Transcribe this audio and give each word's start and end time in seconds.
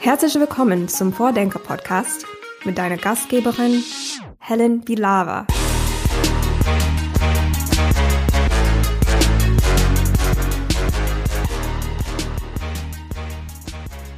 Herzlich 0.00 0.36
willkommen 0.36 0.88
zum 0.88 1.12
Vordenker-Podcast 1.12 2.24
mit 2.64 2.78
deiner 2.78 2.96
Gastgeberin 2.96 3.82
Helen 4.38 4.82
Bilava. 4.82 5.46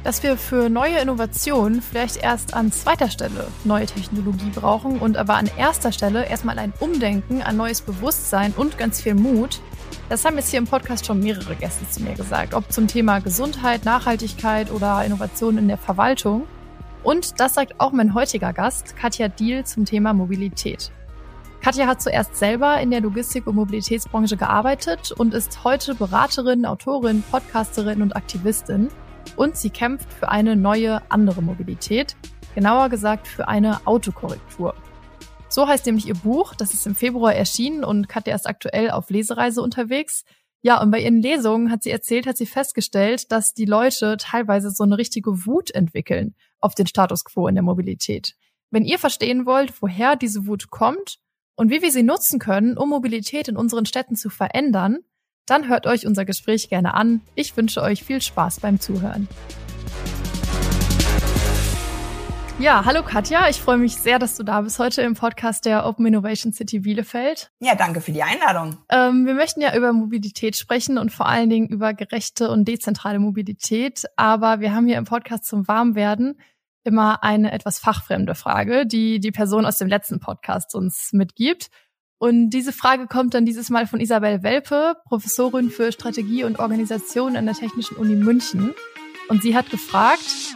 dass 0.03 0.23
wir 0.23 0.35
für 0.35 0.67
neue 0.69 0.99
Innovationen 0.99 1.81
vielleicht 1.81 2.17
erst 2.17 2.53
an 2.53 2.71
zweiter 2.71 3.09
Stelle 3.09 3.47
neue 3.63 3.85
Technologie 3.85 4.51
brauchen 4.53 4.99
und 4.99 5.15
aber 5.15 5.35
an 5.35 5.49
erster 5.57 5.91
Stelle 5.91 6.25
erstmal 6.25 6.59
ein 6.59 6.73
Umdenken, 6.79 7.41
ein 7.41 7.55
neues 7.55 7.81
Bewusstsein 7.81 8.53
und 8.57 8.77
ganz 8.77 9.01
viel 9.01 9.13
Mut. 9.13 9.61
Das 10.11 10.25
haben 10.25 10.35
jetzt 10.35 10.49
hier 10.49 10.59
im 10.59 10.67
Podcast 10.67 11.05
schon 11.05 11.21
mehrere 11.21 11.55
Gäste 11.55 11.89
zu 11.89 12.03
mir 12.03 12.13
gesagt, 12.15 12.53
ob 12.53 12.69
zum 12.69 12.85
Thema 12.85 13.19
Gesundheit, 13.19 13.85
Nachhaltigkeit 13.85 14.69
oder 14.69 15.05
Innovation 15.05 15.57
in 15.57 15.69
der 15.69 15.77
Verwaltung. 15.77 16.47
Und 17.01 17.39
das 17.39 17.53
sagt 17.53 17.79
auch 17.79 17.93
mein 17.93 18.13
heutiger 18.13 18.51
Gast, 18.51 18.97
Katja 18.97 19.29
Diel, 19.29 19.63
zum 19.63 19.85
Thema 19.85 20.11
Mobilität. 20.11 20.91
Katja 21.61 21.87
hat 21.87 22.01
zuerst 22.01 22.35
selber 22.35 22.81
in 22.81 22.91
der 22.91 22.99
Logistik- 22.99 23.47
und 23.47 23.55
Mobilitätsbranche 23.55 24.35
gearbeitet 24.35 25.13
und 25.13 25.33
ist 25.33 25.63
heute 25.63 25.95
Beraterin, 25.95 26.65
Autorin, 26.65 27.23
Podcasterin 27.31 28.01
und 28.01 28.13
Aktivistin 28.13 28.89
und 29.37 29.55
sie 29.55 29.69
kämpft 29.69 30.11
für 30.11 30.27
eine 30.27 30.57
neue, 30.57 31.01
andere 31.07 31.41
Mobilität, 31.41 32.17
genauer 32.53 32.89
gesagt 32.89 33.29
für 33.29 33.47
eine 33.47 33.79
Autokorrektur. 33.87 34.73
So 35.51 35.67
heißt 35.67 35.85
nämlich 35.85 36.07
ihr 36.07 36.15
Buch, 36.15 36.55
das 36.55 36.73
ist 36.73 36.87
im 36.87 36.95
Februar 36.95 37.35
erschienen 37.35 37.83
und 37.83 38.07
Katja 38.07 38.33
ist 38.33 38.47
aktuell 38.47 38.89
auf 38.89 39.09
Lesereise 39.09 39.61
unterwegs. 39.61 40.23
Ja, 40.61 40.81
und 40.81 40.91
bei 40.91 41.01
ihren 41.01 41.21
Lesungen 41.21 41.71
hat 41.71 41.83
sie 41.83 41.91
erzählt, 41.91 42.25
hat 42.25 42.37
sie 42.37 42.45
festgestellt, 42.45 43.33
dass 43.33 43.53
die 43.53 43.65
Leute 43.65 44.15
teilweise 44.17 44.71
so 44.71 44.85
eine 44.85 44.97
richtige 44.97 45.45
Wut 45.45 45.69
entwickeln 45.71 46.35
auf 46.61 46.73
den 46.73 46.87
Status 46.87 47.25
quo 47.25 47.49
in 47.49 47.55
der 47.55 47.65
Mobilität. 47.65 48.35
Wenn 48.69 48.85
ihr 48.85 48.97
verstehen 48.97 49.45
wollt, 49.45 49.73
woher 49.81 50.15
diese 50.15 50.47
Wut 50.47 50.69
kommt 50.69 51.17
und 51.55 51.69
wie 51.69 51.81
wir 51.81 51.91
sie 51.91 52.03
nutzen 52.03 52.39
können, 52.39 52.77
um 52.77 52.87
Mobilität 52.87 53.49
in 53.49 53.57
unseren 53.57 53.85
Städten 53.85 54.15
zu 54.15 54.29
verändern, 54.29 54.99
dann 55.47 55.67
hört 55.67 55.85
euch 55.85 56.07
unser 56.07 56.23
Gespräch 56.23 56.69
gerne 56.69 56.93
an. 56.93 57.19
Ich 57.35 57.57
wünsche 57.57 57.81
euch 57.81 58.05
viel 58.05 58.21
Spaß 58.21 58.61
beim 58.61 58.79
Zuhören. 58.79 59.27
Ja, 62.61 62.85
hallo 62.85 63.01
Katja, 63.01 63.49
ich 63.49 63.59
freue 63.59 63.79
mich 63.79 63.95
sehr, 63.95 64.19
dass 64.19 64.37
du 64.37 64.43
da 64.43 64.61
bist 64.61 64.77
heute 64.77 65.01
im 65.01 65.15
Podcast 65.15 65.65
der 65.65 65.83
Open 65.83 66.05
Innovation 66.05 66.53
City 66.53 66.81
Bielefeld. 66.81 67.49
Ja, 67.59 67.73
danke 67.73 68.01
für 68.01 68.11
die 68.11 68.21
Einladung. 68.21 68.77
Ähm, 68.87 69.25
wir 69.25 69.33
möchten 69.33 69.61
ja 69.61 69.75
über 69.75 69.91
Mobilität 69.93 70.55
sprechen 70.55 70.99
und 70.99 71.11
vor 71.11 71.25
allen 71.25 71.49
Dingen 71.49 71.69
über 71.69 71.95
gerechte 71.95 72.51
und 72.51 72.67
dezentrale 72.67 73.17
Mobilität. 73.17 74.03
Aber 74.15 74.59
wir 74.59 74.75
haben 74.75 74.85
hier 74.85 74.99
im 74.99 75.05
Podcast 75.05 75.45
zum 75.45 75.67
Warmwerden 75.67 76.39
immer 76.83 77.23
eine 77.23 77.51
etwas 77.51 77.79
fachfremde 77.79 78.35
Frage, 78.35 78.85
die 78.85 79.19
die 79.19 79.31
Person 79.31 79.65
aus 79.65 79.79
dem 79.79 79.87
letzten 79.87 80.19
Podcast 80.19 80.75
uns 80.75 81.13
mitgibt. 81.13 81.69
Und 82.19 82.51
diese 82.51 82.73
Frage 82.73 83.07
kommt 83.07 83.33
dann 83.33 83.43
dieses 83.43 83.71
Mal 83.71 83.87
von 83.87 83.99
Isabel 83.99 84.43
Welpe, 84.43 84.97
Professorin 85.05 85.71
für 85.71 85.91
Strategie 85.91 86.43
und 86.43 86.59
Organisation 86.59 87.35
an 87.37 87.47
der 87.47 87.55
Technischen 87.55 87.97
Uni 87.97 88.15
München. 88.15 88.75
Und 89.29 89.41
sie 89.41 89.55
hat 89.55 89.71
gefragt, 89.71 90.53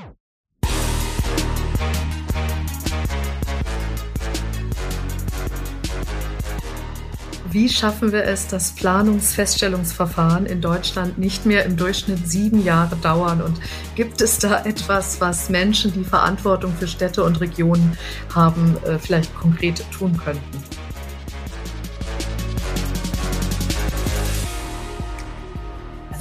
Wie 7.56 7.70
schaffen 7.70 8.12
wir 8.12 8.26
es, 8.26 8.48
dass 8.48 8.72
Planungsfeststellungsverfahren 8.72 10.46
in 10.46 10.60
Deutschland 10.60 11.18
nicht 11.18 11.46
mehr 11.46 11.64
im 11.64 11.78
Durchschnitt 11.78 12.28
sieben 12.28 12.62
Jahre 12.62 12.98
dauern? 12.98 13.42
Und 13.42 13.62
gibt 13.96 14.20
es 14.20 14.40
da 14.40 14.66
etwas, 14.66 15.22
was 15.22 15.50
Menschen, 15.50 15.94
die 15.94 16.04
Verantwortung 16.04 16.74
für 16.78 16.90
Städte 16.90 17.24
und 17.24 17.40
Regionen 17.40 17.98
haben, 18.36 18.76
äh, 18.84 19.00
vielleicht 19.00 19.34
konkret 19.34 19.90
tun 19.90 20.18
könnten? 20.18 20.75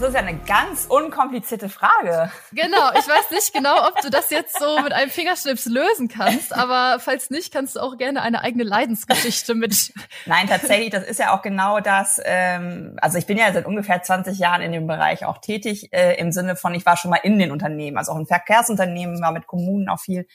Ist 0.09 0.15
ja 0.15 0.21
eine 0.21 0.39
ganz 0.39 0.87
unkomplizierte 0.87 1.69
Frage. 1.69 2.31
Genau, 2.53 2.91
ich 2.93 3.09
weiß 3.09 3.31
nicht 3.31 3.53
genau, 3.53 3.89
ob 3.89 4.01
du 4.01 4.11
das 4.11 4.31
jetzt 4.31 4.59
so 4.59 4.81
mit 4.81 4.93
einem 4.93 5.11
Fingerschnips 5.11 5.67
lösen 5.67 6.09
kannst, 6.09 6.55
aber 6.55 7.01
falls 7.01 7.31
nicht, 7.31 7.53
kannst 7.53 7.77
du 7.77 7.81
auch 7.81 7.97
gerne 7.97 8.23
eine 8.23 8.43
eigene 8.43 8.65
Leidensgeschichte 8.65 9.55
mit. 9.55 9.93
Nein, 10.27 10.47
tatsächlich, 10.49 10.91
das 10.91 11.05
ist 11.05 11.21
ja 11.21 11.37
auch 11.37 11.43
genau 11.43 11.81
das. 11.81 12.21
Ähm, 12.25 12.97
also 13.01 13.19
ich 13.19 13.27
bin 13.27 13.39
ja 13.39 13.53
seit 13.53 13.67
ungefähr 13.67 14.03
20 14.03 14.39
Jahren 14.39 14.63
in 14.63 14.73
dem 14.73 14.87
Bereich 14.87 15.25
auch 15.25 15.39
tätig, 15.39 15.93
äh, 15.93 16.17
im 16.19 16.33
Sinne 16.33 16.57
von, 16.57 16.75
ich 16.75 16.87
war 16.87 16.97
schon 16.97 17.11
mal 17.11 17.21
in 17.23 17.39
den 17.39 17.51
Unternehmen, 17.51 17.99
also 17.99 18.13
auch 18.13 18.19
in 18.19 18.27
Verkehrsunternehmen, 18.27 19.21
war 19.21 19.33
mit 19.33 19.47
Kommunen 19.47 19.89
auch 19.89 20.01
viel 20.01 20.27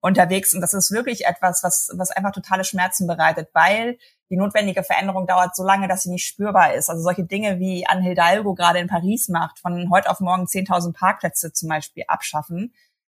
unterwegs. 0.00 0.54
Und 0.54 0.60
das 0.60 0.72
ist 0.72 0.92
wirklich 0.92 1.26
etwas, 1.26 1.60
was, 1.62 1.90
was 1.96 2.10
einfach 2.10 2.32
totale 2.32 2.64
Schmerzen 2.64 3.06
bereitet, 3.06 3.48
weil 3.52 3.98
die 4.30 4.36
notwendige 4.36 4.84
Veränderung 4.84 5.26
dauert 5.26 5.56
so 5.56 5.64
lange, 5.64 5.88
dass 5.88 6.04
sie 6.04 6.10
nicht 6.10 6.24
spürbar 6.24 6.74
ist. 6.74 6.88
Also 6.88 7.02
solche 7.02 7.24
Dinge 7.24 7.58
wie 7.58 7.86
Anne 7.86 8.02
Hidalgo 8.02 8.54
gerade 8.54 8.78
in 8.78 8.86
Paris 8.86 9.28
macht, 9.28 9.58
von 9.58 9.90
heute 9.90 10.08
auf 10.08 10.20
morgen 10.20 10.44
10.000 10.44 10.92
Parkplätze 10.92 11.52
zum 11.52 11.68
Beispiel 11.68 12.04
abschaffen 12.06 12.72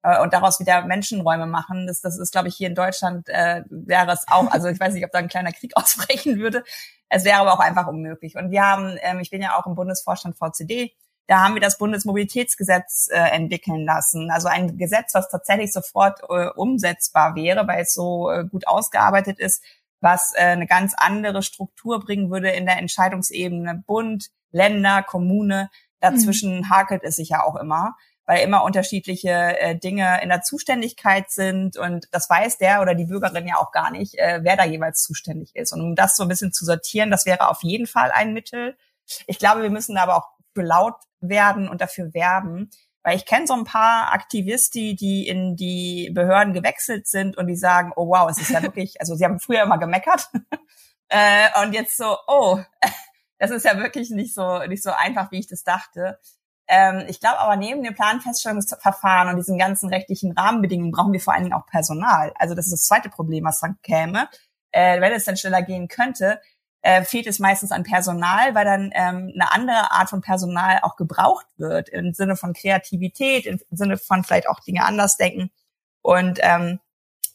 äh, 0.02 0.20
und 0.20 0.32
daraus 0.32 0.60
wieder 0.60 0.82
Menschenräume 0.82 1.46
machen, 1.46 1.86
das, 1.86 2.00
das 2.00 2.18
ist, 2.18 2.30
glaube 2.32 2.48
ich, 2.48 2.56
hier 2.56 2.68
in 2.68 2.74
Deutschland 2.74 3.28
äh, 3.28 3.62
wäre 3.68 4.12
es 4.12 4.26
auch, 4.28 4.50
also 4.50 4.68
ich 4.68 4.78
weiß 4.78 4.94
nicht, 4.94 5.04
ob 5.04 5.10
da 5.10 5.18
ein 5.18 5.28
kleiner 5.28 5.52
Krieg 5.52 5.72
ausbrechen 5.76 6.38
würde. 6.38 6.62
Es 7.08 7.24
wäre 7.24 7.38
aber 7.38 7.52
auch 7.52 7.60
einfach 7.60 7.88
unmöglich. 7.88 8.36
Und 8.36 8.52
wir 8.52 8.62
haben, 8.62 8.96
ähm, 9.02 9.18
ich 9.18 9.30
bin 9.30 9.42
ja 9.42 9.58
auch 9.58 9.66
im 9.66 9.74
Bundesvorstand 9.74 10.36
VCD, 10.36 10.92
da 11.26 11.44
haben 11.44 11.54
wir 11.54 11.60
das 11.60 11.78
Bundesmobilitätsgesetz 11.78 13.08
äh, 13.12 13.18
entwickeln 13.18 13.84
lassen. 13.84 14.30
Also 14.32 14.48
ein 14.48 14.78
Gesetz, 14.78 15.14
was 15.14 15.28
tatsächlich 15.28 15.72
sofort 15.72 16.20
äh, 16.28 16.48
umsetzbar 16.56 17.36
wäre, 17.36 17.68
weil 17.68 17.82
es 17.82 17.94
so 17.94 18.30
äh, 18.30 18.44
gut 18.44 18.66
ausgearbeitet 18.66 19.38
ist, 19.38 19.62
was 20.00 20.32
äh, 20.34 20.40
eine 20.40 20.66
ganz 20.66 20.94
andere 20.96 21.42
Struktur 21.42 22.00
bringen 22.00 22.30
würde 22.30 22.50
in 22.50 22.66
der 22.66 22.78
Entscheidungsebene 22.78 23.82
Bund, 23.86 24.30
Länder, 24.50 25.02
Kommune. 25.02 25.70
Dazwischen 26.00 26.58
mhm. 26.58 26.70
hakelt 26.70 27.02
es 27.04 27.16
sich 27.16 27.30
ja 27.30 27.44
auch 27.44 27.56
immer, 27.56 27.96
weil 28.24 28.42
immer 28.42 28.64
unterschiedliche 28.64 29.58
äh, 29.60 29.76
Dinge 29.78 30.22
in 30.22 30.28
der 30.28 30.42
Zuständigkeit 30.42 31.30
sind 31.30 31.76
und 31.76 32.06
das 32.12 32.30
weiß 32.30 32.58
der 32.58 32.80
oder 32.80 32.94
die 32.94 33.04
Bürgerin 33.04 33.46
ja 33.46 33.56
auch 33.56 33.72
gar 33.72 33.90
nicht, 33.90 34.18
äh, 34.18 34.40
wer 34.42 34.56
da 34.56 34.64
jeweils 34.64 35.02
zuständig 35.02 35.54
ist. 35.54 35.72
Und 35.72 35.80
um 35.82 35.94
das 35.94 36.16
so 36.16 36.22
ein 36.22 36.28
bisschen 36.28 36.52
zu 36.52 36.64
sortieren, 36.64 37.10
das 37.10 37.26
wäre 37.26 37.48
auf 37.48 37.62
jeden 37.62 37.86
Fall 37.86 38.10
ein 38.12 38.32
Mittel. 38.32 38.76
Ich 39.26 39.38
glaube, 39.38 39.62
wir 39.62 39.70
müssen 39.70 39.96
aber 39.98 40.16
auch 40.16 40.28
für 40.54 40.62
laut 40.62 40.94
werden 41.20 41.68
und 41.68 41.80
dafür 41.80 42.14
werben, 42.14 42.70
weil 43.02 43.16
ich 43.16 43.26
kenne 43.26 43.46
so 43.46 43.54
ein 43.54 43.64
paar 43.64 44.12
Aktivisten, 44.12 44.96
die 44.96 45.26
in 45.26 45.56
die 45.56 46.10
Behörden 46.12 46.52
gewechselt 46.52 47.06
sind 47.06 47.36
und 47.36 47.46
die 47.46 47.56
sagen, 47.56 47.92
oh 47.96 48.08
wow, 48.08 48.30
es 48.30 48.38
ist 48.38 48.50
ja 48.50 48.62
wirklich, 48.62 49.00
also 49.00 49.14
sie 49.14 49.24
haben 49.24 49.40
früher 49.40 49.62
immer 49.62 49.78
gemeckert 49.78 50.28
äh, 51.08 51.48
und 51.62 51.72
jetzt 51.72 51.96
so, 51.96 52.16
oh, 52.26 52.60
das 53.38 53.50
ist 53.50 53.64
ja 53.64 53.78
wirklich 53.78 54.10
nicht 54.10 54.34
so 54.34 54.58
nicht 54.66 54.82
so 54.82 54.90
einfach, 54.90 55.30
wie 55.30 55.38
ich 55.38 55.48
das 55.48 55.62
dachte. 55.62 56.18
Ähm, 56.68 57.04
ich 57.08 57.20
glaube 57.20 57.40
aber 57.40 57.56
neben 57.56 57.82
dem 57.82 57.94
Planfeststellungsverfahren 57.94 59.28
und 59.28 59.36
diesen 59.36 59.58
ganzen 59.58 59.88
rechtlichen 59.88 60.32
Rahmenbedingungen 60.32 60.92
brauchen 60.92 61.12
wir 61.12 61.20
vor 61.20 61.34
allen 61.34 61.44
Dingen 61.44 61.54
auch 61.54 61.66
Personal. 61.66 62.32
Also 62.36 62.54
das 62.54 62.66
ist 62.66 62.72
das 62.72 62.84
zweite 62.84 63.08
Problem, 63.08 63.44
was 63.44 63.60
dann 63.60 63.78
käme. 63.82 64.28
Äh, 64.72 65.00
wenn 65.00 65.12
es 65.12 65.24
dann 65.24 65.36
schneller 65.36 65.62
gehen 65.62 65.88
könnte, 65.88 66.40
äh, 66.82 67.02
fehlt 67.02 67.26
es 67.26 67.38
meistens 67.38 67.72
an 67.72 67.82
Personal, 67.82 68.54
weil 68.54 68.64
dann 68.64 68.90
ähm, 68.94 69.32
eine 69.34 69.52
andere 69.52 69.90
Art 69.90 70.10
von 70.10 70.22
Personal 70.22 70.80
auch 70.82 70.96
gebraucht 70.96 71.46
wird, 71.56 71.88
im 71.90 72.14
Sinne 72.14 72.36
von 72.36 72.54
Kreativität, 72.54 73.46
im 73.46 73.60
Sinne 73.70 73.98
von 73.98 74.24
vielleicht 74.24 74.48
auch 74.48 74.60
Dinge 74.60 74.84
anders 74.84 75.16
denken. 75.16 75.50
Und 76.02 76.38
ähm, 76.42 76.80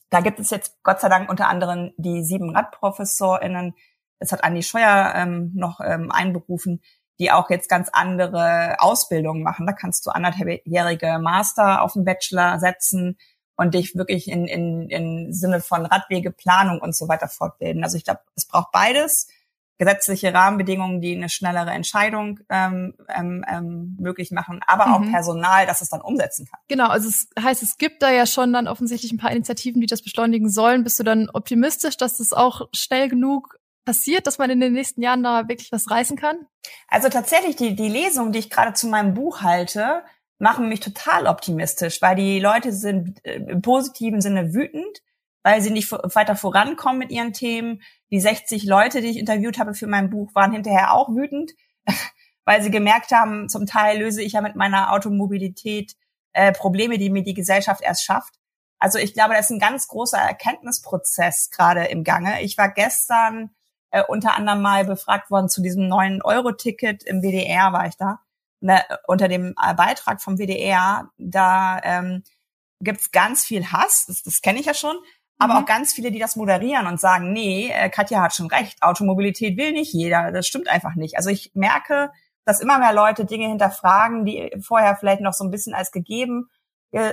da 0.10 0.22
gibt 0.22 0.40
es 0.40 0.50
jetzt 0.50 0.82
Gott 0.84 1.00
sei 1.00 1.10
Dank 1.10 1.30
unter 1.30 1.48
anderem 1.48 1.94
die 1.98 2.24
sieben 2.24 2.56
Radprofessorinnen, 2.56 3.76
das 4.20 4.32
hat 4.32 4.44
Andi 4.44 4.64
Scheuer 4.64 5.14
ähm, 5.16 5.52
noch 5.54 5.80
ähm, 5.82 6.12
einberufen, 6.12 6.82
die 7.20 7.32
auch 7.32 7.50
jetzt 7.50 7.70
ganz 7.70 7.90
andere 7.92 8.78
Ausbildungen 8.80 9.44
machen. 9.44 9.68
Da 9.68 9.74
kannst 9.74 10.06
du 10.06 10.12
anderthalbjährige 10.12 11.20
Master 11.20 11.82
auf 11.82 11.94
den 11.94 12.06
Bachelor 12.06 12.60
setzen 12.60 13.18
und 13.56 13.74
dich 13.74 13.96
wirklich 13.96 14.30
in, 14.30 14.48
in, 14.48 14.90
in 14.90 15.34
Sinne 15.34 15.62
von 15.62 15.86
Radwegeplanung 15.86 16.80
und 16.80 16.96
so 16.96 17.08
weiter 17.08 17.28
fortbilden. 17.28 17.84
Also 17.84 17.98
ich 17.98 18.04
glaube, 18.04 18.22
es 18.36 18.46
braucht 18.46 18.72
beides 18.72 19.28
gesetzliche 19.78 20.34
Rahmenbedingungen, 20.34 21.02
die 21.02 21.16
eine 21.16 21.30
schnellere 21.30 21.72
Entscheidung 21.72 22.40
ähm, 22.50 22.94
ähm, 23.10 23.44
ähm, 23.48 23.98
möglich 24.00 24.32
machen, 24.32 24.62
aber 24.66 24.96
auch 24.96 25.00
mhm. 25.00 25.12
Personal, 25.12 25.66
das 25.66 25.82
es 25.82 25.90
dann 25.90 26.02
umsetzen 26.02 26.48
kann. 26.50 26.60
Genau, 26.68 26.88
also 26.88 27.10
es 27.10 27.28
heißt, 27.38 27.62
es 27.62 27.78
gibt 27.78 28.02
da 28.02 28.12
ja 28.12 28.26
schon 28.26 28.54
dann 28.54 28.68
offensichtlich 28.68 29.12
ein 29.12 29.18
paar 29.18 29.32
Initiativen, 29.32 29.82
die 29.82 29.88
das 29.88 30.02
beschleunigen 30.02 30.50
sollen. 30.50 30.84
Bist 30.84 31.00
du 31.00 31.04
dann 31.04 31.30
optimistisch, 31.30 31.98
dass 31.98 32.18
das 32.18 32.32
auch 32.32 32.70
schnell 32.74 33.10
genug 33.10 33.60
passiert, 33.86 34.28
dass 34.28 34.38
man 34.38 34.50
in 34.50 34.60
den 34.60 34.74
nächsten 34.74 35.02
Jahren 35.02 35.24
da 35.24 35.48
wirklich 35.48 35.72
was 35.72 35.90
reißen 35.90 36.18
kann? 36.18 36.38
Also 36.88 37.10
tatsächlich, 37.10 37.56
die, 37.56 37.76
die 37.76 37.90
Lesung, 37.90 38.32
die 38.32 38.40
ich 38.40 38.50
gerade 38.50 38.74
zu 38.74 38.88
meinem 38.88 39.14
Buch 39.14 39.42
halte, 39.42 40.04
machen 40.40 40.68
mich 40.68 40.80
total 40.80 41.28
optimistisch, 41.28 42.02
weil 42.02 42.16
die 42.16 42.40
Leute 42.40 42.74
sind 42.74 43.24
äh, 43.26 43.36
im 43.36 43.62
positiven 43.62 44.22
Sinne 44.22 44.54
wütend, 44.54 45.02
weil 45.44 45.62
sie 45.62 45.70
nicht 45.70 45.92
weiter 45.92 46.36
vorankommen 46.36 46.98
mit 46.98 47.12
ihren 47.12 47.32
Themen. 47.32 47.82
Die 48.12 48.20
60 48.20 48.66
Leute, 48.66 49.02
die 49.02 49.10
ich 49.10 49.18
interviewt 49.18 49.58
habe 49.58 49.74
für 49.74 49.88
mein 49.88 50.10
Buch, 50.10 50.34
waren 50.36 50.52
hinterher 50.52 50.94
auch 50.94 51.10
wütend, 51.10 51.54
weil 52.46 52.62
sie 52.62 52.72
gemerkt 52.72 53.12
haben, 53.12 53.50
zum 53.50 53.66
Teil 53.66 54.00
löse 54.00 54.22
ich 54.22 54.34
ja 54.34 54.42
mit 54.42 54.56
meiner 54.56 54.92
Automobilität 54.92 55.96
äh, 56.34 56.52
Probleme, 56.52 56.98
die 56.98 57.10
mir 57.10 57.24
die 57.24 57.34
Gesellschaft 57.34 57.82
erst 57.82 58.04
schafft. 58.04 58.36
Also 58.78 59.00
ich 59.00 59.14
glaube, 59.14 59.34
das 59.34 59.46
ist 59.46 59.52
ein 59.52 59.60
ganz 59.60 59.88
großer 59.88 60.20
Erkenntnisprozess 60.20 61.50
gerade 61.50 61.86
im 61.86 62.04
Gange. 62.04 62.42
Ich 62.42 62.58
war 62.58 62.70
gestern 62.70 63.52
äh, 63.90 64.04
unter 64.08 64.36
anderem 64.36 64.62
mal 64.62 64.86
befragt 64.86 65.32
worden 65.32 65.50
zu 65.50 65.62
diesem 65.62 65.88
neuen 65.88 66.22
Euro-Ticket 66.22 67.04
im 67.04 67.22
WDR, 67.22 67.72
war 67.72 67.88
ich 67.88 67.96
da. 67.98 68.20
Ne, 68.60 68.84
unter 69.08 69.28
dem 69.28 69.54
äh, 69.62 69.74
Beitrag 69.74 70.22
vom 70.22 70.38
WDR, 70.38 71.10
da 71.18 71.80
ähm, 71.84 72.24
gibt's 72.82 73.12
ganz 73.12 73.46
viel 73.46 73.72
Hass, 73.72 74.06
das, 74.08 74.24
das 74.24 74.42
kenne 74.42 74.60
ich 74.60 74.66
ja 74.66 74.74
schon, 74.74 74.98
aber 75.38 75.56
mhm. 75.56 75.60
auch 75.60 75.66
ganz 75.66 75.94
viele, 75.94 76.12
die 76.12 76.20
das 76.20 76.36
moderieren 76.36 76.88
und 76.88 77.00
sagen, 77.00 77.34
nee, 77.34 77.70
äh, 77.72 77.90
Katja 77.90 78.22
hat 78.22 78.34
schon 78.34 78.48
recht, 78.48 78.82
Automobilität 78.82 79.58
will 79.58 79.72
nicht 79.72 79.94
jeder, 79.94 80.32
das 80.32 80.48
stimmt 80.48 80.70
einfach 80.70 80.96
nicht. 80.96 81.18
Also 81.18 81.30
ich 81.30 81.52
merke, 81.54 82.12
dass 82.46 82.62
immer 82.62 82.80
mehr 82.80 82.94
Leute 82.94 83.26
Dinge 83.26 83.48
hinterfragen, 83.48 84.26
die 84.26 84.52
vorher 84.62 84.96
vielleicht 84.96 85.22
noch 85.22 85.34
so 85.34 85.44
ein 85.44 85.52
bisschen 85.52 85.74
als 85.74 85.92
gegeben 85.92 86.50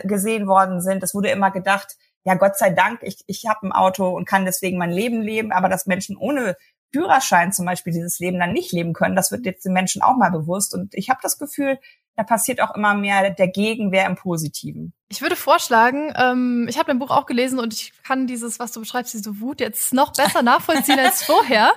gesehen 0.04 0.46
worden 0.46 0.80
sind. 0.80 1.02
Es 1.02 1.14
wurde 1.14 1.30
immer 1.30 1.50
gedacht, 1.50 1.96
ja 2.24 2.34
Gott 2.34 2.56
sei 2.56 2.70
Dank, 2.70 3.00
ich, 3.02 3.24
ich 3.26 3.46
habe 3.48 3.66
ein 3.66 3.72
Auto 3.72 4.08
und 4.10 4.26
kann 4.26 4.44
deswegen 4.44 4.78
mein 4.78 4.92
Leben 4.92 5.20
leben, 5.20 5.52
aber 5.52 5.68
dass 5.68 5.86
Menschen 5.86 6.16
ohne 6.16 6.56
Führerschein 6.92 7.52
zum 7.52 7.66
Beispiel 7.66 7.92
dieses 7.92 8.18
Leben 8.18 8.38
dann 8.38 8.52
nicht 8.52 8.72
leben 8.72 8.92
können, 8.92 9.16
das 9.16 9.32
wird 9.32 9.46
jetzt 9.46 9.64
den 9.64 9.72
Menschen 9.72 10.02
auch 10.02 10.16
mal 10.16 10.30
bewusst. 10.30 10.74
Und 10.74 10.94
ich 10.94 11.10
habe 11.10 11.20
das 11.22 11.38
Gefühl, 11.38 11.78
da 12.16 12.24
passiert 12.24 12.60
auch 12.60 12.74
immer 12.74 12.94
mehr 12.94 13.30
der 13.30 13.48
Gegenwehr 13.48 14.06
im 14.06 14.16
Positiven. 14.16 14.92
Ich 15.08 15.22
würde 15.22 15.36
vorschlagen, 15.36 16.12
ähm, 16.16 16.66
ich 16.68 16.76
habe 16.76 16.88
dein 16.88 16.98
Buch 16.98 17.10
auch 17.10 17.26
gelesen 17.26 17.58
und 17.58 17.72
ich 17.72 17.92
kann 18.02 18.26
dieses, 18.26 18.58
was 18.58 18.72
du 18.72 18.80
beschreibst, 18.80 19.14
diese 19.14 19.40
Wut 19.40 19.60
jetzt 19.60 19.94
noch 19.94 20.12
besser 20.12 20.42
nachvollziehen 20.42 20.98
als 20.98 21.22
vorher. 21.24 21.72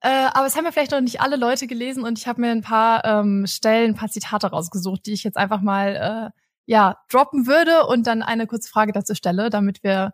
Äh, 0.00 0.08
aber 0.32 0.46
es 0.46 0.56
haben 0.56 0.64
ja 0.64 0.72
vielleicht 0.72 0.92
noch 0.92 1.00
nicht 1.00 1.20
alle 1.20 1.36
Leute 1.36 1.66
gelesen 1.66 2.02
und 2.04 2.18
ich 2.18 2.26
habe 2.26 2.40
mir 2.40 2.50
ein 2.50 2.62
paar 2.62 3.04
ähm, 3.04 3.46
Stellen, 3.46 3.92
ein 3.92 3.96
paar 3.96 4.10
Zitate 4.10 4.48
rausgesucht, 4.48 5.06
die 5.06 5.12
ich 5.12 5.24
jetzt 5.24 5.36
einfach 5.36 5.60
mal 5.60 6.32
äh, 6.34 6.40
ja 6.66 6.98
droppen 7.08 7.46
würde 7.46 7.86
und 7.86 8.06
dann 8.06 8.22
eine 8.22 8.46
kurze 8.46 8.68
Frage 8.68 8.92
dazu 8.92 9.14
stelle, 9.14 9.50
damit 9.50 9.82
wir 9.84 10.12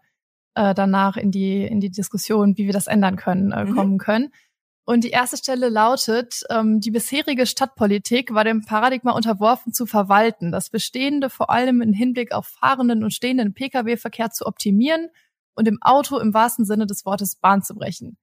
äh, 0.55 0.75
danach 0.75 1.17
in 1.17 1.31
die 1.31 1.67
in 1.67 1.81
die 1.81 1.91
Diskussion, 1.91 2.57
wie 2.59 2.67
wir 2.67 2.73
das 2.73 2.87
ändern 2.87 3.17
können, 3.17 3.53
äh, 3.53 3.65
mhm. 3.65 3.75
kommen 3.75 3.99
können. 3.99 4.31
Und 4.89 5.05
die 5.05 5.11
erste 5.11 5.37
Stelle 5.37 5.69
lautet, 5.69 6.45
ähm, 6.49 6.81
die 6.81 6.91
bisherige 6.91 7.45
Stadtpolitik 7.45 8.33
war 8.33 8.43
dem 8.43 8.65
Paradigma 8.65 9.13
unterworfen 9.13 9.75
zu 9.75 9.85
verwalten, 9.85 10.51
das 10.51 10.71
Bestehende 10.71 11.29
vor 11.29 11.51
allem 11.51 11.83
im 11.83 11.93
Hinblick 11.93 12.33
auf 12.33 12.47
fahrenden 12.47 13.05
und 13.05 13.13
stehenden 13.13 13.53
Pkw-Verkehr 13.53 14.31
zu 14.31 14.47
optimieren 14.47 15.11
und 15.55 15.69
im 15.69 15.77
Auto 15.83 16.19
im 16.19 16.33
wahrsten 16.33 16.65
Sinne 16.65 16.87
des 16.87 17.05
Wortes 17.05 17.37
Bahn 17.37 17.63
zu 17.63 17.75
brechen. 17.75 18.17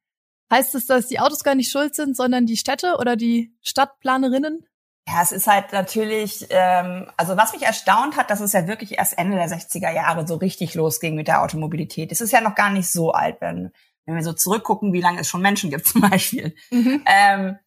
Heißt 0.52 0.74
es, 0.74 0.88
dass 0.88 1.06
die 1.06 1.20
Autos 1.20 1.44
gar 1.44 1.54
nicht 1.54 1.70
schuld 1.70 1.94
sind, 1.94 2.18
sondern 2.18 2.48
die 2.48 2.58
Städte 2.58 2.96
oder 2.98 3.16
die 3.16 3.56
Stadtplanerinnen? 3.62 4.66
Ja, 5.08 5.22
es 5.22 5.32
ist 5.32 5.46
halt 5.46 5.72
natürlich, 5.72 6.48
ähm, 6.50 7.12
also 7.16 7.38
was 7.38 7.54
mich 7.54 7.62
erstaunt 7.62 8.18
hat, 8.18 8.32
dass 8.32 8.40
es 8.40 8.54
ja 8.54 8.66
wirklich 8.66 8.98
erst 8.98 9.20
Ende 9.20 9.38
der 9.38 9.50
60er 9.50 9.94
Jahre 9.94 10.26
so 10.26 10.34
richtig 10.34 10.74
losging 10.74 11.14
mit 11.14 11.28
der 11.28 11.44
Automobilität. 11.44 12.12
Es 12.12 12.22
ist 12.22 12.32
ja 12.32 12.42
noch 12.42 12.56
gar 12.56 12.72
nicht 12.72 12.92
so 12.92 13.12
alt, 13.12 13.40
wenn 13.40 13.72
wenn 14.06 14.16
wir 14.16 14.24
so 14.24 14.34
zurückgucken, 14.34 14.94
wie 14.94 15.02
lange 15.02 15.22
es 15.22 15.28
schon 15.28 15.42
Menschen 15.42 15.70
gibt 15.70 15.88
zum 15.88 16.02
Beispiel. 16.02 16.56
Mhm. 16.72 17.04
Ähm, 17.06 17.60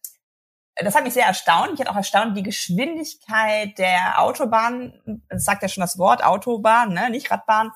das 0.81 0.95
hat 0.95 1.03
mich 1.03 1.13
sehr 1.13 1.25
erstaunt. 1.25 1.73
Ich 1.73 1.79
hatte 1.79 1.91
auch 1.91 1.95
erstaunt, 1.95 2.37
die 2.37 2.43
Geschwindigkeit 2.43 3.77
der 3.77 4.21
Autobahn, 4.21 5.21
das 5.29 5.43
sagt 5.43 5.61
ja 5.61 5.67
schon 5.67 5.81
das 5.81 5.97
Wort 5.97 6.23
Autobahn, 6.23 6.93
ne, 6.93 7.09
nicht 7.09 7.29
Radbahn, 7.31 7.71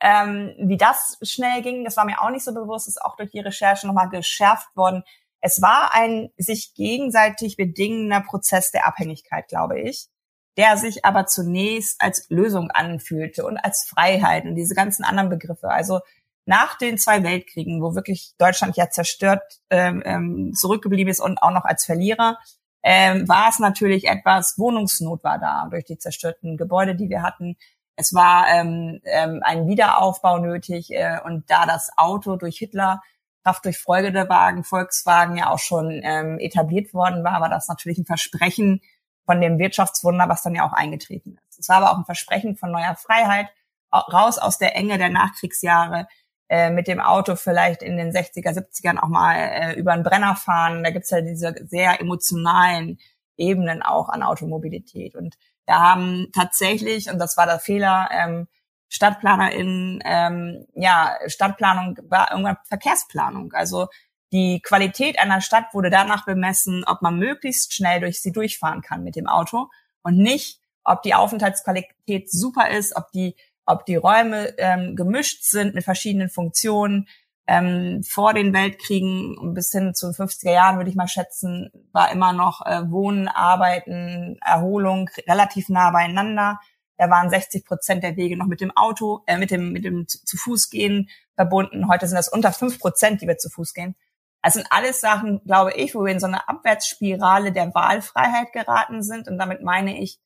ähm, 0.00 0.54
wie 0.58 0.76
das 0.76 1.18
schnell 1.22 1.62
ging, 1.62 1.84
das 1.84 1.96
war 1.96 2.04
mir 2.04 2.20
auch 2.20 2.30
nicht 2.30 2.44
so 2.44 2.52
bewusst, 2.52 2.88
ist 2.88 3.02
auch 3.02 3.16
durch 3.16 3.30
die 3.30 3.40
Recherche 3.40 3.86
nochmal 3.86 4.08
geschärft 4.08 4.68
worden. 4.76 5.02
Es 5.40 5.62
war 5.62 5.94
ein 5.94 6.30
sich 6.36 6.74
gegenseitig 6.74 7.56
bedingender 7.56 8.20
Prozess 8.20 8.70
der 8.70 8.86
Abhängigkeit, 8.86 9.48
glaube 9.48 9.80
ich, 9.80 10.08
der 10.56 10.76
sich 10.76 11.04
aber 11.04 11.26
zunächst 11.26 12.00
als 12.00 12.26
Lösung 12.28 12.70
anfühlte 12.70 13.44
und 13.44 13.56
als 13.56 13.84
Freiheit 13.88 14.44
und 14.44 14.54
diese 14.54 14.74
ganzen 14.74 15.04
anderen 15.04 15.30
Begriffe. 15.30 15.70
Also 15.70 16.00
nach 16.46 16.76
den 16.76 16.98
zwei 16.98 17.22
Weltkriegen, 17.22 17.82
wo 17.82 17.94
wirklich 17.94 18.34
Deutschland 18.38 18.76
ja 18.76 18.90
zerstört 18.90 19.42
ähm, 19.70 20.02
ähm, 20.04 20.52
zurückgeblieben 20.54 21.10
ist 21.10 21.20
und 21.20 21.38
auch 21.38 21.50
noch 21.50 21.64
als 21.64 21.84
Verlierer, 21.84 22.38
ähm, 22.82 23.26
war 23.28 23.48
es 23.48 23.58
natürlich 23.58 24.06
etwas, 24.06 24.58
Wohnungsnot 24.58 25.24
war 25.24 25.38
da 25.38 25.66
durch 25.70 25.84
die 25.84 25.98
zerstörten 25.98 26.58
Gebäude, 26.58 26.94
die 26.94 27.08
wir 27.08 27.22
hatten. 27.22 27.56
Es 27.96 28.12
war 28.12 28.46
ähm, 28.48 29.00
ähm, 29.04 29.40
ein 29.42 29.66
Wiederaufbau 29.66 30.38
nötig 30.38 30.90
äh, 30.90 31.18
und 31.24 31.48
da 31.48 31.64
das 31.64 31.90
Auto 31.96 32.36
durch 32.36 32.58
Hitler, 32.58 33.02
Kraft 33.42 33.64
durch 33.64 33.78
Folgewagen, 33.78 34.64
Volkswagen 34.64 35.36
ja 35.36 35.50
auch 35.50 35.58
schon 35.58 36.00
ähm, 36.02 36.38
etabliert 36.38 36.92
worden 36.92 37.24
war, 37.24 37.40
war 37.40 37.48
das 37.48 37.68
natürlich 37.68 37.98
ein 37.98 38.06
Versprechen 38.06 38.82
von 39.24 39.40
dem 39.40 39.58
Wirtschaftswunder, 39.58 40.28
was 40.28 40.42
dann 40.42 40.54
ja 40.54 40.68
auch 40.68 40.72
eingetreten 40.72 41.38
ist. 41.48 41.60
Es 41.60 41.68
war 41.70 41.76
aber 41.76 41.92
auch 41.92 41.98
ein 41.98 42.04
Versprechen 42.04 42.56
von 42.56 42.70
neuer 42.70 42.96
Freiheit, 42.96 43.48
raus 43.92 44.38
aus 44.38 44.58
der 44.58 44.76
Enge 44.76 44.98
der 44.98 45.08
Nachkriegsjahre, 45.08 46.08
äh, 46.48 46.70
mit 46.70 46.88
dem 46.88 47.00
Auto 47.00 47.36
vielleicht 47.36 47.82
in 47.82 47.96
den 47.96 48.12
60er, 48.12 48.50
70ern 48.50 48.98
auch 48.98 49.08
mal 49.08 49.34
äh, 49.36 49.72
über 49.74 49.92
einen 49.92 50.02
Brenner 50.02 50.36
fahren. 50.36 50.84
Da 50.84 50.90
gibt's 50.90 51.10
ja 51.10 51.20
diese 51.20 51.54
sehr 51.66 52.00
emotionalen 52.00 52.98
Ebenen 53.36 53.82
auch 53.82 54.08
an 54.08 54.22
Automobilität. 54.22 55.14
Und 55.14 55.36
da 55.66 55.80
haben 55.80 56.28
tatsächlich, 56.34 57.10
und 57.10 57.18
das 57.18 57.36
war 57.36 57.46
der 57.46 57.58
Fehler, 57.58 58.08
ähm, 58.12 58.46
StadtplanerInnen, 58.88 60.00
ähm, 60.04 60.66
ja, 60.74 61.16
Stadtplanung 61.26 61.98
war 62.08 62.30
irgendwann 62.30 62.58
Verkehrsplanung. 62.68 63.52
Also 63.52 63.88
die 64.32 64.60
Qualität 64.62 65.18
einer 65.18 65.40
Stadt 65.40 65.72
wurde 65.72 65.90
danach 65.90 66.24
bemessen, 66.24 66.84
ob 66.86 67.02
man 67.02 67.18
möglichst 67.18 67.72
schnell 67.72 68.00
durch 68.00 68.20
sie 68.20 68.32
durchfahren 68.32 68.82
kann 68.82 69.02
mit 69.02 69.16
dem 69.16 69.26
Auto 69.26 69.68
und 70.02 70.18
nicht, 70.18 70.60
ob 70.84 71.02
die 71.02 71.14
Aufenthaltsqualität 71.14 72.30
super 72.30 72.70
ist, 72.70 72.94
ob 72.94 73.10
die 73.12 73.34
ob 73.66 73.86
die 73.86 73.96
Räume 73.96 74.54
ähm, 74.58 74.96
gemischt 74.96 75.44
sind 75.44 75.74
mit 75.74 75.84
verschiedenen 75.84 76.28
Funktionen. 76.28 77.08
Ähm, 77.46 78.02
vor 78.02 78.32
den 78.32 78.54
Weltkriegen 78.54 79.52
bis 79.52 79.70
hin 79.70 79.94
zu 79.94 80.08
50er 80.08 80.52
Jahren, 80.52 80.76
würde 80.78 80.88
ich 80.88 80.96
mal 80.96 81.08
schätzen, 81.08 81.70
war 81.92 82.10
immer 82.10 82.32
noch 82.32 82.64
äh, 82.64 82.90
Wohnen, 82.90 83.28
Arbeiten, 83.28 84.38
Erholung 84.42 85.10
relativ 85.28 85.68
nah 85.68 85.90
beieinander. 85.90 86.58
Da 86.96 87.10
waren 87.10 87.28
60 87.28 87.66
Prozent 87.66 88.02
der 88.02 88.16
Wege 88.16 88.36
noch 88.36 88.46
mit 88.46 88.60
dem 88.60 88.74
Auto, 88.76 89.22
äh, 89.26 89.36
mit 89.36 89.50
dem, 89.50 89.72
mit 89.72 89.84
dem 89.84 90.06
zu, 90.08 90.36
Fuß 90.36 90.70
gehen 90.70 91.10
verbunden. 91.34 91.88
Heute 91.88 92.06
sind 92.06 92.16
das 92.16 92.28
unter 92.28 92.52
fünf 92.52 92.78
Prozent, 92.78 93.20
die 93.20 93.28
wir 93.28 93.36
zu 93.36 93.50
Fuß 93.50 93.74
gehen. 93.74 93.94
Das 94.42 94.54
sind 94.54 94.66
alles 94.70 95.00
Sachen, 95.00 95.42
glaube 95.44 95.72
ich, 95.72 95.94
wo 95.94 96.04
wir 96.04 96.12
in 96.12 96.20
so 96.20 96.26
eine 96.26 96.48
Abwärtsspirale 96.48 97.52
der 97.52 97.74
Wahlfreiheit 97.74 98.52
geraten 98.52 99.02
sind. 99.02 99.26
Und 99.26 99.38
damit 99.38 99.62
meine 99.62 100.00
ich, 100.00 100.18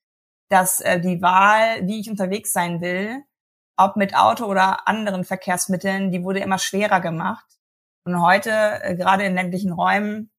dass 0.49 0.81
äh, 0.81 1.01
die 1.01 1.23
Wahl, 1.23 1.87
wie 1.87 2.01
ich 2.01 2.11
unterwegs 2.11 2.53
sein 2.53 2.81
will, 2.81 3.25
ob 3.79 3.97
mit 3.97 4.17
Auto 4.17 4.45
oder 4.45 4.87
anderen 4.87 5.25
Verkehrsmitteln, 5.25 6.11
die 6.11 6.23
wurde 6.23 6.41
immer 6.41 6.59
schwerer 6.59 7.01
gemacht. 7.01 7.47
Und 8.05 8.21
heute, 8.21 8.51
äh, 8.83 8.95
gerade 8.97 9.25
in 9.25 9.35
ländlichen 9.35 9.73
Räumen, 9.73 10.31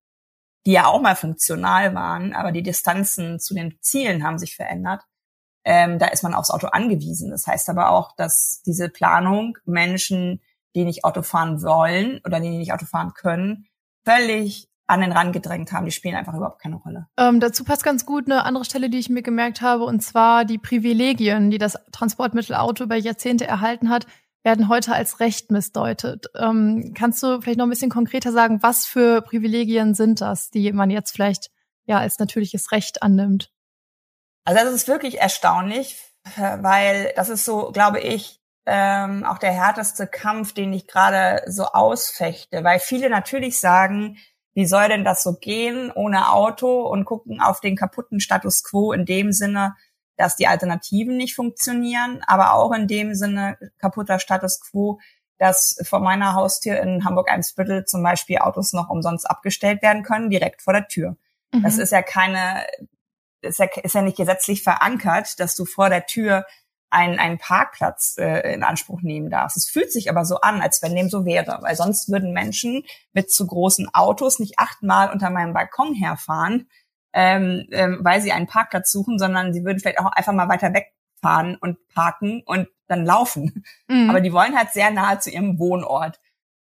die 0.65 0.73
ja 0.73 0.85
auch 0.85 1.01
mal 1.01 1.15
funktional 1.15 1.95
waren, 1.95 2.33
aber 2.33 2.51
die 2.51 2.63
Distanzen 2.63 3.39
zu 3.39 3.53
den 3.53 3.77
Zielen 3.81 4.23
haben 4.23 4.37
sich 4.37 4.55
verändert, 4.55 5.03
ähm, 5.65 5.99
da 5.99 6.07
ist 6.07 6.23
man 6.23 6.33
aufs 6.33 6.51
Auto 6.51 6.67
angewiesen. 6.67 7.31
Das 7.31 7.47
heißt 7.47 7.69
aber 7.69 7.91
auch, 7.91 8.15
dass 8.15 8.61
diese 8.65 8.89
Planung 8.89 9.57
Menschen, 9.65 10.41
die 10.75 10.85
nicht 10.85 11.03
Auto 11.03 11.21
fahren 11.21 11.61
wollen 11.61 12.21
oder 12.25 12.39
die 12.39 12.49
nicht 12.49 12.73
Auto 12.73 12.85
fahren 12.85 13.13
können, 13.13 13.67
völlig 14.05 14.68
an 14.89 15.01
den 15.01 15.11
Rand 15.11 15.33
gedrängt 15.33 15.71
haben. 15.71 15.85
Die 15.85 15.91
spielen 15.91 16.15
einfach 16.15 16.33
überhaupt 16.33 16.61
keine 16.61 16.77
Rolle. 16.77 17.07
Ähm, 17.17 17.39
dazu 17.39 17.63
passt 17.63 17.83
ganz 17.83 18.05
gut 18.05 18.25
eine 18.25 18.43
andere 18.43 18.65
Stelle, 18.65 18.89
die 18.89 18.97
ich 18.97 19.09
mir 19.09 19.21
gemerkt 19.21 19.61
habe, 19.61 19.83
und 19.83 20.01
zwar 20.01 20.45
die 20.45 20.57
Privilegien, 20.57 21.51
die 21.51 21.59
das 21.59 21.77
Transportmittel 21.91 22.55
Auto 22.55 22.83
über 22.83 22.95
Jahrzehnte 22.95 23.45
erhalten 23.45 23.89
hat, 23.89 24.07
werden 24.43 24.67
heute 24.67 24.93
als 24.93 25.19
Recht 25.19 25.51
missdeutet. 25.51 26.25
Ähm, 26.35 26.93
kannst 26.97 27.21
du 27.21 27.39
vielleicht 27.39 27.59
noch 27.59 27.67
ein 27.67 27.69
bisschen 27.69 27.91
konkreter 27.91 28.31
sagen, 28.31 28.63
was 28.63 28.87
für 28.87 29.21
Privilegien 29.21 29.93
sind 29.93 30.21
das, 30.21 30.49
die 30.49 30.71
man 30.71 30.89
jetzt 30.89 31.11
vielleicht 31.11 31.51
ja 31.85 31.99
als 31.99 32.17
natürliches 32.17 32.71
Recht 32.71 33.03
annimmt? 33.03 33.51
Also 34.45 34.63
das 34.63 34.73
ist 34.73 34.87
wirklich 34.87 35.19
erstaunlich, 35.19 35.97
weil 36.35 37.13
das 37.15 37.29
ist 37.29 37.45
so, 37.45 37.71
glaube 37.71 37.99
ich, 37.99 38.39
ähm, 38.65 39.23
auch 39.23 39.37
der 39.37 39.51
härteste 39.51 40.07
Kampf, 40.07 40.53
den 40.53 40.73
ich 40.73 40.87
gerade 40.87 41.43
so 41.45 41.65
ausfechte, 41.65 42.63
weil 42.63 42.79
viele 42.79 43.09
natürlich 43.09 43.59
sagen, 43.59 44.17
wie 44.53 44.65
soll 44.65 44.87
denn 44.87 45.05
das 45.05 45.23
so 45.23 45.33
gehen 45.33 45.91
ohne 45.91 46.31
Auto 46.31 46.81
und 46.87 47.05
gucken 47.05 47.41
auf 47.41 47.59
den 47.59 47.75
kaputten 47.75 48.19
Status 48.19 48.63
quo 48.63 48.91
in 48.91 49.05
dem 49.05 49.31
Sinne, 49.31 49.75
dass 50.17 50.35
die 50.35 50.47
Alternativen 50.47 51.15
nicht 51.15 51.35
funktionieren, 51.35 52.21
aber 52.27 52.53
auch 52.53 52.73
in 52.73 52.87
dem 52.87 53.15
Sinne 53.15 53.57
kaputter 53.77 54.19
Status 54.19 54.59
quo, 54.59 54.99
dass 55.37 55.79
vor 55.87 56.01
meiner 56.01 56.33
Haustür 56.33 56.79
in 56.81 57.05
Hamburg-Eimsbüttel 57.05 57.85
zum 57.85 58.03
Beispiel 58.03 58.39
Autos 58.39 58.73
noch 58.73 58.89
umsonst 58.89 59.29
abgestellt 59.29 59.81
werden 59.81 60.03
können, 60.03 60.29
direkt 60.29 60.61
vor 60.61 60.73
der 60.73 60.87
Tür. 60.87 61.15
Mhm. 61.53 61.63
Das 61.63 61.77
ist 61.77 61.91
ja 61.91 62.01
keine, 62.01 62.65
ist 63.41 63.59
ja, 63.59 63.67
ist 63.81 63.95
ja 63.95 64.01
nicht 64.01 64.17
gesetzlich 64.17 64.61
verankert, 64.61 65.39
dass 65.39 65.55
du 65.55 65.63
vor 65.65 65.89
der 65.89 66.05
Tür 66.05 66.45
einen, 66.89 67.19
einen 67.19 67.37
Parkplatz 67.37 68.15
äh, 68.17 68.53
in 68.53 68.63
Anspruch 68.63 69.01
nehmen 69.01 69.29
darfst. 69.29 69.57
Es 69.57 69.69
fühlt 69.69 69.91
sich 69.91 70.09
aber 70.09 70.25
so 70.25 70.41
an, 70.41 70.61
als 70.61 70.81
wenn 70.81 70.95
dem 70.95 71.09
so 71.09 71.25
wäre, 71.25 71.59
weil 71.61 71.75
sonst 71.75 72.09
würden 72.09 72.33
Menschen 72.33 72.83
mit 73.13 73.31
zu 73.31 73.45
großen 73.45 73.93
Autos 73.93 74.39
nicht 74.39 74.57
achtmal 74.57 75.11
unter 75.11 75.29
meinem 75.29 75.53
Balkon 75.53 75.93
herfahren, 75.93 76.67
ähm, 77.13 77.67
ähm, 77.71 77.99
weil 78.01 78.21
sie 78.21 78.31
einen 78.31 78.47
Parkplatz 78.47 78.91
suchen, 78.91 79.19
sondern 79.19 79.53
sie 79.53 79.63
würden 79.63 79.79
vielleicht 79.79 79.99
auch 79.99 80.11
einfach 80.11 80.33
mal 80.33 80.49
weiter 80.49 80.73
weg 80.73 80.93
fahren 81.21 81.57
und 81.59 81.77
parken 81.89 82.41
und 82.45 82.67
dann 82.87 83.05
laufen. 83.05 83.63
Mhm. 83.87 84.09
Aber 84.09 84.21
die 84.21 84.33
wollen 84.33 84.57
halt 84.57 84.71
sehr 84.71 84.91
nahe 84.91 85.19
zu 85.19 85.29
ihrem 85.29 85.59
Wohnort. 85.59 86.19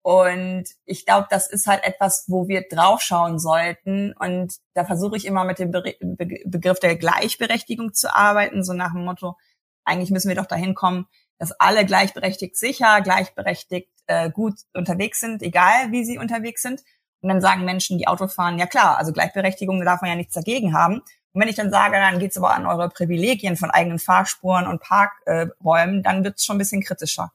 Und 0.03 0.65
ich 0.85 1.07
glaube, 1.07 1.29
das 1.31 1.49
ist 1.49 1.69
halt 1.69 1.85
etwas, 1.85 2.25
wo 2.27 2.49
wir 2.49 2.67
draufschauen 2.69 3.39
sollten. 3.39 4.13
Und 4.19 4.57
da 4.75 4.85
versuche 4.85 5.17
ich 5.17 5.27
immer 5.27 5.45
mit 5.45 5.61
dem 5.61 5.71
Be 5.71 5.95
Be 6.01 6.41
Begriff 6.45 6.81
der 6.81 6.97
Gleichberechtigung 6.97 7.95
zu 7.95 8.13
arbeiten, 8.15 8.65
so 8.65 8.73
nach 8.73 8.93
dem 8.93 9.05
Motto, 9.05 9.37
eigentlich 9.85 10.11
müssen 10.11 10.29
wir 10.29 10.37
doch 10.37 10.47
dahin 10.47 10.75
kommen, 10.75 11.07
dass 11.39 11.53
alle 11.53 11.85
gleichberechtigt 11.85 12.57
sicher, 12.57 13.01
gleichberechtigt 13.01 13.91
äh, 14.07 14.31
gut 14.31 14.55
unterwegs 14.75 15.21
sind, 15.21 15.43
egal 15.43 15.91
wie 15.91 16.05
sie 16.05 16.19
unterwegs 16.19 16.63
sind. 16.63 16.83
Und 17.21 17.29
dann 17.29 17.41
sagen 17.41 17.65
Menschen, 17.65 17.99
die 17.99 18.09
Auto 18.09 18.27
fahren, 18.29 18.59
ja 18.59 18.67
klar, 18.67 18.99
also 18.99 19.13
Gleichberechtigung, 19.13 19.79
da 19.79 19.85
darf 19.85 20.01
man 20.03 20.11
ja 20.11 20.17
nichts 20.17 20.35
dagegen 20.35 20.75
haben. 20.75 21.03
Und 21.33 21.41
wenn 21.41 21.49
ich 21.49 21.57
dann 21.57 21.71
sage, 21.71 21.97
dann 21.97 22.19
geht's 22.19 22.37
aber 22.37 22.55
an 22.55 22.67
eure 22.67 22.89
Privilegien 22.89 23.57
von 23.57 23.71
eigenen 23.71 23.99
Fahrspuren 23.99 24.67
und 24.67 24.83
Parkräumen, 24.83 26.01
äh, 26.01 26.03
dann 26.03 26.25
wird's 26.25 26.45
schon 26.45 26.57
ein 26.57 26.59
bisschen 26.59 26.83
kritischer. 26.83 27.33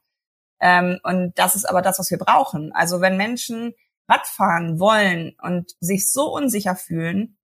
Ähm, 0.60 1.00
und 1.04 1.34
das 1.36 1.56
ist 1.56 1.66
aber 1.66 1.82
das, 1.82 2.00
was 2.00 2.12
wir 2.12 2.18
brauchen. 2.18 2.72
Also 2.74 3.02
wenn 3.02 3.18
Menschen 3.18 3.74
Radfahren 4.10 4.80
wollen 4.80 5.36
und 5.42 5.76
sich 5.80 6.12
so 6.12 6.34
unsicher 6.34 6.76
fühlen, 6.76 7.38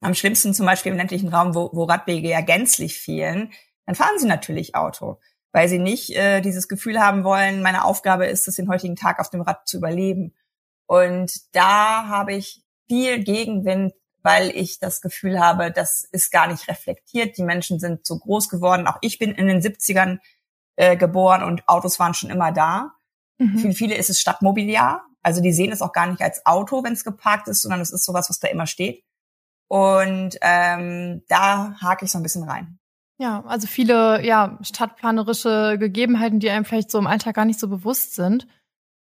am 0.00 0.14
schlimmsten 0.14 0.54
zum 0.54 0.66
Beispiel 0.66 0.92
im 0.92 0.98
ländlichen 0.98 1.28
Raum, 1.28 1.54
wo, 1.54 1.70
wo 1.72 1.84
Radwege 1.84 2.28
ja 2.28 2.40
gänzlich 2.40 2.98
fehlen, 2.98 3.52
dann 3.86 3.94
fahren 3.94 4.18
sie 4.18 4.26
natürlich 4.26 4.74
Auto, 4.74 5.20
weil 5.52 5.68
sie 5.68 5.78
nicht 5.78 6.10
äh, 6.16 6.40
dieses 6.40 6.68
Gefühl 6.68 7.00
haben 7.00 7.24
wollen, 7.24 7.62
meine 7.62 7.84
Aufgabe 7.84 8.26
ist 8.26 8.48
es, 8.48 8.56
den 8.56 8.68
heutigen 8.68 8.96
Tag 8.96 9.20
auf 9.20 9.30
dem 9.30 9.42
Rad 9.42 9.66
zu 9.68 9.76
überleben. 9.78 10.34
Und 10.86 11.54
da 11.54 12.08
habe 12.08 12.34
ich 12.34 12.62
viel 12.88 13.22
Gegenwind, 13.22 13.94
weil 14.22 14.50
ich 14.50 14.78
das 14.78 15.00
Gefühl 15.00 15.38
habe, 15.38 15.70
das 15.70 16.00
ist 16.00 16.32
gar 16.32 16.46
nicht 16.46 16.68
reflektiert. 16.68 17.36
Die 17.36 17.42
Menschen 17.42 17.78
sind 17.78 18.06
so 18.06 18.18
groß 18.18 18.48
geworden. 18.48 18.86
Auch 18.86 18.98
ich 19.02 19.18
bin 19.18 19.32
in 19.32 19.46
den 19.46 19.60
70ern 19.60 20.18
äh, 20.76 20.96
geboren 20.96 21.42
und 21.42 21.68
Autos 21.68 21.98
waren 21.98 22.14
schon 22.14 22.30
immer 22.30 22.50
da. 22.50 22.94
Mhm. 23.38 23.58
Für 23.58 23.72
viele 23.72 23.94
ist 23.96 24.10
es 24.10 24.20
Stadtmobiliar. 24.20 25.04
Also 25.22 25.40
die 25.40 25.52
sehen 25.52 25.72
es 25.72 25.82
auch 25.82 25.92
gar 25.92 26.06
nicht 26.06 26.22
als 26.22 26.44
Auto, 26.46 26.84
wenn 26.84 26.92
es 26.92 27.04
geparkt 27.04 27.48
ist, 27.48 27.62
sondern 27.62 27.80
es 27.80 27.92
ist 27.92 28.04
sowas, 28.04 28.28
was 28.28 28.38
da 28.38 28.48
immer 28.48 28.66
steht. 28.66 29.04
Und 29.68 30.36
ähm, 30.42 31.22
da 31.28 31.76
hake 31.80 32.04
ich 32.04 32.12
so 32.12 32.18
ein 32.18 32.22
bisschen 32.22 32.44
rein. 32.44 32.78
Ja, 33.20 33.44
also 33.46 33.66
viele 33.68 34.24
ja 34.26 34.58
stadtplanerische 34.62 35.76
Gegebenheiten, 35.78 36.40
die 36.40 36.50
einem 36.50 36.64
vielleicht 36.64 36.90
so 36.90 36.98
im 36.98 37.06
Alltag 37.06 37.36
gar 37.36 37.44
nicht 37.44 37.60
so 37.60 37.68
bewusst 37.68 38.14
sind. 38.14 38.46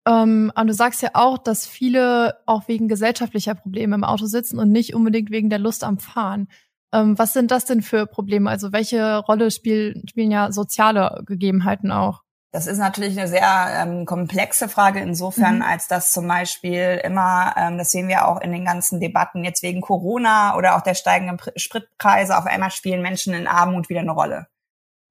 Ähm, 0.07 0.53
und 0.57 0.67
du 0.69 0.75
sagst 0.75 1.03
ja 1.03 1.11
auch, 1.15 1.38
dass 1.38 1.67
viele 1.67 2.38
auch 2.47 2.69
wegen 2.69 2.88
gesellschaftlicher 2.88 3.55
Probleme 3.55 3.97
im 3.97 4.05
Auto 4.05 4.26
sitzen 4.26 4.59
und 4.59 4.73
nicht 4.73 4.95
unbedingt 4.95 5.31
wegen 5.31 5.50
der 5.50 5.61
Lust 5.61 5.85
am 5.85 5.99
Fahren. 5.99 6.49
Ähm, 6.93 7.19
was 7.19 7.33
sind 7.35 7.50
das 7.53 7.67
denn 7.67 7.83
für 7.83 8.07
Probleme? 8.07 8.50
Also 8.50 8.73
welche 8.73 9.19
Rolle 9.19 9.50
spielen, 9.50 10.07
spielen 10.09 10.31
ja 10.33 10.53
soziale 10.53 11.23
Gegebenheiten 11.26 11.93
auch? 11.93 12.23
Das 12.53 12.67
ist 12.67 12.79
natürlich 12.79 13.19
eine 13.19 13.29
sehr 13.29 13.69
ähm, 13.83 14.07
komplexe 14.07 14.69
Frage 14.69 15.00
insofern, 15.00 15.57
mhm. 15.57 15.62
als 15.62 15.88
dass 15.88 16.12
zum 16.12 16.26
Beispiel 16.26 17.00
immer, 17.05 17.55
ähm, 17.57 17.76
das 17.76 17.91
sehen 17.91 18.09
wir 18.09 18.26
auch 18.29 18.41
in 18.41 18.53
den 18.53 18.65
ganzen 18.65 19.00
Debatten 19.00 19.45
jetzt 19.45 19.62
wegen 19.62 19.81
Corona 19.81 20.57
oder 20.57 20.76
auch 20.76 20.81
der 20.81 20.95
steigenden 20.95 21.38
Spritpreise, 21.57 22.37
auf 22.38 22.47
einmal 22.47 22.71
spielen 22.71 23.03
Menschen 23.03 23.35
in 23.35 23.47
Armut 23.47 23.88
wieder 23.88 24.00
eine 24.00 24.12
Rolle. 24.12 24.47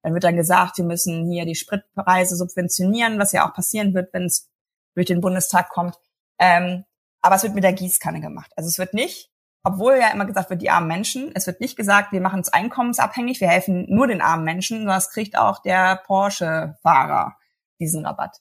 Dann 0.02 0.14
wird 0.14 0.24
dann 0.24 0.36
gesagt, 0.36 0.78
wir 0.78 0.84
müssen 0.84 1.30
hier 1.30 1.44
die 1.44 1.54
Spritpreise 1.54 2.36
subventionieren, 2.36 3.18
was 3.18 3.32
ja 3.32 3.48
auch 3.48 3.54
passieren 3.54 3.92
wird, 3.94 4.12
wenn 4.12 4.24
es 4.24 4.48
durch 4.94 5.06
den 5.06 5.20
Bundestag 5.20 5.68
kommt. 5.68 5.98
Ähm, 6.38 6.84
aber 7.20 7.36
es 7.36 7.42
wird 7.42 7.54
mit 7.54 7.64
der 7.64 7.72
Gießkanne 7.72 8.20
gemacht. 8.20 8.52
Also 8.56 8.68
es 8.68 8.78
wird 8.78 8.94
nicht 8.94 9.30
obwohl 9.66 9.96
ja 9.96 10.12
immer 10.12 10.26
gesagt 10.26 10.48
wird, 10.48 10.62
die 10.62 10.70
armen 10.70 10.86
Menschen. 10.86 11.32
Es 11.34 11.48
wird 11.48 11.60
nicht 11.60 11.76
gesagt, 11.76 12.12
wir 12.12 12.20
machen 12.20 12.38
es 12.38 12.52
einkommensabhängig, 12.52 13.40
wir 13.40 13.48
helfen 13.48 13.84
nur 13.88 14.06
den 14.06 14.20
armen 14.20 14.44
Menschen, 14.44 14.78
sondern 14.78 14.98
es 14.98 15.10
kriegt 15.10 15.36
auch 15.36 15.60
der 15.60 15.96
Porsche-Fahrer 16.06 17.36
diesen 17.80 18.06
Rabatt. 18.06 18.38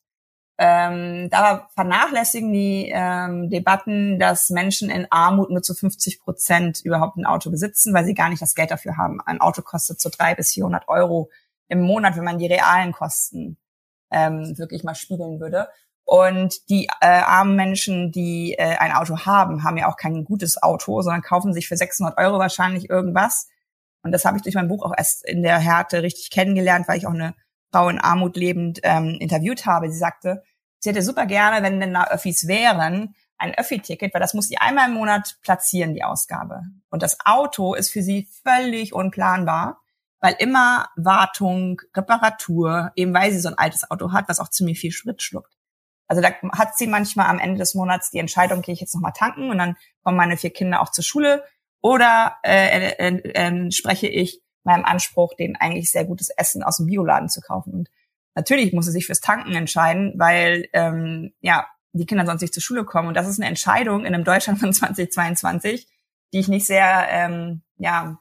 Ähm, 0.59 1.29
da 1.31 1.67
vernachlässigen 1.73 2.53
die 2.53 2.91
ähm, 2.93 3.49
Debatten, 3.49 4.19
dass 4.19 4.51
Menschen 4.51 4.91
in 4.91 5.07
Armut 5.09 5.49
nur 5.49 5.63
zu 5.63 5.73
50 5.73 6.21
Prozent 6.21 6.81
überhaupt 6.81 7.17
ein 7.17 7.25
Auto 7.25 7.49
besitzen, 7.49 7.91
weil 7.95 8.05
sie 8.05 8.13
gar 8.13 8.29
nicht 8.29 8.43
das 8.43 8.53
Geld 8.53 8.69
dafür 8.69 8.95
haben. 8.95 9.19
Ein 9.25 9.41
Auto 9.41 9.63
kostet 9.63 9.99
so 9.99 10.09
drei 10.15 10.35
bis 10.35 10.53
400 10.53 10.87
Euro 10.87 11.31
im 11.69 11.81
Monat, 11.81 12.15
wenn 12.17 12.23
man 12.23 12.37
die 12.37 12.45
realen 12.45 12.91
Kosten 12.91 13.57
ähm, 14.11 14.55
wirklich 14.59 14.83
mal 14.83 14.93
spiegeln 14.93 15.39
würde. 15.39 15.69
Und 16.05 16.69
die 16.69 16.85
äh, 17.01 17.07
armen 17.07 17.55
Menschen, 17.55 18.11
die 18.11 18.53
äh, 18.53 18.77
ein 18.77 18.91
Auto 18.91 19.25
haben, 19.25 19.63
haben 19.63 19.77
ja 19.77 19.87
auch 19.87 19.97
kein 19.97 20.23
gutes 20.23 20.61
Auto, 20.61 21.01
sondern 21.01 21.23
kaufen 21.23 21.51
sich 21.51 21.67
für 21.67 21.75
600 21.75 22.17
Euro 22.19 22.37
wahrscheinlich 22.37 22.89
irgendwas. 22.89 23.49
Und 24.03 24.11
das 24.11 24.23
habe 24.23 24.37
ich 24.37 24.43
durch 24.43 24.53
mein 24.53 24.67
Buch 24.67 24.85
auch 24.85 24.93
erst 24.95 25.25
in 25.27 25.41
der 25.41 25.57
Härte 25.57 26.03
richtig 26.03 26.29
kennengelernt, 26.29 26.87
weil 26.87 26.99
ich 26.99 27.07
auch 27.07 27.13
eine 27.13 27.33
Frau 27.71 27.89
in 27.89 27.99
Armut 27.99 28.37
lebend 28.37 28.79
ähm, 28.83 29.17
interviewt 29.19 29.65
habe. 29.65 29.91
Sie 29.91 29.97
sagte, 29.97 30.43
sie 30.77 30.91
hätte 30.91 31.01
super 31.01 31.25
gerne, 31.25 31.63
wenn 31.63 31.79
denn 31.79 31.95
da 31.95 32.05
Öffis 32.05 32.47
wären, 32.47 33.15
ein 33.37 33.55
Öffi-Ticket, 33.55 34.13
weil 34.13 34.21
das 34.21 34.35
muss 34.35 34.47
sie 34.47 34.57
einmal 34.57 34.89
im 34.89 34.93
Monat 34.93 35.37
platzieren, 35.41 35.95
die 35.95 36.03
Ausgabe. 36.03 36.61
Und 36.89 37.01
das 37.01 37.17
Auto 37.25 37.73
ist 37.73 37.91
für 37.91 38.03
sie 38.03 38.29
völlig 38.43 38.93
unplanbar, 38.93 39.81
weil 40.19 40.35
immer 40.37 40.87
Wartung, 40.95 41.81
Reparatur, 41.95 42.91
eben 42.95 43.13
weil 43.13 43.31
sie 43.31 43.39
so 43.39 43.49
ein 43.49 43.57
altes 43.57 43.89
Auto 43.89 44.11
hat, 44.11 44.29
was 44.29 44.39
auch 44.39 44.49
ziemlich 44.49 44.79
viel 44.79 44.91
Sprit 44.91 45.21
schluckt. 45.21 45.51
Also 46.07 46.21
da 46.21 46.29
hat 46.57 46.77
sie 46.77 46.87
manchmal 46.87 47.27
am 47.27 47.39
Ende 47.39 47.57
des 47.57 47.73
Monats 47.73 48.11
die 48.11 48.19
Entscheidung, 48.19 48.61
gehe 48.61 48.73
ich 48.73 48.81
jetzt 48.81 48.93
nochmal 48.93 49.13
tanken 49.13 49.49
und 49.49 49.57
dann 49.57 49.75
kommen 50.03 50.17
meine 50.17 50.37
vier 50.37 50.51
Kinder 50.51 50.81
auch 50.81 50.91
zur 50.91 51.03
Schule 51.03 51.43
oder 51.81 52.37
äh, 52.43 52.91
äh, 52.91 53.31
äh, 53.33 53.71
spreche 53.71 54.07
ich 54.07 54.41
meinem 54.63 54.85
Anspruch, 54.85 55.33
denen 55.35 55.55
eigentlich 55.55 55.91
sehr 55.91 56.05
gutes 56.05 56.29
Essen 56.29 56.63
aus 56.63 56.77
dem 56.77 56.87
Bioladen 56.87 57.29
zu 57.29 57.41
kaufen. 57.41 57.73
Und 57.73 57.89
natürlich 58.35 58.73
muss 58.73 58.85
sie 58.85 58.91
sich 58.91 59.05
fürs 59.05 59.21
Tanken 59.21 59.53
entscheiden, 59.53 60.13
weil 60.17 60.67
ähm, 60.73 61.33
ja 61.41 61.67
die 61.93 62.05
Kinder 62.05 62.25
sonst 62.25 62.41
nicht 62.41 62.53
zur 62.53 62.63
Schule 62.63 62.83
kommen. 62.83 63.07
Und 63.07 63.13
das 63.15 63.27
ist 63.27 63.39
eine 63.39 63.47
Entscheidung 63.47 64.01
in 64.05 64.13
einem 64.13 64.23
Deutschland 64.23 64.59
von 64.59 64.73
2022, 64.73 65.87
die 66.33 66.39
ich 66.39 66.47
nicht 66.47 66.67
sehr 66.67 67.07
ähm, 67.09 67.61
ja 67.77 68.19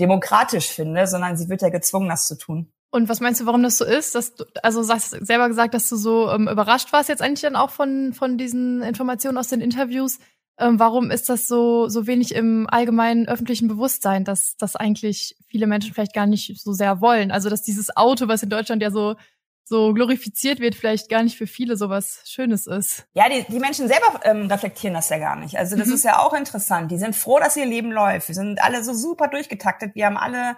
demokratisch 0.00 0.68
finde, 0.68 1.06
sondern 1.06 1.36
sie 1.36 1.48
wird 1.48 1.62
ja 1.62 1.68
gezwungen, 1.68 2.08
das 2.08 2.26
zu 2.26 2.36
tun. 2.36 2.72
Und 2.94 3.08
was 3.08 3.18
meinst 3.18 3.40
du, 3.40 3.46
warum 3.46 3.64
das 3.64 3.76
so 3.76 3.84
ist? 3.84 4.14
Dass 4.14 4.36
du, 4.36 4.44
also 4.62 4.80
du 4.80 4.88
hast 4.88 5.10
selber 5.10 5.48
gesagt, 5.48 5.74
dass 5.74 5.88
du 5.88 5.96
so 5.96 6.30
ähm, 6.30 6.46
überrascht 6.46 6.92
warst 6.92 7.08
jetzt 7.08 7.22
eigentlich 7.22 7.40
dann 7.40 7.56
auch 7.56 7.70
von, 7.70 8.12
von 8.12 8.38
diesen 8.38 8.82
Informationen 8.82 9.36
aus 9.36 9.48
den 9.48 9.60
Interviews. 9.60 10.20
Ähm, 10.60 10.78
warum 10.78 11.10
ist 11.10 11.28
das 11.28 11.48
so, 11.48 11.88
so 11.88 12.06
wenig 12.06 12.36
im 12.36 12.68
allgemeinen 12.70 13.26
öffentlichen 13.26 13.66
Bewusstsein, 13.66 14.22
dass 14.22 14.56
das 14.58 14.76
eigentlich 14.76 15.34
viele 15.48 15.66
Menschen 15.66 15.92
vielleicht 15.92 16.14
gar 16.14 16.26
nicht 16.26 16.62
so 16.62 16.72
sehr 16.72 17.00
wollen? 17.00 17.32
Also, 17.32 17.50
dass 17.50 17.64
dieses 17.64 17.96
Auto, 17.96 18.28
was 18.28 18.44
in 18.44 18.50
Deutschland 18.50 18.80
ja 18.80 18.92
so, 18.92 19.16
so 19.64 19.92
glorifiziert 19.92 20.60
wird, 20.60 20.76
vielleicht 20.76 21.08
gar 21.08 21.24
nicht 21.24 21.36
für 21.36 21.48
viele 21.48 21.76
so 21.76 21.88
was 21.88 22.22
Schönes 22.26 22.68
ist. 22.68 23.08
Ja, 23.14 23.28
die, 23.28 23.44
die 23.50 23.58
Menschen 23.58 23.88
selber 23.88 24.20
ähm, 24.22 24.46
reflektieren 24.46 24.94
das 24.94 25.08
ja 25.08 25.18
gar 25.18 25.34
nicht. 25.34 25.58
Also, 25.58 25.74
das 25.74 25.88
mhm. 25.88 25.94
ist 25.94 26.04
ja 26.04 26.20
auch 26.20 26.32
interessant. 26.32 26.92
Die 26.92 26.98
sind 26.98 27.16
froh, 27.16 27.40
dass 27.40 27.56
ihr 27.56 27.66
Leben 27.66 27.90
läuft. 27.90 28.28
Wir 28.28 28.36
sind 28.36 28.62
alle 28.62 28.84
so 28.84 28.94
super 28.94 29.26
durchgetaktet. 29.26 29.96
Wir 29.96 30.06
haben 30.06 30.16
alle 30.16 30.56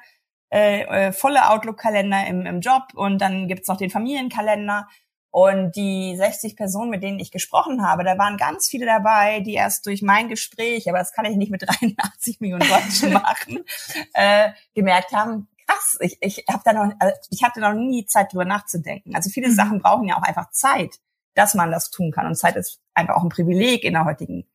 äh, 0.50 0.83
äh, 0.83 1.12
volle 1.12 1.50
Outlook-Kalender 1.50 2.26
im, 2.26 2.47
im 2.47 2.61
Job 2.61 2.85
und 2.95 3.19
dann 3.21 3.49
gibt's 3.49 3.69
noch 3.69 3.76
den 3.76 3.91
Familienkalender. 3.91 4.88
Und 5.31 5.76
die 5.76 6.17
60 6.17 6.57
Personen, 6.57 6.88
mit 6.88 7.03
denen 7.03 7.19
ich 7.19 7.31
gesprochen 7.31 7.87
habe, 7.87 8.05
da 8.05 8.17
waren 8.17 8.38
ganz 8.38 8.69
viele 8.69 8.87
dabei, 8.87 9.41
die 9.41 9.53
erst 9.53 9.85
durch 9.85 10.00
mein 10.00 10.31
Gespräch, 10.31 10.88
aber 10.88 10.97
das 10.97 11.12
kann 11.12 11.26
ich 11.26 11.37
nicht 11.37 11.50
mit 11.50 11.62
83 11.67 12.41
Millionen 12.41 12.67
Deutschen 12.67 13.12
machen, 13.12 13.62
äh, 14.15 14.53
gemerkt 14.75 15.12
haben, 15.12 15.49
krass, 15.67 15.99
ich, 16.00 16.17
ich 16.21 16.45
habe 16.49 16.62
da 16.65 16.73
noch, 16.73 16.95
also 16.99 17.15
ich 17.31 17.43
hatte 17.43 17.61
noch 17.61 17.75
nie 17.75 18.07
Zeit 18.07 18.33
drüber 18.33 18.45
nachzudenken. 18.45 19.15
Also 19.15 19.31
viele 19.31 19.49
mhm. 19.49 19.55
Sachen 19.55 19.83
brauchen 19.83 20.09
ja 20.09 20.17
auch 20.17 20.23
einfach 20.23 20.50
Zeit, 20.50 20.97
dass 21.35 21.55
man 21.55 21.71
das 21.71 21.91
tun 21.91 22.12
kann. 22.12 22.26
Und 22.26 22.37
Zeit 22.37 22.57
ist 22.57 22.81
einfach 22.95 23.17
auch 23.17 23.23
ein 23.23 23.29
Privileg 23.29 23.85
in 23.85 23.93
der 23.93 24.05
heutigen 24.05 24.47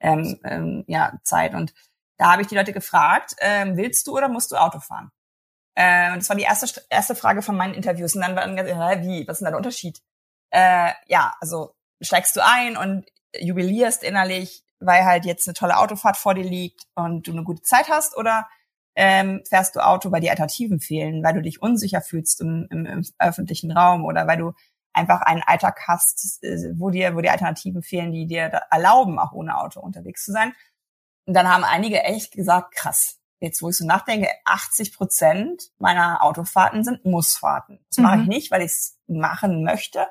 ähm, 0.00 0.38
ähm, 0.44 0.84
ja, 0.86 1.18
Zeit. 1.24 1.54
Und 1.54 1.74
da 2.16 2.32
habe 2.32 2.42
ich 2.42 2.48
die 2.48 2.54
Leute 2.54 2.72
gefragt, 2.72 3.34
ähm, 3.40 3.76
willst 3.76 4.06
du 4.06 4.16
oder 4.16 4.28
musst 4.28 4.52
du 4.52 4.56
Auto 4.56 4.78
fahren? 4.80 5.10
Äh, 5.78 6.10
und 6.12 6.18
das 6.18 6.28
war 6.28 6.34
die 6.34 6.42
erste, 6.42 6.82
erste 6.90 7.14
Frage 7.14 7.40
von 7.40 7.56
meinen 7.56 7.74
Interviews. 7.74 8.16
Und 8.16 8.22
dann 8.22 8.34
war 8.34 8.44
dann 8.44 8.56
gesagt, 8.56 9.04
wie, 9.04 9.28
was 9.28 9.34
ist 9.34 9.38
denn 9.38 9.44
da 9.44 9.50
der 9.50 9.58
Unterschied? 9.58 10.02
Äh, 10.50 10.90
ja, 11.06 11.36
also 11.40 11.72
steigst 12.00 12.34
du 12.34 12.44
ein 12.44 12.76
und 12.76 13.06
jubilierst 13.38 14.02
innerlich, 14.02 14.64
weil 14.80 15.04
halt 15.04 15.24
jetzt 15.24 15.46
eine 15.46 15.54
tolle 15.54 15.76
Autofahrt 15.76 16.16
vor 16.16 16.34
dir 16.34 16.44
liegt 16.44 16.82
und 16.96 17.28
du 17.28 17.32
eine 17.32 17.44
gute 17.44 17.62
Zeit 17.62 17.88
hast 17.88 18.16
oder 18.16 18.48
ähm, 18.96 19.42
fährst 19.48 19.76
du 19.76 19.80
Auto, 19.80 20.10
weil 20.10 20.20
die 20.20 20.30
Alternativen 20.30 20.80
fehlen, 20.80 21.22
weil 21.22 21.34
du 21.34 21.42
dich 21.42 21.62
unsicher 21.62 22.00
fühlst 22.00 22.40
im, 22.40 22.66
im, 22.70 22.84
im 22.84 23.06
öffentlichen 23.20 23.70
Raum 23.70 24.04
oder 24.04 24.26
weil 24.26 24.38
du 24.38 24.54
einfach 24.92 25.20
einen 25.20 25.42
Alltag 25.46 25.82
hast, 25.86 26.42
äh, 26.42 26.72
wo 26.74 26.90
dir, 26.90 27.14
wo 27.14 27.20
die 27.20 27.30
Alternativen 27.30 27.82
fehlen, 27.82 28.10
die 28.10 28.26
dir 28.26 28.46
erlauben, 28.72 29.20
auch 29.20 29.30
ohne 29.30 29.56
Auto 29.56 29.78
unterwegs 29.78 30.24
zu 30.24 30.32
sein. 30.32 30.54
Und 31.26 31.34
dann 31.34 31.48
haben 31.48 31.62
einige 31.62 32.02
echt 32.02 32.32
gesagt, 32.32 32.74
krass, 32.74 33.20
jetzt 33.40 33.62
wo 33.62 33.68
ich 33.68 33.76
so 33.76 33.86
nachdenke, 33.86 34.28
80 34.44 34.94
Prozent 34.94 35.70
meiner 35.78 36.22
Autofahrten 36.22 36.84
sind 36.84 37.04
Mussfahrten. 37.04 37.80
Das 37.88 37.98
mhm. 37.98 38.04
mache 38.04 38.16
ich 38.16 38.22
mhm. 38.22 38.28
nicht, 38.28 38.50
weil 38.50 38.62
ich 38.62 38.72
es 38.72 38.98
machen 39.06 39.62
möchte, 39.62 40.06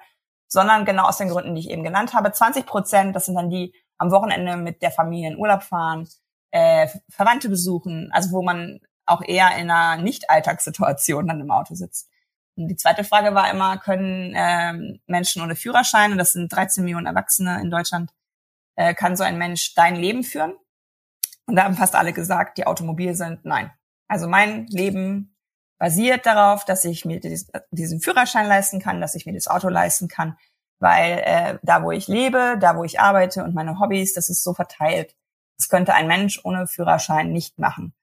sondern 0.48 0.86
genau 0.86 1.04
aus 1.04 1.18
den 1.18 1.30
Gründen, 1.30 1.56
die 1.56 1.62
ich 1.62 1.70
eben 1.70 1.84
genannt 1.84 2.14
habe. 2.14 2.32
20 2.32 2.66
Prozent, 2.66 3.16
das 3.16 3.26
sind 3.26 3.36
dann 3.36 3.50
die 3.50 3.74
am 3.98 4.12
Wochenende 4.12 4.58
mit 4.58 4.82
der 4.82 4.92
Familie 4.92 5.32
in 5.32 5.38
Urlaub 5.38 5.64
fahren, 5.64 6.08
äh, 6.52 6.88
Verwandte 7.10 7.50
besuchen, 7.50 8.10
also 8.12 8.32
wo 8.32 8.42
man 8.42 8.80
auch 9.06 9.22
eher 9.22 9.56
in 9.58 9.72
einer 9.72 10.02
Nicht-Alltagssituation 10.02 11.28
dann 11.28 11.42
im 11.42 11.52
Auto 11.52 11.76
sitzt. 11.76 12.10
Und 12.56 12.68
die 12.68 12.76
zweite 12.76 13.04
Frage 13.04 13.36
war 13.36 13.50
immer, 13.52 13.78
können 13.78 14.34
ähm, 14.36 15.00
Menschen 15.06 15.42
ohne 15.42 15.56
Führerschein, 15.56 16.12
und 16.12 16.18
das 16.18 16.34
sind 16.34 16.52
13 16.52 16.84
Millionen 16.84 17.06
Erwachsene 17.06 17.62
in 17.62 17.70
Deutschland, 17.70 18.12
äh, 18.76 18.94
kann 18.94 19.16
so 19.16 19.24
ein 19.24 19.38
Mensch 19.38 19.76
dein 19.76 19.96
Leben 19.96 20.24
führen? 20.24 20.54
Und 21.48 21.56
da 21.56 21.64
haben 21.64 21.76
fast 21.76 21.96
alle 21.96 22.14
gesagt, 22.14 22.58
die 22.58 22.68
automobil 22.68 23.16
sind, 23.16 23.46
nein. 23.46 23.72
Also 24.08 24.28
mein 24.28 24.68
Leben 24.68 25.36
basiert 25.80 26.26
darauf, 26.26 26.66
dass 26.66 26.86
ich 26.86 27.06
mir 27.06 27.20
diesen 27.72 28.02
Führerschein 28.02 28.48
leisten 28.48 28.80
kann, 28.80 29.02
dass 29.02 29.16
ich 29.16 29.26
mir 29.26 29.34
das 29.34 29.48
Auto 29.48 29.70
leisten 29.70 30.08
kann, 30.08 30.38
weil 30.80 31.20
äh, 31.20 31.60
da, 31.64 31.84
wo 31.84 31.92
ich 31.92 32.08
lebe, 32.08 32.58
da, 32.60 32.76
wo 32.76 32.84
ich 32.84 33.00
arbeite 33.00 33.44
und 33.44 33.54
meine 33.54 33.80
Hobbys, 33.80 34.14
das 34.14 34.30
ist 34.30 34.44
so 34.44 34.54
verteilt. 34.54 35.16
Das 35.58 35.70
könnte 35.70 35.94
ein 35.94 36.08
Mensch 36.08 36.40
ohne 36.44 36.68
Führerschein 36.68 37.32
nicht 37.32 37.60
machen. 37.60 37.94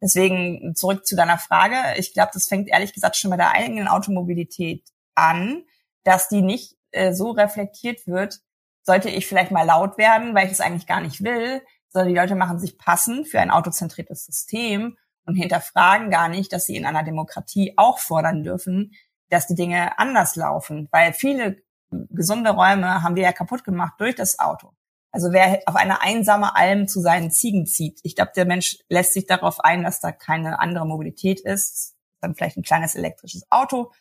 Deswegen 0.00 0.74
zurück 0.74 1.06
zu 1.06 1.14
deiner 1.14 1.38
Frage. 1.38 1.76
Ich 1.96 2.12
glaube, 2.12 2.30
das 2.34 2.46
fängt 2.46 2.68
ehrlich 2.68 2.92
gesagt 2.92 3.16
schon 3.16 3.30
bei 3.30 3.36
der 3.36 3.52
eigenen 3.52 3.88
Automobilität 3.88 4.84
an, 5.14 5.64
dass 6.04 6.28
die 6.28 6.42
nicht 6.42 6.76
äh, 6.90 7.12
so 7.12 7.30
reflektiert 7.30 8.06
wird, 8.06 8.40
sollte 8.82 9.08
ich 9.08 9.26
vielleicht 9.26 9.52
mal 9.52 9.62
laut 9.64 9.98
werden, 9.98 10.34
weil 10.34 10.46
ich 10.46 10.52
es 10.52 10.60
eigentlich 10.60 10.86
gar 10.86 11.00
nicht 11.00 11.22
will, 11.22 11.62
sondern 11.92 12.08
die 12.08 12.18
Leute 12.18 12.34
machen 12.34 12.58
sich 12.58 12.78
passend 12.78 13.28
für 13.28 13.40
ein 13.40 13.50
autozentriertes 13.50 14.24
System 14.24 14.96
und 15.26 15.34
hinterfragen 15.34 16.10
gar 16.10 16.28
nicht, 16.28 16.52
dass 16.52 16.66
sie 16.66 16.76
in 16.76 16.86
einer 16.86 17.02
Demokratie 17.02 17.74
auch 17.76 17.98
fordern 17.98 18.42
dürfen, 18.42 18.92
dass 19.30 19.46
die 19.46 19.54
Dinge 19.54 19.98
anders 19.98 20.36
laufen, 20.36 20.88
weil 20.90 21.12
viele 21.12 21.62
gesunde 21.90 22.50
Räume 22.50 23.02
haben 23.02 23.16
wir 23.16 23.22
ja 23.22 23.32
kaputt 23.32 23.64
gemacht 23.64 23.94
durch 23.98 24.14
das 24.14 24.38
Auto. 24.38 24.72
Also 25.10 25.32
wer 25.32 25.60
auf 25.66 25.76
eine 25.76 26.00
einsame 26.00 26.56
Alm 26.56 26.88
zu 26.88 27.00
seinen 27.00 27.30
Ziegen 27.30 27.66
zieht, 27.66 28.00
ich 28.02 28.16
glaube, 28.16 28.32
der 28.34 28.46
Mensch 28.46 28.78
lässt 28.88 29.12
sich 29.12 29.26
darauf 29.26 29.60
ein, 29.60 29.82
dass 29.82 30.00
da 30.00 30.10
keine 30.10 30.58
andere 30.58 30.86
Mobilität 30.86 31.40
ist, 31.40 31.94
dann 32.20 32.34
vielleicht 32.34 32.56
ein 32.56 32.62
kleines 32.62 32.94
elektrisches 32.94 33.44
Auto, 33.50 33.92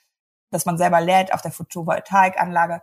das 0.52 0.66
man 0.66 0.78
selber 0.78 1.02
lädt 1.02 1.34
auf 1.34 1.42
der 1.42 1.52
Photovoltaikanlage. 1.52 2.82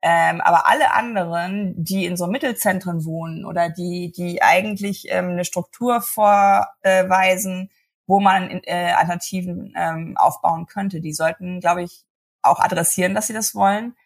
Ähm, 0.00 0.40
aber 0.40 0.68
alle 0.68 0.92
anderen, 0.92 1.74
die 1.82 2.06
in 2.06 2.16
so 2.16 2.28
Mittelzentren 2.28 3.04
wohnen 3.04 3.44
oder 3.44 3.68
die, 3.68 4.12
die 4.12 4.42
eigentlich 4.42 5.06
ähm, 5.08 5.30
eine 5.30 5.44
Struktur 5.44 6.00
vorweisen, 6.00 7.70
wo 8.06 8.20
man 8.20 8.62
äh, 8.64 8.92
Alternativen 8.92 9.74
ähm, 9.76 10.16
aufbauen 10.16 10.66
könnte, 10.66 11.00
die 11.00 11.12
sollten, 11.12 11.60
glaube 11.60 11.82
ich, 11.82 12.04
auch 12.42 12.60
adressieren, 12.60 13.14
dass 13.14 13.26
sie 13.26 13.32
das 13.32 13.54
wollen. 13.54 13.96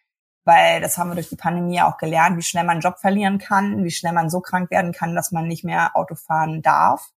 Weil 0.44 0.80
das 0.80 0.99
haben 0.99 1.11
wir 1.11 1.14
durch 1.14 1.28
die 1.28 1.37
Pandemie 1.37 1.82
auch 1.82 1.99
gelernt, 1.99 2.37
wie 2.37 2.42
schnell 2.42 2.64
man 2.64 2.72
einen 2.72 2.80
Job 2.80 2.99
verlieren 2.99 3.38
kann, 3.38 3.84
wie 3.84 3.92
schnell 3.92 4.12
man 4.12 4.28
so 4.28 4.40
krank 4.40 4.70
werden 4.70 4.92
kann, 4.92 5.14
dass 5.14 5.30
man 5.30 5.46
nicht 5.46 5.62
mehr 5.62 5.94
Auto 5.94 6.16
fahren 6.16 6.62
darf. 6.62 7.12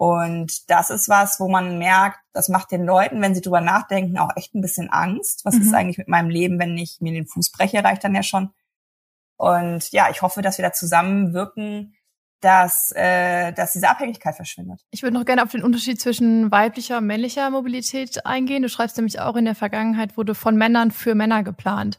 Und 0.00 0.70
das 0.70 0.88
ist 0.88 1.10
was, 1.10 1.40
wo 1.40 1.48
man 1.50 1.76
merkt, 1.76 2.20
das 2.32 2.48
macht 2.48 2.70
den 2.70 2.84
Leuten, 2.84 3.20
wenn 3.20 3.34
sie 3.34 3.42
drüber 3.42 3.60
nachdenken, 3.60 4.16
auch 4.16 4.30
echt 4.34 4.54
ein 4.54 4.62
bisschen 4.62 4.88
Angst. 4.88 5.44
Was 5.44 5.56
mhm. 5.56 5.60
ist 5.60 5.74
eigentlich 5.74 5.98
mit 5.98 6.08
meinem 6.08 6.30
Leben, 6.30 6.58
wenn 6.58 6.78
ich 6.78 7.02
mir 7.02 7.12
den 7.12 7.26
Fuß 7.26 7.52
breche, 7.52 7.84
reicht 7.84 8.02
dann 8.02 8.14
ja 8.14 8.22
schon. 8.22 8.48
Und 9.36 9.92
ja, 9.92 10.08
ich 10.10 10.22
hoffe, 10.22 10.40
dass 10.40 10.56
wir 10.56 10.64
da 10.64 10.72
zusammenwirken, 10.72 11.94
dass, 12.40 12.92
äh, 12.92 13.52
dass 13.52 13.74
diese 13.74 13.90
Abhängigkeit 13.90 14.34
verschwindet. 14.34 14.80
Ich 14.90 15.02
würde 15.02 15.18
noch 15.18 15.26
gerne 15.26 15.42
auf 15.42 15.50
den 15.50 15.62
Unterschied 15.62 16.00
zwischen 16.00 16.50
weiblicher 16.50 16.96
und 16.96 17.06
männlicher 17.06 17.50
Mobilität 17.50 18.24
eingehen. 18.24 18.62
Du 18.62 18.70
schreibst 18.70 18.96
nämlich 18.96 19.20
auch 19.20 19.36
in 19.36 19.44
der 19.44 19.54
Vergangenheit 19.54 20.16
wurde 20.16 20.34
von 20.34 20.56
Männern 20.56 20.92
für 20.92 21.14
Männer 21.14 21.42
geplant. 21.42 21.98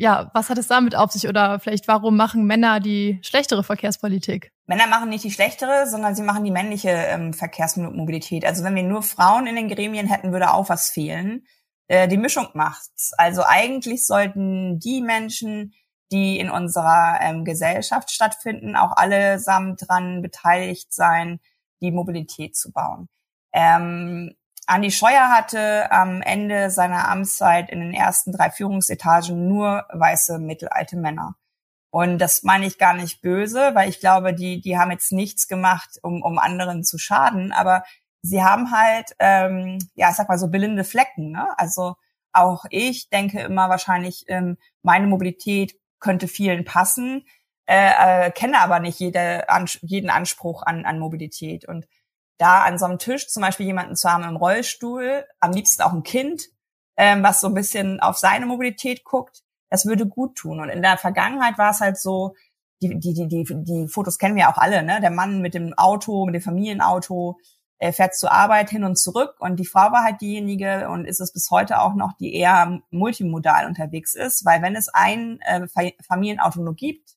Ja, 0.00 0.30
was 0.32 0.48
hat 0.48 0.58
es 0.58 0.68
damit 0.68 0.94
auf 0.94 1.10
sich 1.10 1.26
oder 1.26 1.58
vielleicht 1.58 1.88
warum 1.88 2.16
machen 2.16 2.46
Männer 2.46 2.78
die 2.78 3.18
schlechtere 3.22 3.64
Verkehrspolitik? 3.64 4.52
Männer 4.66 4.86
machen 4.86 5.08
nicht 5.08 5.24
die 5.24 5.32
schlechtere, 5.32 5.88
sondern 5.88 6.14
sie 6.14 6.22
machen 6.22 6.44
die 6.44 6.52
männliche 6.52 6.90
ähm, 6.90 7.34
Verkehrsmobilität. 7.34 8.44
Also 8.44 8.62
wenn 8.62 8.76
wir 8.76 8.84
nur 8.84 9.02
Frauen 9.02 9.48
in 9.48 9.56
den 9.56 9.68
Gremien 9.68 10.06
hätten, 10.06 10.30
würde 10.30 10.52
auch 10.52 10.68
was 10.68 10.88
fehlen. 10.88 11.44
Äh, 11.88 12.06
die 12.06 12.16
Mischung 12.16 12.46
macht's. 12.54 13.12
Also 13.18 13.42
eigentlich 13.44 14.06
sollten 14.06 14.78
die 14.78 15.00
Menschen, 15.00 15.74
die 16.12 16.38
in 16.38 16.48
unserer 16.48 17.18
ähm, 17.20 17.44
Gesellschaft 17.44 18.12
stattfinden, 18.12 18.76
auch 18.76 18.92
allesamt 18.96 19.88
dran 19.88 20.22
beteiligt 20.22 20.92
sein, 20.92 21.40
die 21.80 21.90
Mobilität 21.90 22.56
zu 22.56 22.70
bauen. 22.70 23.08
Ähm, 23.52 24.36
Andi 24.68 24.90
Scheuer 24.90 25.30
hatte 25.30 25.90
am 25.90 26.20
Ende 26.20 26.70
seiner 26.70 27.08
Amtszeit 27.08 27.70
in 27.70 27.80
den 27.80 27.94
ersten 27.94 28.32
drei 28.32 28.50
Führungsetagen 28.50 29.48
nur 29.48 29.86
weiße 29.90 30.38
mittelalte 30.38 30.96
Männer. 30.96 31.36
Und 31.90 32.18
das 32.18 32.42
meine 32.42 32.66
ich 32.66 32.76
gar 32.76 32.92
nicht 32.92 33.22
böse, 33.22 33.70
weil 33.74 33.88
ich 33.88 33.98
glaube, 33.98 34.34
die, 34.34 34.60
die 34.60 34.78
haben 34.78 34.90
jetzt 34.90 35.10
nichts 35.10 35.48
gemacht, 35.48 35.98
um, 36.02 36.22
um 36.22 36.38
anderen 36.38 36.84
zu 36.84 36.98
schaden, 36.98 37.50
aber 37.50 37.82
sie 38.20 38.42
haben 38.42 38.70
halt, 38.70 39.16
ähm, 39.18 39.78
ja, 39.94 40.10
ich 40.10 40.16
sag 40.16 40.28
mal 40.28 40.38
so 40.38 40.48
blinde 40.48 40.84
Flecken. 40.84 41.32
Ne? 41.32 41.48
Also 41.58 41.94
auch 42.32 42.66
ich 42.68 43.08
denke 43.08 43.40
immer 43.40 43.70
wahrscheinlich, 43.70 44.26
ähm, 44.28 44.58
meine 44.82 45.06
Mobilität 45.06 45.76
könnte 45.98 46.28
vielen 46.28 46.66
passen, 46.66 47.26
äh, 47.64 48.26
äh, 48.26 48.30
kenne 48.32 48.60
aber 48.60 48.80
nicht 48.80 49.00
jede, 49.00 49.46
jeden 49.80 50.10
Anspruch 50.10 50.62
an, 50.62 50.84
an 50.84 50.98
Mobilität. 50.98 51.66
Und 51.66 51.86
da 52.38 52.62
an 52.62 52.78
so 52.78 52.86
einem 52.86 52.98
Tisch 52.98 53.28
zum 53.28 53.42
Beispiel 53.42 53.66
jemanden 53.66 53.96
zu 53.96 54.10
haben 54.10 54.24
im 54.24 54.36
Rollstuhl, 54.36 55.24
am 55.40 55.52
liebsten 55.52 55.82
auch 55.82 55.92
ein 55.92 56.02
Kind, 56.02 56.44
ähm, 56.96 57.22
was 57.22 57.40
so 57.40 57.48
ein 57.48 57.54
bisschen 57.54 58.00
auf 58.00 58.16
seine 58.16 58.46
Mobilität 58.46 59.04
guckt, 59.04 59.42
das 59.70 59.86
würde 59.86 60.06
gut 60.06 60.36
tun. 60.36 60.60
Und 60.60 60.70
in 60.70 60.82
der 60.82 60.98
Vergangenheit 60.98 61.58
war 61.58 61.70
es 61.70 61.80
halt 61.80 61.98
so, 61.98 62.34
die, 62.80 62.98
die, 62.98 63.12
die, 63.12 63.26
die, 63.28 63.44
die 63.44 63.88
Fotos 63.88 64.18
kennen 64.18 64.36
wir 64.36 64.48
auch 64.48 64.56
alle, 64.56 64.82
ne? 64.82 65.00
Der 65.00 65.10
Mann 65.10 65.40
mit 65.40 65.54
dem 65.54 65.74
Auto, 65.74 66.24
mit 66.26 66.36
dem 66.36 66.42
Familienauto, 66.42 67.36
äh, 67.78 67.92
fährt 67.92 68.16
zur 68.16 68.32
Arbeit 68.32 68.70
hin 68.70 68.84
und 68.84 68.98
zurück 68.98 69.36
und 69.38 69.56
die 69.56 69.66
Frau 69.66 69.92
war 69.92 70.02
halt 70.04 70.20
diejenige 70.20 70.88
und 70.88 71.04
ist 71.04 71.20
es 71.20 71.32
bis 71.32 71.50
heute 71.50 71.80
auch 71.80 71.94
noch, 71.94 72.12
die 72.18 72.34
eher 72.34 72.80
multimodal 72.90 73.66
unterwegs 73.66 74.14
ist, 74.14 74.44
weil 74.44 74.62
wenn 74.62 74.74
es 74.76 74.88
ein 74.88 75.40
äh, 75.42 75.66
Familienauto 76.02 76.60
nur 76.60 76.74
gibt, 76.74 77.16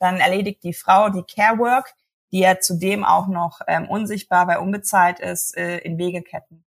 dann 0.00 0.16
erledigt 0.16 0.64
die 0.64 0.72
Frau 0.72 1.10
die 1.10 1.22
Care 1.22 1.58
Work, 1.58 1.94
die 2.32 2.40
ja 2.40 2.60
zudem 2.60 3.04
auch 3.04 3.26
noch 3.26 3.60
ähm, 3.66 3.88
unsichtbar, 3.88 4.46
weil 4.46 4.58
unbezahlt 4.58 5.20
ist, 5.20 5.56
äh, 5.56 5.78
in 5.78 5.98
Wegeketten. 5.98 6.64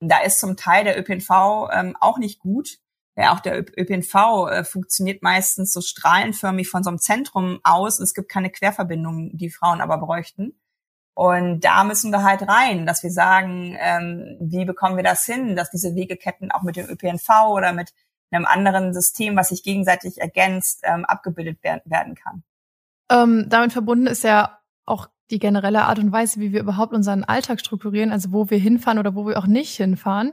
Und 0.00 0.08
da 0.08 0.18
ist 0.20 0.40
zum 0.40 0.56
Teil 0.56 0.84
der 0.84 0.98
ÖPNV 0.98 1.70
ähm, 1.72 1.96
auch 2.00 2.18
nicht 2.18 2.40
gut, 2.40 2.78
ja, 3.16 3.32
auch 3.32 3.40
der 3.40 3.60
ÖPNV 3.60 4.14
äh, 4.50 4.64
funktioniert 4.64 5.22
meistens 5.22 5.72
so 5.72 5.80
strahlenförmig 5.80 6.68
von 6.68 6.82
so 6.82 6.90
einem 6.90 6.98
Zentrum 6.98 7.60
aus. 7.62 8.00
Es 8.00 8.12
gibt 8.12 8.28
keine 8.28 8.50
Querverbindungen, 8.50 9.36
die 9.36 9.50
Frauen 9.50 9.80
aber 9.80 9.98
bräuchten. 9.98 10.58
Und 11.14 11.60
da 11.60 11.84
müssen 11.84 12.10
wir 12.10 12.24
halt 12.24 12.42
rein, 12.48 12.86
dass 12.86 13.04
wir 13.04 13.12
sagen, 13.12 13.76
ähm, 13.78 14.36
wie 14.40 14.64
bekommen 14.64 14.96
wir 14.96 15.04
das 15.04 15.24
hin, 15.24 15.54
dass 15.54 15.70
diese 15.70 15.94
Wegeketten 15.94 16.50
auch 16.50 16.62
mit 16.62 16.74
dem 16.74 16.88
ÖPNV 16.88 17.28
oder 17.50 17.72
mit 17.72 17.92
einem 18.32 18.46
anderen 18.46 18.92
System, 18.92 19.36
was 19.36 19.50
sich 19.50 19.62
gegenseitig 19.62 20.20
ergänzt, 20.20 20.80
ähm, 20.82 21.04
abgebildet 21.04 21.58
werden 21.62 22.16
kann. 22.16 22.42
Ähm, 23.08 23.46
damit 23.48 23.72
verbunden 23.72 24.08
ist 24.08 24.24
ja 24.24 24.58
auch 24.86 25.08
die 25.30 25.38
generelle 25.38 25.84
Art 25.84 25.98
und 25.98 26.12
Weise, 26.12 26.40
wie 26.40 26.52
wir 26.52 26.60
überhaupt 26.60 26.92
unseren 26.92 27.24
Alltag 27.24 27.60
strukturieren, 27.60 28.12
also 28.12 28.32
wo 28.32 28.50
wir 28.50 28.58
hinfahren 28.58 28.98
oder 28.98 29.14
wo 29.14 29.26
wir 29.26 29.38
auch 29.38 29.46
nicht 29.46 29.74
hinfahren. 29.76 30.32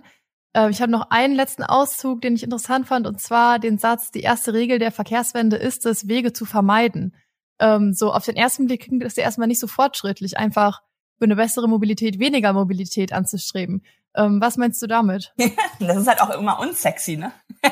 Äh, 0.54 0.70
ich 0.70 0.82
habe 0.82 0.92
noch 0.92 1.10
einen 1.10 1.34
letzten 1.34 1.64
Auszug, 1.64 2.22
den 2.22 2.36
ich 2.36 2.44
interessant 2.44 2.88
fand, 2.88 3.08
und 3.08 3.22
zwar 3.22 3.60
den 3.60 3.78
Satz, 3.78 4.12
die 4.12 4.22
erste 4.22 4.54
Regel 4.54 4.80
der 4.80 4.92
Verkehrswende 4.92 5.56
ist 5.56 5.86
es, 5.86 6.08
Wege 6.08 6.34
zu 6.34 6.46
vermeiden. 6.46 7.16
Ähm, 7.60 7.94
so 7.94 8.12
auf 8.12 8.26
den 8.26 8.36
ersten 8.36 8.66
Blick 8.66 8.84
klingt 8.84 9.04
das 9.04 9.16
ja 9.16 9.24
erstmal 9.24 9.48
nicht 9.48 9.60
so 9.60 9.68
fortschrittlich, 9.68 10.38
einfach 10.38 10.82
für 11.18 11.26
eine 11.26 11.36
bessere 11.36 11.70
Mobilität 11.70 12.20
weniger 12.20 12.52
Mobilität 12.54 13.14
anzustreben. 13.14 13.86
Ähm, 14.16 14.42
was 14.42 14.58
meinst 14.58 14.82
du 14.82 14.88
damit? 14.88 15.34
das 15.80 15.98
ist 15.98 16.08
halt 16.08 16.22
auch 16.22 16.32
immer 16.32 16.60
unsexy, 16.60 17.16
ne? 17.16 17.32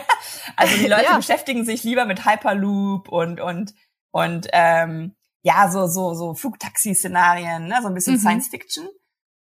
also 0.55 0.77
die 0.77 0.87
Leute 0.87 1.05
ja. 1.05 1.17
beschäftigen 1.17 1.65
sich 1.65 1.83
lieber 1.83 2.05
mit 2.05 2.25
Hyperloop 2.25 3.09
und 3.09 3.41
und 3.41 3.73
und 4.11 4.47
ähm, 4.53 5.15
ja 5.41 5.69
so 5.71 5.87
so 5.87 6.13
so 6.13 6.33
Flugtaxi-Szenarien, 6.33 7.67
ne? 7.67 7.79
so 7.81 7.87
ein 7.87 7.93
bisschen 7.93 8.15
mhm. 8.15 8.19
Science 8.19 8.47
Fiction. 8.49 8.87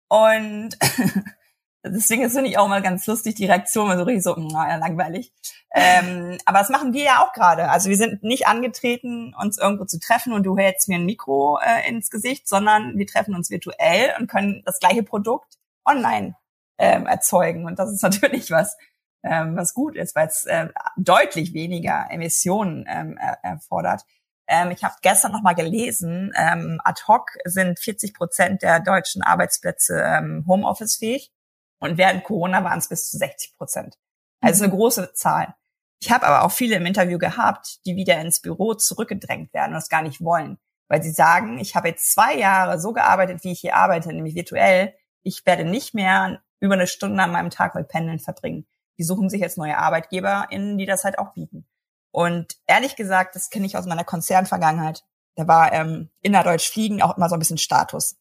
Und 0.09 0.77
Deswegen 1.85 2.31
finde 2.31 2.49
ich 2.49 2.59
auch 2.59 2.69
mal 2.69 2.81
ganz 2.81 3.07
lustig, 3.09 3.35
die 3.35 3.47
Reaktion 3.47 3.89
war 3.89 3.97
so 3.97 4.05
richtig 4.05 4.23
so, 4.23 4.37
naja, 4.37 4.77
langweilig. 4.77 5.33
ähm, 5.75 6.39
aber 6.45 6.61
das 6.61 6.69
machen 6.69 6.93
wir 6.93 7.03
ja 7.03 7.25
auch 7.25 7.33
gerade. 7.33 7.71
Also 7.71 7.89
wir 7.89 7.97
sind 7.97 8.23
nicht 8.23 8.47
angetreten, 8.47 9.35
uns 9.35 9.59
irgendwo 9.59 9.85
zu 9.85 9.99
treffen 9.99 10.33
und 10.33 10.45
du 10.45 10.57
hältst 10.57 10.89
mir 10.89 10.97
ein 10.97 11.07
Mikro 11.07 11.59
äh, 11.61 11.89
ins 11.89 12.11
Gesicht, 12.11 12.49
sondern 12.49 12.97
wir 12.99 13.07
treffen 13.07 13.35
uns 13.35 13.51
virtuell 13.51 14.15
und 14.19 14.29
können 14.31 14.63
das 14.65 14.79
gleiche 14.79 15.03
Produkt 15.03 15.59
online 15.85 16.37
ähm, 16.79 17.07
erzeugen. 17.07 17.67
Und 17.67 17.81
das 17.81 17.91
ist 17.91 18.03
natürlich 18.05 18.53
was, 18.53 18.77
ähm, 19.25 19.57
was 19.57 19.75
gut 19.75 19.97
ist, 19.97 20.15
weil 20.15 20.29
es 20.29 20.45
äh, 20.45 20.69
deutlich 20.97 21.53
weniger 21.53 22.07
Emissionen 22.11 22.87
ähm, 22.89 23.19
er 23.21 23.39
erfordert. 23.43 24.03
Ähm, 24.47 24.71
ich 24.71 24.85
habe 24.85 24.95
gestern 25.03 25.33
noch 25.33 25.43
mal 25.43 25.55
gelesen, 25.55 26.33
ähm, 26.37 26.81
ad 26.85 27.03
hoc 27.07 27.31
sind 27.45 27.79
40 27.79 28.15
Prozent 28.15 28.63
der 28.63 28.81
deutschen 28.81 29.23
Arbeitsplätze 29.23 30.01
ähm, 30.01 30.45
Homeoffice 30.47 30.97
fähig. 30.97 31.33
Und 31.79 31.99
während 31.99 32.25
Corona 32.25 32.63
waren 32.63 32.79
es 32.79 32.89
bis 32.89 33.11
zu 33.11 33.19
60 33.19 33.57
Prozent. 33.57 33.99
Also 34.41 34.65
eine 34.65 34.73
große 34.73 35.15
Zahl. 35.15 35.55
Ich 36.01 36.11
habe 36.11 36.27
aber 36.27 36.45
auch 36.45 36.51
viele 36.51 36.77
im 36.77 36.87
Interview 36.87 37.19
gehabt, 37.19 37.79
die 37.87 37.95
wieder 37.95 38.21
ins 38.21 38.41
Büro 38.41 38.75
zurückgedrängt 38.75 39.55
werden 39.55 39.71
und 39.71 39.75
das 39.75 39.89
gar 39.89 40.03
nicht 40.03 40.23
wollen. 40.23 40.59
Weil 40.89 41.03
sie 41.03 41.13
sagen, 41.13 41.59
ich 41.59 41.77
habe 41.77 41.89
jetzt 41.89 42.13
zwei 42.13 42.37
Jahre 42.37 42.81
so 42.81 42.93
gearbeitet, 42.93 43.45
wie 43.45 43.53
ich 43.53 43.61
hier 43.61 43.77
arbeite, 43.77 44.09
nämlich 44.09 44.35
virtuell. 44.35 44.95
ich 45.23 45.47
werde 45.47 45.65
nicht 45.65 45.95
mehr 45.95 46.43
über 46.59 46.75
eine 46.75 46.89
Stunde 46.89 47.23
an 47.23 47.31
meinem 47.31 47.51
Tag 47.51 47.75
mit 47.75 47.89
Pendeln 47.89 48.19
verbringen. 48.19 48.67
Die 48.99 49.05
suchen 49.05 49.31
sich 49.31 49.41
jetzt 49.41 49.59
neue 49.59 49.79
ArbeitgeberInnen, 49.79 50.79
die 50.79 50.87
das 50.87 51.05
halt 51.05 51.19
auch 51.19 51.35
bieten. 51.35 51.67
Und 52.13 52.57
ehrlich 52.67 52.95
gesagt, 52.95 53.35
das 53.35 53.51
kenne 53.51 53.67
ich 53.67 53.77
aus 53.77 53.87
meiner 53.87 54.05
Konzernvergangenheit. 54.05 55.03
Da 55.35 55.49
war 55.49 55.73
ähm, 55.73 56.11
innerdeutsch 56.21 56.71
Fliegen 56.71 57.03
auch 57.03 57.17
immer 57.17 57.29
so 57.29 57.37
ein 57.37 57.39
bisschen 57.39 57.59
Status. 57.59 58.17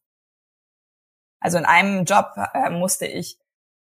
Also 1.41 1.57
in 1.57 1.65
einem 1.65 2.05
Job 2.05 2.33
äh, 2.53 2.69
musste 2.69 3.05
ich, 3.05 3.37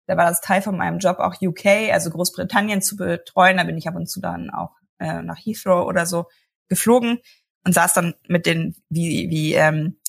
da 0.08 0.18
war 0.18 0.26
das 0.26 0.42
Teil 0.42 0.62
von 0.64 0.76
meinem 0.76 0.98
Job 0.98 1.20
auch 1.20 1.40
UK, 1.40 1.92
also 1.92 2.10
Großbritannien 2.10 2.82
zu 2.82 2.96
betreuen. 2.96 3.58
Da 3.58 3.64
bin 3.64 3.78
ich 3.78 3.88
ab 3.88 3.96
und 3.96 4.10
zu 4.10 4.20
dann 4.20 4.50
auch 4.50 4.72
äh, 4.98 5.22
nach 5.22 5.38
Heathrow 5.38 5.86
oder 5.86 6.08
so 6.08 6.26
geflogen 6.68 7.20
und 7.66 7.74
saß 7.74 7.94
dann 7.94 8.16
mit 8.28 8.48
den, 8.48 8.76
wie, 8.90 9.30
wie 9.30 9.54
ähm, 9.54 10.00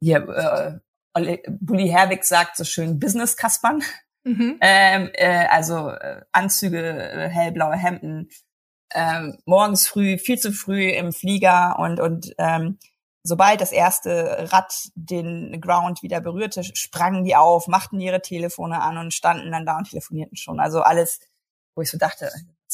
hier 0.00 0.80
äh, 1.14 1.38
Bully 1.60 1.88
Herwig 1.88 2.24
sagt 2.24 2.56
so 2.56 2.64
schön, 2.64 2.98
Business-Kaspern. 2.98 3.82
Mhm. 4.24 4.58
Ähm, 4.60 5.10
äh, 5.14 5.46
also 5.48 5.90
äh, 5.90 6.22
Anzüge, 6.32 6.80
äh, 6.80 7.28
hellblaue 7.28 7.76
Hemden, 7.76 8.28
ähm, 8.94 9.38
morgens 9.44 9.86
früh, 9.86 10.18
viel 10.18 10.38
zu 10.38 10.52
früh 10.52 10.90
im 10.90 11.12
Flieger 11.12 11.78
und, 11.78 12.00
und 12.00 12.34
ähm, 12.38 12.78
sobald 13.22 13.60
das 13.60 13.72
erste 13.72 14.52
Rad 14.52 14.90
den 14.94 15.60
Ground 15.60 16.02
wieder 16.02 16.20
berührte, 16.20 16.64
sprangen 16.64 17.24
die 17.24 17.36
auf, 17.36 17.68
machten 17.68 18.00
ihre 18.00 18.22
Telefone 18.22 18.80
an 18.80 18.98
und 18.98 19.14
standen 19.14 19.52
dann 19.52 19.66
da 19.66 19.78
und 19.78 19.88
telefonierten 19.88 20.36
schon. 20.36 20.60
Also 20.60 20.82
alles, 20.82 21.20
wo 21.74 21.82
ich 21.82 21.90
so 21.90 21.98
dachte, 21.98 22.30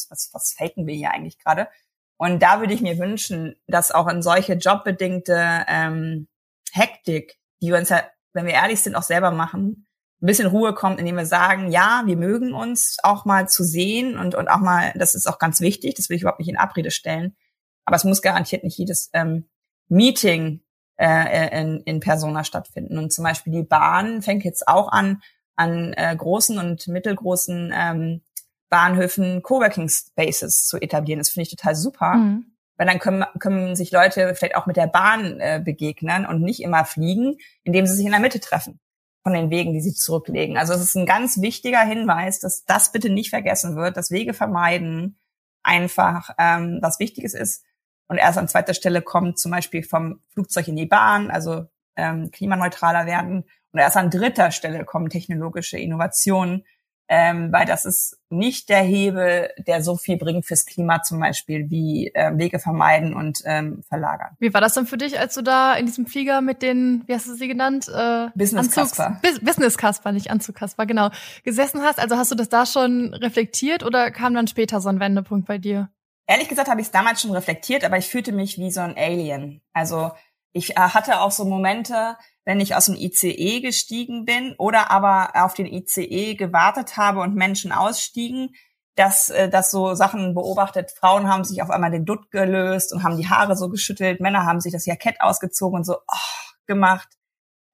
was, 0.08 0.30
was, 0.32 0.52
faken 0.52 0.86
wir 0.86 0.94
hier 0.94 1.10
eigentlich 1.10 1.38
gerade? 1.38 1.68
Und 2.16 2.42
da 2.42 2.60
würde 2.60 2.74
ich 2.74 2.80
mir 2.80 2.98
wünschen, 2.98 3.56
dass 3.66 3.92
auch 3.92 4.08
in 4.08 4.22
solche 4.22 4.54
jobbedingte 4.54 5.64
ähm, 5.68 6.28
Hektik, 6.72 7.38
die 7.60 7.68
wir 7.68 7.78
uns 7.78 7.90
ja, 7.90 8.02
wenn 8.32 8.46
wir 8.46 8.54
ehrlich 8.54 8.82
sind, 8.82 8.96
auch 8.96 9.02
selber 9.02 9.30
machen, 9.30 9.86
ein 10.20 10.26
bisschen 10.26 10.48
Ruhe 10.48 10.74
kommt, 10.74 10.98
indem 10.98 11.16
wir 11.16 11.26
sagen, 11.26 11.70
ja, 11.70 12.02
wir 12.06 12.16
mögen 12.16 12.52
uns 12.52 12.96
auch 13.02 13.24
mal 13.24 13.48
zu 13.48 13.62
sehen 13.62 14.18
und, 14.18 14.34
und 14.34 14.48
auch 14.48 14.58
mal, 14.58 14.92
das 14.96 15.14
ist 15.14 15.28
auch 15.28 15.38
ganz 15.38 15.60
wichtig, 15.60 15.94
das 15.94 16.08
will 16.08 16.16
ich 16.16 16.22
überhaupt 16.22 16.40
nicht 16.40 16.48
in 16.48 16.56
Abrede 16.56 16.90
stellen. 16.90 17.36
Aber 17.84 17.96
es 17.96 18.04
muss 18.04 18.20
garantiert 18.20 18.64
nicht 18.64 18.76
jedes 18.76 19.10
ähm, 19.12 19.48
Meeting 19.88 20.60
äh, 20.96 21.60
in, 21.60 21.80
in 21.82 22.00
Persona 22.00 22.42
stattfinden. 22.42 22.98
Und 22.98 23.12
zum 23.12 23.24
Beispiel 23.24 23.52
die 23.52 23.62
Bahn 23.62 24.20
fängt 24.20 24.44
jetzt 24.44 24.66
auch 24.66 24.90
an, 24.90 25.22
an 25.54 25.92
äh, 25.92 26.14
großen 26.16 26.58
und 26.58 26.88
mittelgroßen 26.88 27.72
ähm, 27.74 28.22
Bahnhöfen 28.70 29.42
Coworking 29.42 29.88
Spaces 29.88 30.66
zu 30.66 30.78
etablieren. 30.78 31.20
Das 31.20 31.30
finde 31.30 31.44
ich 31.44 31.56
total 31.56 31.76
super. 31.76 32.14
Mhm. 32.14 32.46
Weil 32.76 32.86
dann 32.86 32.98
können, 32.98 33.24
können 33.38 33.76
sich 33.76 33.92
Leute 33.92 34.34
vielleicht 34.34 34.56
auch 34.56 34.66
mit 34.66 34.76
der 34.76 34.86
Bahn 34.88 35.40
äh, 35.40 35.60
begegnen 35.64 36.26
und 36.26 36.42
nicht 36.42 36.60
immer 36.60 36.84
fliegen, 36.84 37.38
indem 37.62 37.86
sie 37.86 37.94
sich 37.94 38.04
in 38.04 38.12
der 38.12 38.20
Mitte 38.20 38.40
treffen 38.40 38.80
von 39.28 39.34
den 39.34 39.50
Wegen, 39.50 39.74
die 39.74 39.82
sie 39.82 39.92
zurücklegen. 39.92 40.56
Also 40.56 40.72
es 40.72 40.80
ist 40.80 40.96
ein 40.96 41.04
ganz 41.04 41.42
wichtiger 41.42 41.80
Hinweis, 41.80 42.40
dass 42.40 42.64
das 42.64 42.92
bitte 42.92 43.10
nicht 43.10 43.28
vergessen 43.28 43.76
wird, 43.76 43.98
dass 43.98 44.10
Wege 44.10 44.32
vermeiden 44.32 45.18
einfach 45.62 46.30
ähm, 46.38 46.78
was 46.80 46.98
Wichtiges 46.98 47.34
ist. 47.34 47.62
Und 48.08 48.16
erst 48.16 48.38
an 48.38 48.48
zweiter 48.48 48.72
Stelle 48.72 49.02
kommt 49.02 49.38
zum 49.38 49.50
Beispiel 49.50 49.82
vom 49.82 50.22
Flugzeug 50.32 50.68
in 50.68 50.76
die 50.76 50.86
Bahn, 50.86 51.30
also 51.30 51.66
ähm, 51.94 52.30
klimaneutraler 52.30 53.04
werden. 53.04 53.44
Und 53.72 53.80
erst 53.80 53.98
an 53.98 54.08
dritter 54.08 54.50
Stelle 54.50 54.86
kommen 54.86 55.10
technologische 55.10 55.76
Innovationen, 55.76 56.64
ähm, 57.08 57.50
weil 57.52 57.64
das 57.64 57.84
ist 57.84 58.18
nicht 58.28 58.68
der 58.68 58.82
Hebel, 58.82 59.50
der 59.66 59.82
so 59.82 59.96
viel 59.96 60.18
bringt 60.18 60.44
fürs 60.44 60.66
Klima 60.66 61.02
zum 61.02 61.20
Beispiel, 61.20 61.70
wie 61.70 62.08
äh, 62.14 62.36
Wege 62.36 62.58
vermeiden 62.58 63.14
und 63.14 63.40
ähm, 63.46 63.82
verlagern. 63.88 64.36
Wie 64.38 64.52
war 64.52 64.60
das 64.60 64.74
dann 64.74 64.86
für 64.86 64.98
dich, 64.98 65.18
als 65.18 65.34
du 65.34 65.42
da 65.42 65.74
in 65.74 65.86
diesem 65.86 66.06
Flieger 66.06 66.42
mit 66.42 66.60
den, 66.60 67.02
wie 67.06 67.14
hast 67.14 67.26
du 67.26 67.34
sie 67.34 67.48
genannt? 67.48 67.88
Äh, 67.88 68.28
Business 68.34 68.70
Casper. 68.70 69.20
Business 69.42 69.78
Casper, 69.78 70.12
nicht 70.12 70.30
Anzug 70.30 70.56
Casper, 70.56 70.84
genau. 70.84 71.08
Gesessen 71.44 71.82
hast, 71.82 71.98
also 71.98 72.16
hast 72.16 72.30
du 72.30 72.34
das 72.34 72.50
da 72.50 72.66
schon 72.66 73.14
reflektiert 73.14 73.82
oder 73.82 74.10
kam 74.10 74.34
dann 74.34 74.46
später 74.46 74.80
so 74.80 74.90
ein 74.90 75.00
Wendepunkt 75.00 75.46
bei 75.46 75.58
dir? 75.58 75.88
Ehrlich 76.26 76.48
gesagt 76.50 76.68
habe 76.68 76.82
ich 76.82 76.88
es 76.88 76.92
damals 76.92 77.22
schon 77.22 77.30
reflektiert, 77.30 77.84
aber 77.84 77.96
ich 77.96 78.08
fühlte 78.08 78.32
mich 78.32 78.58
wie 78.58 78.70
so 78.70 78.80
ein 78.80 78.94
Alien. 78.98 79.62
Also 79.72 80.10
ich 80.52 80.76
äh, 80.76 80.80
hatte 80.80 81.20
auch 81.20 81.30
so 81.30 81.44
Momente, 81.44 82.16
wenn 82.44 82.60
ich 82.60 82.74
aus 82.74 82.86
dem 82.86 82.94
ICE 82.94 83.60
gestiegen 83.60 84.24
bin 84.24 84.54
oder 84.58 84.90
aber 84.90 85.32
auf 85.34 85.54
den 85.54 85.66
ICE 85.66 86.34
gewartet 86.34 86.96
habe 86.96 87.20
und 87.20 87.34
Menschen 87.34 87.72
ausstiegen, 87.72 88.54
dass 88.96 89.30
äh, 89.30 89.48
dass 89.48 89.70
so 89.70 89.94
Sachen 89.94 90.34
beobachtet. 90.34 90.90
Frauen 90.90 91.28
haben 91.28 91.44
sich 91.44 91.62
auf 91.62 91.70
einmal 91.70 91.90
den 91.90 92.04
Dutt 92.04 92.30
gelöst 92.30 92.92
und 92.92 93.02
haben 93.02 93.16
die 93.16 93.28
Haare 93.28 93.56
so 93.56 93.68
geschüttelt. 93.68 94.20
Männer 94.20 94.44
haben 94.44 94.60
sich 94.60 94.72
das 94.72 94.86
Jackett 94.86 95.20
ausgezogen 95.20 95.78
und 95.78 95.84
so 95.84 95.96
oh, 95.96 96.52
gemacht. 96.66 97.08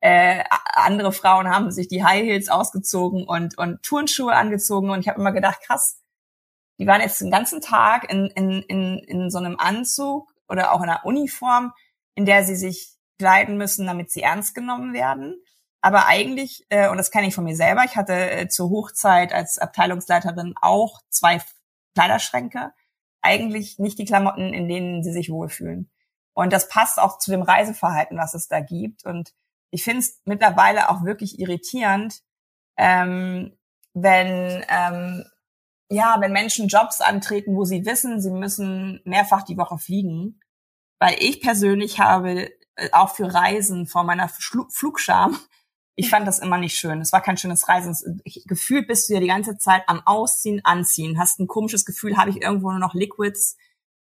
Äh, 0.01 0.45
andere 0.75 1.13
Frauen 1.13 1.49
haben 1.49 1.71
sich 1.71 1.89
die 1.89 2.05
High 2.05 2.25
Heels 2.25 2.49
ausgezogen 2.51 3.25
und 3.25 3.57
und 3.57 3.83
Turnschuhe 3.83 4.35
angezogen 4.35 4.91
und 4.91 5.01
ich 5.01 5.09
habe 5.09 5.21
immer 5.21 5.33
gedacht, 5.33 5.61
krass, 5.63 6.01
die 6.79 6.87
waren 6.87 7.01
jetzt 7.01 7.21
den 7.21 7.31
ganzen 7.31 7.61
Tag 7.61 8.11
in 8.13 8.27
in 8.27 8.63
in 8.63 8.99
in 8.99 9.31
so 9.31 9.39
einem 9.39 9.59
Anzug 9.59 10.29
oder 10.49 10.73
auch 10.73 10.83
in 10.83 10.91
einer 10.91 11.07
Uniform, 11.07 11.73
in 12.15 12.27
der 12.27 12.45
sie 12.45 12.57
sich 12.57 12.95
kleiden 13.19 13.57
müssen, 13.57 13.87
damit 13.87 14.11
sie 14.11 14.23
ernst 14.23 14.55
genommen 14.55 14.93
werden. 14.93 15.43
Aber 15.81 16.07
eigentlich, 16.07 16.67
äh, 16.71 16.89
und 16.89 16.97
das 16.97 17.11
kenne 17.11 17.29
ich 17.29 17.35
von 17.35 17.45
mir 17.45 17.57
selber, 17.57 17.85
ich 17.85 17.97
hatte 17.97 18.15
äh, 18.15 18.49
zur 18.49 18.71
Hochzeit 18.71 19.33
als 19.33 19.59
Abteilungsleiterin 19.59 20.55
auch 20.61 21.01
zwei 21.11 21.41
Kleiderschränke, 21.95 22.73
eigentlich 23.23 23.79
nicht 23.79 23.99
die 23.99 24.05
Klamotten, 24.05 24.53
in 24.53 24.69
denen 24.69 25.03
sie 25.03 25.13
sich 25.13 25.31
wohlfühlen. 25.31 25.91
Und 26.35 26.53
das 26.53 26.69
passt 26.69 26.99
auch 26.99 27.19
zu 27.19 27.31
dem 27.31 27.43
Reiseverhalten, 27.43 28.19
was 28.19 28.35
es 28.35 28.49
da 28.49 28.61
gibt. 28.61 29.05
Und 29.05 29.33
ich 29.71 29.85
finde 29.85 30.01
es 30.01 30.21
mittlerweile 30.25 30.91
auch 30.91 31.05
wirklich 31.05 31.39
irritierend, 31.39 32.23
ähm, 32.77 33.57
wenn 33.93 34.65
ähm, 34.69 35.25
ja, 35.91 36.17
wenn 36.21 36.33
Menschen 36.33 36.69
Jobs 36.69 37.01
antreten, 37.01 37.57
wo 37.57 37.65
sie 37.65 37.85
wissen, 37.85 38.21
sie 38.21 38.31
müssen 38.31 39.01
mehrfach 39.05 39.43
die 39.43 39.57
Woche 39.57 39.79
fliegen. 39.79 40.41
Weil 40.99 41.17
ich 41.21 41.41
persönlich 41.41 41.99
habe 41.99 42.51
äh, 42.77 42.91
auch 42.93 43.15
für 43.15 43.33
Reisen 43.33 43.87
vor 43.87 44.05
meiner 44.05 44.29
Flugscham. 44.29 45.39
Ich 45.97 46.11
fand 46.11 46.27
das 46.27 46.41
immer 46.41 46.59
nicht 46.59 46.77
schön. 46.77 47.01
Es 47.01 47.13
war 47.13 47.21
kein 47.21 47.37
schönes 47.37 47.69
Reisen. 47.69 48.21
Gefühlt 48.47 48.89
bist 48.89 49.09
du 49.09 49.15
ja 49.15 49.21
die 49.21 49.29
ganze 49.29 49.59
Zeit 49.59 49.83
am 49.87 50.03
Ausziehen, 50.05 50.61
Anziehen. 50.65 51.19
Hast 51.19 51.39
ein 51.39 51.47
komisches 51.47 51.85
Gefühl, 51.85 52.17
habe 52.17 52.31
ich 52.31 52.43
irgendwo 52.43 52.71
nur 52.71 52.81
noch 52.81 52.95
Liquids 52.95 53.57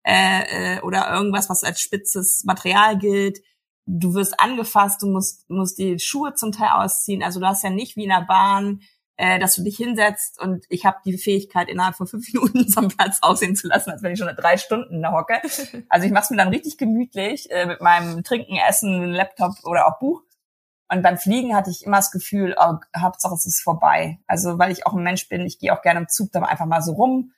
äh, 0.07 0.77
äh, 0.77 0.81
oder 0.83 1.13
irgendwas, 1.13 1.51
was 1.51 1.65
als 1.65 1.81
spitzes 1.81 2.45
Material 2.45 2.97
gilt. 2.97 3.41
Du 3.87 4.15
wirst 4.15 4.39
angefasst, 4.39 5.03
du 5.03 5.09
musst, 5.09 5.51
musst 5.51 5.79
die 5.79 5.99
Schuhe 5.99 6.35
zum 6.35 6.53
Teil 6.53 6.71
ausziehen. 6.71 7.25
Also 7.25 7.41
du 7.41 7.47
hast 7.47 7.65
ja 7.65 7.71
nicht 7.71 7.97
wie 7.97 8.05
in 8.05 8.11
der 8.11 8.25
Bahn 8.27 8.83
äh, 9.21 9.39
dass 9.39 9.55
du 9.55 9.63
dich 9.63 9.77
hinsetzt 9.77 10.41
und 10.41 10.65
ich 10.71 10.87
habe 10.87 10.97
die 11.05 11.19
Fähigkeit, 11.19 11.69
innerhalb 11.69 11.95
von 11.95 12.07
fünf 12.07 12.27
Minuten 12.33 12.67
so 12.67 12.81
einen 12.81 12.89
Platz 12.89 13.19
aussehen 13.21 13.55
zu 13.55 13.69
lassen, 13.69 13.91
als 13.91 14.03
wenn 14.03 14.15
ich 14.15 14.19
schon 14.19 14.35
drei 14.35 14.57
Stunden 14.57 15.03
da 15.03 15.13
hocke. 15.13 15.43
Also 15.91 16.07
ich 16.07 16.13
mache 16.13 16.25
es 16.25 16.31
mir 16.31 16.39
dann 16.39 16.49
richtig 16.49 16.79
gemütlich 16.79 17.51
äh, 17.51 17.67
mit 17.67 17.83
meinem 17.83 18.25
Trinken, 18.25 18.57
Essen, 18.57 19.05
Laptop 19.13 19.53
oder 19.65 19.87
auch 19.87 19.99
Buch. 19.99 20.23
Und 20.91 21.03
beim 21.03 21.19
Fliegen 21.19 21.55
hatte 21.55 21.71
ich 21.71 21.85
immer 21.85 21.99
das 21.99 22.11
Gefühl, 22.11 22.57
oh, 22.59 22.77
Hauptsache 22.97 23.35
es 23.35 23.45
ist 23.45 23.61
vorbei. 23.61 24.19
Also 24.27 24.59
weil 24.59 24.73
ich 24.73 24.87
auch 24.87 24.95
ein 24.95 25.03
Mensch 25.03 25.29
bin, 25.29 25.43
ich 25.43 25.59
gehe 25.59 25.77
auch 25.77 25.83
gerne 25.83 26.01
im 26.01 26.09
Zug 26.09 26.33
da 26.33 26.41
einfach 26.41 26.67
mal 26.67 26.81
so 26.81 26.93
rum. 26.93 27.33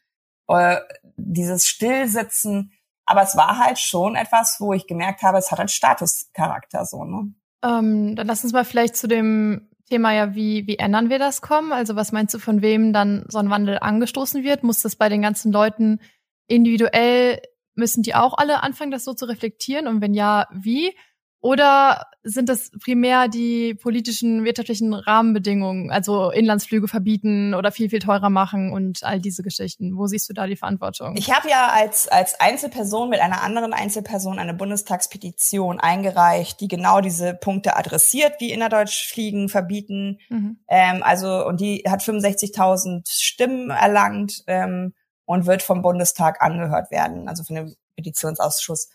Äh, 0.47 0.77
dieses 1.16 1.66
Stillsitzen. 1.66 2.73
Aber 3.07 3.23
es 3.23 3.37
war 3.37 3.59
halt 3.59 3.81
schon 3.81 4.14
etwas, 4.14 4.59
wo 4.61 4.73
ich 4.73 4.87
gemerkt 4.87 5.23
habe, 5.23 5.38
es 5.38 5.51
hat 5.51 5.59
einen 5.59 5.68
Statuscharakter 5.68 6.87
so. 6.87 7.05
Ne? 7.05 7.35
Ähm, 7.64 8.14
dann 8.14 8.29
lass 8.29 8.45
uns 8.45 8.53
mal 8.53 8.64
vielleicht 8.64 8.97
zu 8.97 9.09
dem 9.09 9.68
Thema 9.92 10.14
ja, 10.14 10.35
wie, 10.35 10.66
wie 10.66 10.78
ändern 10.78 11.11
wir 11.11 11.18
das 11.18 11.42
kommen? 11.42 11.70
Also 11.70 11.96
was 11.96 12.12
meinst 12.12 12.33
du, 12.33 12.38
von 12.38 12.62
wem 12.62 12.94
dann 12.94 13.26
so 13.28 13.37
ein 13.37 13.50
Wandel 13.50 13.76
angestoßen 13.78 14.42
wird? 14.42 14.62
Muss 14.62 14.81
das 14.81 14.96
bei 14.96 15.11
den 15.11 15.20
ganzen 15.20 15.52
Leuten 15.52 16.00
individuell, 16.46 17.42
müssen 17.74 18.02
die 18.02 18.14
auch 18.14 18.38
alle 18.38 18.62
anfangen, 18.62 18.90
das 18.90 19.05
so 19.05 19.12
zu 19.12 19.26
reflektieren? 19.26 19.87
Und 19.88 20.00
wenn 20.00 20.14
ja, 20.14 20.48
wie? 20.50 20.94
Oder 21.42 22.07
sind 22.22 22.48
das 22.48 22.70
primär 22.70 23.26
die 23.26 23.74
politischen, 23.74 24.44
wirtschaftlichen 24.44 24.94
Rahmenbedingungen, 24.94 25.90
also 25.90 26.31
Inlandsflüge 26.31 26.87
verbieten 26.87 27.55
oder 27.55 27.72
viel, 27.72 27.90
viel 27.90 27.98
teurer 27.98 28.31
machen 28.31 28.72
und 28.72 29.02
all 29.02 29.18
diese 29.18 29.42
Geschichten? 29.42 29.96
Wo 29.96 30.07
siehst 30.07 30.28
du 30.28 30.35
da 30.35 30.46
die 30.46 30.55
Verantwortung? 30.55 31.16
Ich 31.16 31.33
habe 31.33 31.50
ja 31.50 31.70
als, 31.72 32.07
als 32.07 32.38
Einzelperson 32.40 33.11
mit 33.11 33.18
einer 33.18 33.42
anderen 33.42 33.72
Einzelperson 33.72 34.38
eine 34.38 34.55
Bundestagspetition 34.55 35.81
eingereicht, 35.81 36.61
die 36.61 36.68
genau 36.68 37.00
diese 37.00 37.35
Punkte 37.35 37.76
adressiert, 37.76 38.35
wie 38.38 38.52
innerdeutsch 38.52 39.09
Fliegen 39.09 39.48
verbieten. 39.48 40.20
Mhm. 40.28 40.59
Ähm, 40.68 41.02
also, 41.02 41.44
und 41.44 41.61
die 41.61 41.83
hat 41.88 42.02
65.000 42.02 43.02
Stimmen 43.11 43.70
erlangt 43.70 44.44
ähm, 44.46 44.94
und 45.24 45.46
wird 45.46 45.62
vom 45.62 45.83
Bundestag 45.83 46.40
angehört 46.40 46.92
werden, 46.92 47.26
also 47.28 47.42
von 47.42 47.57
dem 47.57 47.74
Petitionsausschuss 47.96 48.90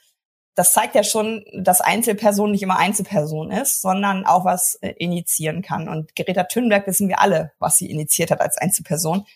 das 0.57 0.73
zeigt 0.73 0.95
ja 0.95 1.03
schon, 1.03 1.45
dass 1.53 1.81
Einzelperson 1.81 2.49
nicht 2.49 2.63
immer 2.63 2.79
Einzelperson 2.79 3.51
ist, 3.51 3.79
sondern 3.79 4.25
auch 4.25 4.43
was 4.43 4.73
äh, 4.81 4.89
initiieren 4.97 5.61
kann. 5.61 5.87
Und 5.87 6.15
Greta 6.15 6.45
Thunberg 6.45 6.87
wissen 6.87 7.07
wir 7.07 7.21
alle, 7.21 7.53
was 7.59 7.77
sie 7.77 7.91
initiiert 7.91 8.31
hat 8.31 8.41
als 8.41 8.57
Einzelperson. 8.57 9.27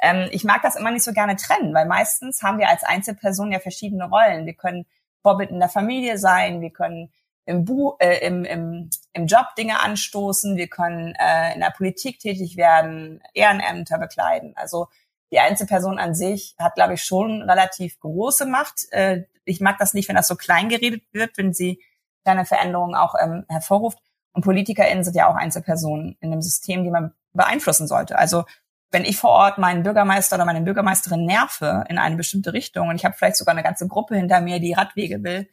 Ähm, 0.00 0.30
ich 0.32 0.44
mag 0.44 0.62
das 0.62 0.76
immer 0.76 0.90
nicht 0.90 1.04
so 1.04 1.12
gerne 1.12 1.36
trennen, 1.36 1.74
weil 1.74 1.84
meistens 1.84 2.42
haben 2.42 2.58
wir 2.58 2.70
als 2.70 2.84
Einzelperson 2.84 3.52
ja 3.52 3.58
verschiedene 3.58 4.08
Rollen. 4.08 4.46
Wir 4.46 4.54
können 4.54 4.86
Vorbild 5.20 5.50
in 5.50 5.60
der 5.60 5.68
Familie 5.68 6.16
sein, 6.16 6.62
wir 6.62 6.70
können 6.70 7.12
im, 7.44 7.66
Bu 7.66 7.96
äh, 7.98 8.26
im, 8.26 8.46
im, 8.46 8.88
im 9.12 9.26
Job 9.26 9.54
Dinge 9.58 9.78
anstoßen, 9.80 10.56
wir 10.56 10.68
können 10.68 11.14
äh, 11.16 11.52
in 11.52 11.60
der 11.60 11.74
Politik 11.76 12.18
tätig 12.18 12.56
werden, 12.56 13.20
Ehrenämter 13.34 13.98
bekleiden. 13.98 14.56
Also 14.56 14.88
die 15.32 15.38
Einzelperson 15.38 15.98
an 15.98 16.14
sich 16.14 16.54
hat, 16.58 16.76
glaube 16.76 16.94
ich, 16.94 17.02
schon 17.02 17.42
relativ 17.42 18.00
große 18.00 18.46
Macht. 18.46 18.90
Äh, 18.90 19.24
ich 19.44 19.60
mag 19.60 19.78
das 19.78 19.94
nicht, 19.94 20.08
wenn 20.08 20.16
das 20.16 20.28
so 20.28 20.36
klein 20.36 20.68
geredet 20.68 21.02
wird, 21.12 21.36
wenn 21.36 21.52
sie 21.52 21.82
kleine 22.24 22.44
Veränderungen 22.44 22.94
auch 22.94 23.14
ähm, 23.20 23.44
hervorruft. 23.48 23.98
Und 24.32 24.44
PolitikerInnen 24.44 25.04
sind 25.04 25.16
ja 25.16 25.28
auch 25.28 25.34
Einzelpersonen 25.34 26.16
in 26.20 26.32
einem 26.32 26.42
System, 26.42 26.84
die 26.84 26.90
man 26.90 27.12
beeinflussen 27.32 27.86
sollte. 27.86 28.18
Also 28.18 28.44
wenn 28.90 29.04
ich 29.04 29.16
vor 29.16 29.30
Ort 29.30 29.58
meinen 29.58 29.82
Bürgermeister 29.82 30.36
oder 30.36 30.44
meine 30.44 30.60
Bürgermeisterin 30.60 31.24
nerve 31.24 31.84
in 31.88 31.98
eine 31.98 32.16
bestimmte 32.16 32.52
Richtung 32.52 32.88
und 32.88 32.96
ich 32.96 33.04
habe 33.04 33.14
vielleicht 33.16 33.36
sogar 33.36 33.54
eine 33.54 33.62
ganze 33.62 33.88
Gruppe 33.88 34.16
hinter 34.16 34.40
mir, 34.40 34.60
die 34.60 34.74
Radwege 34.74 35.22
will, 35.22 35.48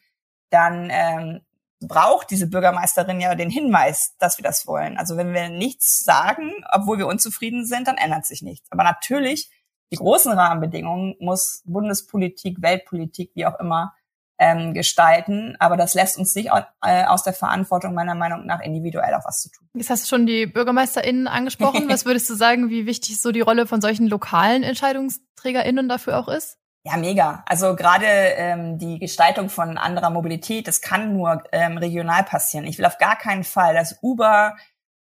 dann 0.49 0.89
ähm, 0.91 1.41
braucht 1.79 2.29
diese 2.31 2.47
Bürgermeisterin 2.47 3.21
ja 3.21 3.35
den 3.35 3.49
Hinweis, 3.49 4.15
dass 4.19 4.37
wir 4.37 4.43
das 4.43 4.67
wollen. 4.67 4.97
Also 4.97 5.15
wenn 5.15 5.33
wir 5.33 5.49
nichts 5.49 6.03
sagen, 6.03 6.51
obwohl 6.71 6.97
wir 6.97 7.07
unzufrieden 7.07 7.65
sind, 7.65 7.87
dann 7.87 7.97
ändert 7.97 8.25
sich 8.25 8.41
nichts. 8.41 8.69
Aber 8.71 8.83
natürlich, 8.83 9.49
die 9.91 9.97
großen 9.97 10.31
Rahmenbedingungen 10.31 11.15
muss 11.19 11.61
Bundespolitik, 11.65 12.61
Weltpolitik, 12.61 13.31
wie 13.35 13.45
auch 13.45 13.59
immer, 13.59 13.93
ähm, 14.39 14.73
gestalten. 14.73 15.55
Aber 15.59 15.77
das 15.77 15.93
lässt 15.93 16.17
uns 16.17 16.33
nicht 16.35 16.49
äh, 16.81 17.03
aus 17.05 17.23
der 17.23 17.33
Verantwortung 17.33 17.93
meiner 17.93 18.15
Meinung 18.15 18.45
nach 18.45 18.61
individuell 18.61 19.13
auch 19.13 19.25
was 19.25 19.41
zu 19.41 19.49
tun. 19.49 19.67
Jetzt 19.73 19.89
hast 19.89 20.03
du 20.03 20.07
schon 20.07 20.25
die 20.25 20.45
BürgermeisterInnen 20.45 21.27
angesprochen. 21.27 21.85
was 21.89 22.05
würdest 22.05 22.29
du 22.29 22.35
sagen, 22.35 22.69
wie 22.69 22.85
wichtig 22.85 23.21
so 23.21 23.31
die 23.31 23.41
Rolle 23.41 23.67
von 23.67 23.81
solchen 23.81 24.07
lokalen 24.07 24.63
EntscheidungsträgerInnen 24.63 25.89
dafür 25.89 26.17
auch 26.17 26.29
ist? 26.29 26.57
Ja, 26.85 26.95
mega. 26.95 27.43
Also 27.45 27.75
gerade 27.75 28.05
ähm, 28.05 28.77
die 28.77 28.99
Gestaltung 28.99 29.49
von 29.49 29.77
anderer 29.77 30.09
Mobilität, 30.09 30.67
das 30.67 30.79
kann 30.79 31.13
nur 31.13 31.43
ähm, 31.51 31.77
regional 31.77 32.23
passieren. 32.23 32.65
Ich 32.65 32.77
will 32.77 32.85
auf 32.85 32.97
gar 32.97 33.17
keinen 33.17 33.43
Fall, 33.43 33.73
dass 33.73 33.99
Uber 34.01 34.55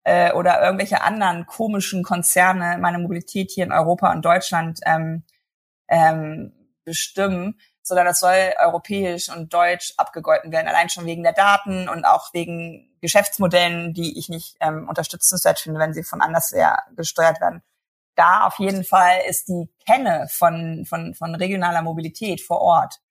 äh, 0.08 0.32
oder 0.32 0.64
irgendwelche 0.64 1.02
anderen 1.02 1.46
komischen 1.46 2.02
Konzerne 2.02 2.78
meine 2.80 2.98
Mobilität 2.98 3.52
hier 3.52 3.66
in 3.66 3.74
Europa 3.74 4.10
und 4.14 4.24
Deutschland 4.24 4.80
ähm, 4.86 5.24
ähm, 5.90 6.54
bestimmen, 6.86 7.60
sondern 7.82 8.06
das 8.06 8.22
soll 8.22 8.54
europäisch 8.58 9.28
und 9.28 9.54
deutsch 9.54 9.94
abgegolten 9.98 10.54
werden, 10.54 10.70
allein 10.70 10.88
schon 10.88 11.06
wegen 11.06 11.24
der 11.24 11.34
Daten 11.34 11.90
und 11.90 12.06
auch 12.06 12.34
wegen 12.34 12.90
Geschäftsmodellen, 13.02 13.94
die 13.94 14.18
ich 14.18 14.30
nicht 14.30 14.56
ähm, 14.62 14.88
unterstützenswert 14.88 15.60
finde, 15.60 15.82
wenn 15.82 15.94
sie 15.94 16.04
von 16.04 16.22
andersher 16.22 16.84
gesteuert 16.96 17.42
werden. 17.42 17.62
Da 18.16 18.48
auf 18.48 18.60
jeden 18.60 18.86
Fall 18.86 19.20
ist 19.28 19.50
die 19.50 19.70
Kenne 19.86 20.28
von, 20.32 20.86
von, 20.88 21.16
von 21.16 21.36
regionaler 21.36 21.82
Mobilität 21.82 22.40
vor 22.40 22.62
Ort. 22.62 23.02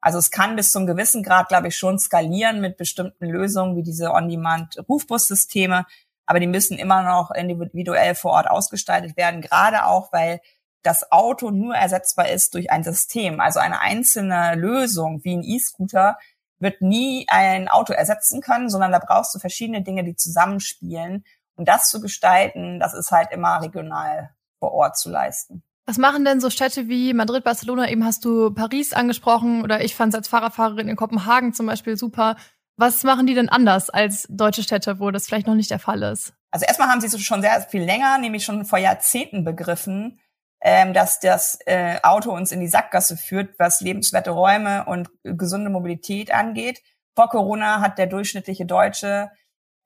Also 0.00 0.18
es 0.18 0.30
kann 0.30 0.54
bis 0.54 0.70
zum 0.70 0.86
gewissen 0.86 1.22
Grad, 1.22 1.48
glaube 1.48 1.68
ich, 1.68 1.76
schon 1.76 1.98
skalieren 1.98 2.60
mit 2.60 2.76
bestimmten 2.76 3.26
Lösungen 3.26 3.74
wie 3.74 3.82
diese 3.82 4.12
On-Demand-Rufbussysteme, 4.12 5.86
aber 6.26 6.40
die 6.40 6.46
müssen 6.46 6.78
immer 6.78 7.02
noch 7.02 7.30
individuell 7.30 8.14
vor 8.14 8.32
Ort 8.32 8.48
ausgestaltet 8.48 9.16
werden, 9.16 9.40
gerade 9.40 9.86
auch, 9.86 10.12
weil 10.12 10.40
das 10.82 11.10
Auto 11.10 11.50
nur 11.50 11.74
ersetzbar 11.74 12.28
ist 12.28 12.54
durch 12.54 12.70
ein 12.70 12.84
System. 12.84 13.40
Also 13.40 13.58
eine 13.58 13.80
einzelne 13.80 14.54
Lösung 14.54 15.24
wie 15.24 15.36
ein 15.36 15.42
E-Scooter 15.42 16.18
wird 16.58 16.82
nie 16.82 17.26
ein 17.28 17.68
Auto 17.68 17.92
ersetzen 17.92 18.40
können, 18.40 18.68
sondern 18.68 18.92
da 18.92 18.98
brauchst 18.98 19.34
du 19.34 19.38
verschiedene 19.38 19.82
Dinge, 19.82 20.04
die 20.04 20.14
zusammenspielen. 20.14 21.24
Und 21.56 21.68
das 21.68 21.90
zu 21.90 22.00
gestalten, 22.00 22.80
das 22.80 22.94
ist 22.94 23.10
halt 23.10 23.30
immer 23.32 23.62
regional 23.62 24.30
vor 24.58 24.72
Ort 24.72 24.98
zu 24.98 25.10
leisten. 25.10 25.62
Was 25.86 25.98
machen 25.98 26.24
denn 26.24 26.40
so 26.40 26.48
Städte 26.48 26.88
wie 26.88 27.12
Madrid, 27.12 27.44
Barcelona? 27.44 27.90
Eben 27.90 28.04
hast 28.04 28.24
du 28.24 28.50
Paris 28.50 28.92
angesprochen 28.92 29.62
oder 29.62 29.84
ich 29.84 29.94
fand 29.94 30.14
es 30.14 30.18
als 30.18 30.28
Fahrradfahrerin 30.28 30.88
in 30.88 30.96
Kopenhagen 30.96 31.52
zum 31.52 31.66
Beispiel 31.66 31.96
super. 31.96 32.36
Was 32.76 33.04
machen 33.04 33.26
die 33.26 33.34
denn 33.34 33.48
anders 33.48 33.88
als 33.88 34.26
deutsche 34.28 34.62
Städte, 34.62 34.98
wo 34.98 35.10
das 35.10 35.26
vielleicht 35.26 35.46
noch 35.46 35.54
nicht 35.54 35.70
der 35.70 35.78
Fall 35.78 36.02
ist? 36.02 36.34
Also 36.50 36.66
erstmal 36.66 36.88
haben 36.88 37.00
sie 37.00 37.06
es 37.06 37.22
schon 37.22 37.42
sehr 37.42 37.60
viel 37.62 37.82
länger, 37.82 38.18
nämlich 38.18 38.44
schon 38.44 38.64
vor 38.64 38.78
Jahrzehnten 38.78 39.44
begriffen, 39.44 40.20
ähm, 40.60 40.92
dass 40.92 41.20
das 41.20 41.58
äh, 41.66 41.98
Auto 42.02 42.32
uns 42.32 42.50
in 42.50 42.60
die 42.60 42.68
Sackgasse 42.68 43.16
führt, 43.16 43.58
was 43.58 43.80
lebenswerte 43.80 44.30
Räume 44.30 44.84
und 44.86 45.08
gesunde 45.22 45.70
Mobilität 45.70 46.32
angeht. 46.32 46.82
Vor 47.14 47.28
Corona 47.28 47.80
hat 47.80 47.98
der 47.98 48.06
durchschnittliche 48.06 48.66
Deutsche 48.66 49.30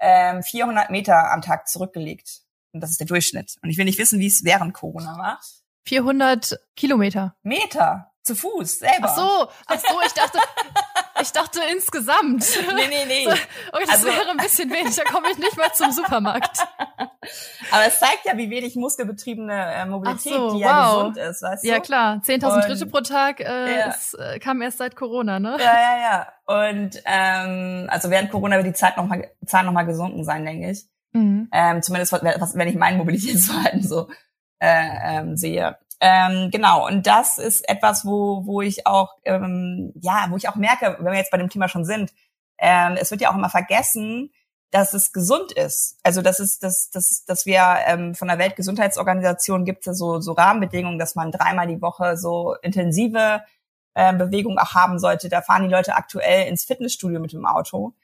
ähm, 0.01 0.43
400 0.43 0.91
Meter 0.91 1.31
am 1.31 1.43
Tag 1.43 1.69
zurückgelegt. 1.69 2.41
Und 2.73 2.81
das 2.81 2.91
ist 2.91 3.01
der 3.01 3.07
Durchschnitt. 3.07 3.57
Und 3.63 3.71
ich 3.71 3.77
will 3.77 3.85
nicht 3.85 3.99
wissen, 3.99 4.21
wie 4.21 4.27
es 4.27 4.45
während 4.45 4.73
Corona 4.73 5.19
war. 5.19 5.41
400 5.87 6.59
Kilometer. 6.77 7.37
Meter. 7.43 8.13
Zu 8.23 8.35
Fuß, 8.35 8.81
selber. 8.81 9.09
Ach 9.09 9.17
so, 9.17 9.49
ach 9.67 9.79
so, 9.79 10.01
ich 10.05 10.13
dachte, 10.13 10.39
ich 11.21 11.33
dachte 11.33 11.61
insgesamt. 11.73 12.47
Nee, 12.75 12.89
nee, 12.89 13.05
nee. 13.07 13.25
So, 13.25 13.31
okay, 13.31 13.85
das 13.87 13.91
also, 13.91 14.07
wäre 14.07 14.31
ein 14.31 14.37
bisschen 14.37 14.71
wenig, 14.71 14.95
da 14.95 15.05
komme 15.05 15.29
ich 15.31 15.39
nicht 15.39 15.57
mal 15.57 15.73
zum 15.73 15.93
Supermarkt. 15.93 16.59
Aber 17.71 17.87
es 17.87 17.99
zeigt 17.99 18.25
ja, 18.25 18.37
wie 18.37 18.51
wenig 18.51 18.77
muskelbetriebene 18.77 19.75
äh, 19.75 19.87
Mobilität, 19.87 20.33
so, 20.33 20.55
die 20.55 20.61
ja 20.61 20.93
gesund 20.93 21.17
ist, 21.17 21.43
weißt 21.43 21.65
du? 21.65 21.69
Ja, 21.69 21.81
klar. 21.81 22.23
10.000 22.25 22.67
Schritte 22.67 22.87
pro 22.87 23.01
Tag 23.01 23.41
äh, 23.41 23.79
ja. 23.79 23.87
ist, 23.87 24.15
äh, 24.15 24.39
kam 24.39 24.63
erst 24.63 24.79
seit 24.79 24.97
Corona, 24.97 25.39
ne? 25.39 25.57
Ja, 25.59 25.75
ja, 25.75 25.99
ja. 26.01 26.33
Und 26.47 27.03
ähm, 27.05 27.89
also 27.91 28.11
während 28.11 28.31
Corona 28.31 28.57
wird 28.57 28.67
die 28.67 28.73
Zeit 28.73 28.97
noch 28.97 29.07
mal, 29.07 29.29
Zahl 29.45 29.65
noch 29.65 29.73
mal 29.73 29.85
gesunken 29.85 30.25
sein, 30.25 30.45
denke 30.45 30.71
ich. 30.71 30.85
Mhm. 31.13 31.49
Ähm, 31.53 31.83
zumindest 31.83 32.13
was, 32.13 32.57
wenn 32.57 32.69
ich 32.69 32.77
mein 32.77 32.97
Mobilitätsverhalten 32.97 33.83
so 33.83 34.09
äh, 34.61 35.19
ähm, 35.19 35.37
sehe. 35.37 35.79
Ähm, 36.01 36.51
genau, 36.51 36.87
und 36.87 37.07
das 37.07 37.39
ist 37.39 37.69
etwas, 37.69 38.05
wo, 38.05 38.47
wo 38.47 38.61
ich 38.63 38.87
auch, 38.87 39.15
ähm, 39.25 39.93
ja, 40.01 40.27
wo 40.31 40.37
ich 40.37 40.49
auch 40.49 40.55
merke, 40.55 40.97
wenn 41.01 41.13
wir 41.13 41.19
jetzt 41.19 41.33
bei 41.33 41.39
dem 41.39 41.51
Thema 41.51 41.69
schon 41.69 41.85
sind, 41.85 42.13
ähm, 42.59 42.97
es 43.01 43.11
wird 43.11 43.21
ja 43.21 43.31
auch 43.31 43.35
immer 43.35 43.51
vergessen, 43.51 44.31
dass 44.71 44.93
es 44.93 45.13
gesund 45.13 45.53
ist. 45.53 45.99
Also 46.03 46.23
das 46.23 46.41
ist, 46.41 46.63
dass, 46.63 46.91
dass, 46.91 47.25
dass 47.25 47.47
wir 47.47 47.79
ähm, 47.87 48.15
von 48.15 48.29
der 48.29 48.39
Weltgesundheitsorganisation 48.39 49.65
gibt 49.65 49.87
es 49.87 49.99
so, 49.99 50.21
so 50.21 50.33
Rahmenbedingungen, 50.33 50.99
dass 50.99 51.15
man 51.15 51.33
dreimal 51.33 51.67
die 51.67 51.81
Woche 51.81 52.17
so 52.17 52.55
intensive 52.63 53.43
äh, 53.95 54.15
Bewegung 54.15 54.59
auch 54.59 54.75
haben 54.75 54.99
sollte. 54.99 55.29
Da 55.29 55.43
fahren 55.43 55.65
die 55.65 55.75
Leute 55.75 55.97
aktuell 55.97 56.49
ins 56.49 56.65
Fitnessstudio 56.65 57.19
mit 57.19 57.33
dem 57.33 57.47
Auto. 57.47 57.95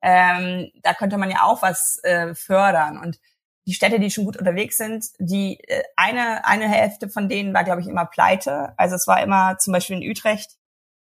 Ähm, 0.00 0.70
da 0.82 0.94
könnte 0.94 1.18
man 1.18 1.30
ja 1.30 1.42
auch 1.44 1.62
was 1.62 1.98
äh, 2.04 2.34
fördern. 2.34 2.98
Und 2.98 3.18
die 3.66 3.74
Städte, 3.74 4.00
die 4.00 4.10
schon 4.10 4.24
gut 4.24 4.36
unterwegs 4.36 4.76
sind, 4.76 5.06
die 5.18 5.58
äh, 5.68 5.82
eine 5.96 6.44
eine 6.46 6.68
Hälfte 6.68 7.08
von 7.08 7.28
denen 7.28 7.54
war, 7.54 7.64
glaube 7.64 7.80
ich, 7.80 7.88
immer 7.88 8.06
pleite. 8.06 8.74
Also 8.76 8.96
es 8.96 9.06
war 9.06 9.22
immer 9.22 9.58
zum 9.58 9.72
Beispiel 9.72 10.02
in 10.02 10.10
Utrecht 10.10 10.56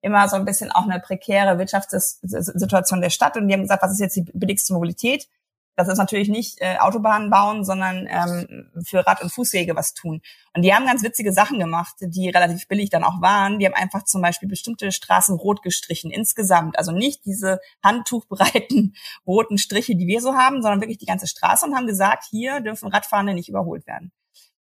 immer 0.01 0.27
so 0.27 0.35
ein 0.35 0.45
bisschen 0.45 0.71
auch 0.71 0.83
eine 0.83 0.99
prekäre 0.99 1.57
Wirtschaftssituation 1.57 3.01
der 3.01 3.09
Stadt 3.09 3.37
und 3.37 3.47
die 3.47 3.53
haben 3.53 3.61
gesagt, 3.61 3.81
was 3.81 3.93
ist 3.93 3.99
jetzt 4.01 4.15
die 4.17 4.25
billigste 4.33 4.73
Mobilität? 4.73 5.27
Das 5.75 5.88
ist 5.88 5.97
natürlich 5.97 6.29
nicht 6.29 6.62
äh, 6.62 6.77
Autobahnen 6.77 7.31
bauen, 7.31 7.65
sondern 7.65 8.07
ähm, 8.07 8.69
für 8.86 9.05
Rad- 9.05 9.23
und 9.23 9.31
Fußwege 9.31 9.75
was 9.75 9.93
tun. 9.93 10.21
Und 10.53 10.62
die 10.62 10.73
haben 10.73 10.86
ganz 10.86 11.01
witzige 11.01 11.33
Sachen 11.33 11.57
gemacht, 11.57 11.95
die 11.99 12.29
relativ 12.29 12.67
billig 12.67 12.91
dann 12.91 13.03
auch 13.03 13.21
waren. 13.21 13.57
Die 13.57 13.65
haben 13.65 13.73
einfach 13.73 14.03
zum 14.03 14.21
Beispiel 14.21 14.47
bestimmte 14.47 14.91
Straßen 14.91 15.36
rot 15.36 15.63
gestrichen 15.63 16.12
insgesamt. 16.12 16.77
Also 16.77 16.91
nicht 16.91 17.25
diese 17.25 17.59
handtuchbreiten 17.83 18.95
roten 19.27 19.57
Striche, 19.57 19.95
die 19.95 20.07
wir 20.07 20.21
so 20.21 20.36
haben, 20.36 20.62
sondern 20.62 20.81
wirklich 20.81 20.99
die 20.99 21.07
ganze 21.07 21.27
Straße 21.27 21.65
und 21.65 21.75
haben 21.75 21.88
gesagt, 21.88 22.25
hier 22.29 22.59
dürfen 22.59 22.89
Radfahrende 22.89 23.33
nicht 23.33 23.49
überholt 23.49 23.88
werden. 23.88 24.12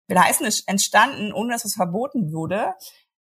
Will 0.07 0.18
heißen, 0.18 0.46
es 0.46 0.61
entstanden, 0.62 1.33
ohne 1.33 1.53
dass 1.53 1.64
es 1.64 1.75
verboten 1.75 2.33
wurde, 2.33 2.75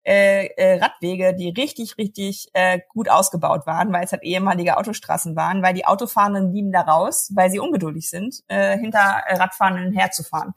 äh, 0.04 0.46
äh, 0.56 0.80
Radwege, 0.80 1.34
die 1.34 1.50
richtig, 1.50 1.98
richtig 1.98 2.48
äh, 2.54 2.80
gut 2.88 3.10
ausgebaut 3.10 3.66
waren, 3.66 3.92
weil 3.92 4.04
es 4.04 4.12
halt 4.12 4.22
ehemalige 4.22 4.78
Autostraßen 4.78 5.36
waren, 5.36 5.62
weil 5.62 5.74
die 5.74 5.84
Autofahrenden 5.84 6.52
lieben 6.52 6.72
da 6.72 6.80
raus, 6.80 7.30
weil 7.34 7.50
sie 7.50 7.58
ungeduldig 7.58 8.08
sind, 8.08 8.42
äh, 8.48 8.78
hinter 8.78 9.22
Radfahrenden 9.28 9.92
herzufahren. 9.92 10.54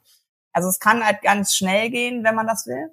Also 0.52 0.68
es 0.68 0.80
kann 0.80 1.04
halt 1.04 1.22
ganz 1.22 1.54
schnell 1.54 1.90
gehen, 1.90 2.24
wenn 2.24 2.34
man 2.34 2.46
das 2.46 2.66
will. 2.66 2.90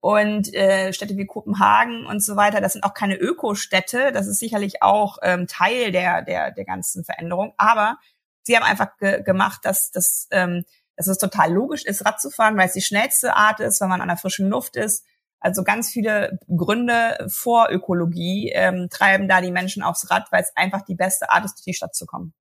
Und 0.00 0.52
äh, 0.54 0.92
Städte 0.92 1.16
wie 1.16 1.26
Kopenhagen 1.26 2.06
und 2.06 2.24
so 2.24 2.34
weiter, 2.34 2.60
das 2.60 2.72
sind 2.72 2.82
auch 2.82 2.94
keine 2.94 3.14
Ökostädte, 3.14 4.10
das 4.10 4.26
ist 4.26 4.40
sicherlich 4.40 4.82
auch 4.82 5.18
ähm, 5.22 5.46
Teil 5.46 5.92
der, 5.92 6.22
der, 6.22 6.50
der 6.50 6.64
ganzen 6.64 7.04
Veränderung. 7.04 7.54
Aber 7.56 7.98
sie 8.42 8.56
haben 8.56 8.64
einfach 8.64 8.96
ge 8.98 9.22
gemacht, 9.22 9.60
dass, 9.62 9.92
dass, 9.92 10.26
ähm, 10.32 10.64
dass 10.96 11.06
es 11.06 11.18
total 11.18 11.52
logisch 11.52 11.84
ist, 11.84 12.04
Rad 12.04 12.20
zu 12.20 12.30
fahren, 12.30 12.56
weil 12.56 12.66
es 12.66 12.72
die 12.72 12.80
schnellste 12.80 13.36
Art 13.36 13.60
ist, 13.60 13.80
wenn 13.80 13.88
man 13.88 14.00
an 14.00 14.08
der 14.08 14.16
frischen 14.16 14.48
Luft 14.48 14.74
ist 14.74 15.04
also 15.42 15.64
ganz 15.64 15.90
viele 15.90 16.38
Gründe 16.48 17.26
vor 17.28 17.68
Ökologie 17.70 18.50
ähm, 18.54 18.88
treiben 18.90 19.28
da 19.28 19.40
die 19.40 19.50
Menschen 19.50 19.82
aufs 19.82 20.10
Rad, 20.10 20.30
weil 20.30 20.42
es 20.42 20.56
einfach 20.56 20.82
die 20.82 20.94
beste 20.94 21.30
Art 21.30 21.44
ist, 21.44 21.56
durch 21.56 21.64
die 21.64 21.74
Stadt 21.74 21.94
zu 21.94 22.06
kommen. 22.06 22.32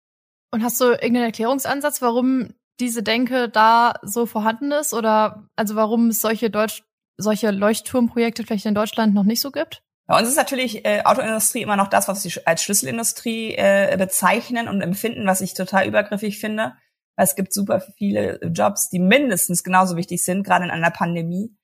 Und 0.52 0.64
hast 0.64 0.80
du 0.80 0.86
irgendeinen 0.86 1.26
Erklärungsansatz, 1.26 2.02
warum 2.02 2.54
diese 2.80 3.04
Denke 3.04 3.50
da 3.50 3.96
so 4.02 4.26
vorhanden 4.26 4.72
ist 4.72 4.94
oder 4.94 5.48
also 5.56 5.76
warum 5.76 6.08
es 6.08 6.20
solche 6.20 6.50
Deutsch 6.50 6.84
solche 7.18 7.52
Leuchtturmprojekte 7.52 8.44
vielleicht 8.44 8.66
in 8.66 8.76
Deutschland 8.76 9.14
noch 9.14 9.24
nicht 9.24 9.42
so 9.42 9.52
gibt? 9.52 9.84
Bei 10.08 10.20
uns 10.20 10.28
ist 10.28 10.38
natürlich 10.38 10.84
äh, 10.86 11.04
Autoindustrie 11.04 11.62
immer 11.62 11.78
noch 11.78 11.88
das, 11.88 12.08
was 12.08 12.24
sie 12.24 12.34
als 12.46 12.64
Schlüsselindustrie 12.64 13.56
äh, 13.56 13.96
bezeichnen 13.98 14.68
und 14.68 14.82
empfinden, 14.82 15.28
was 15.28 15.42
ich 15.42 15.54
total 15.54 15.88
übergriffig 15.88 16.40
finde. 16.40 16.74
Es 17.16 17.36
gibt 17.36 17.54
super 17.54 17.82
viele 17.98 18.40
Jobs, 18.44 18.90
die 18.90 19.00
mindestens 19.00 19.64
genauso 19.64 19.96
wichtig 19.96 20.24
sind, 20.24 20.44
gerade 20.44 20.66
in 20.66 20.72
einer 20.72 20.92
Pandemie 20.92 21.56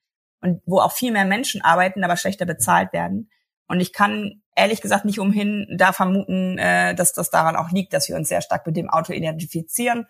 und 0.42 0.62
wo 0.66 0.80
auch 0.80 0.92
viel 0.92 1.12
mehr 1.12 1.26
Menschen 1.26 1.62
arbeiten, 1.62 2.04
aber 2.04 2.18
schlechter 2.18 2.46
bezahlt 2.46 2.94
werden. 2.94 3.30
Und 3.68 3.80
ich 3.80 3.94
kann 3.94 4.42
ehrlich 4.56 4.82
gesagt 4.82 5.06
nicht 5.06 5.20
umhin, 5.20 5.68
da 5.78 5.92
vermuten, 5.92 6.58
äh, 6.58 6.96
dass 6.96 7.14
das 7.14 7.30
daran 7.30 7.56
auch 7.56 7.72
liegt, 7.72 7.94
dass 7.94 8.08
wir 8.10 8.16
uns 8.16 8.30
sehr 8.30 8.42
stark 8.42 8.66
mit 8.66 8.78
dem 8.78 8.90
Auto 8.90 9.14
identifizieren. 9.14 10.08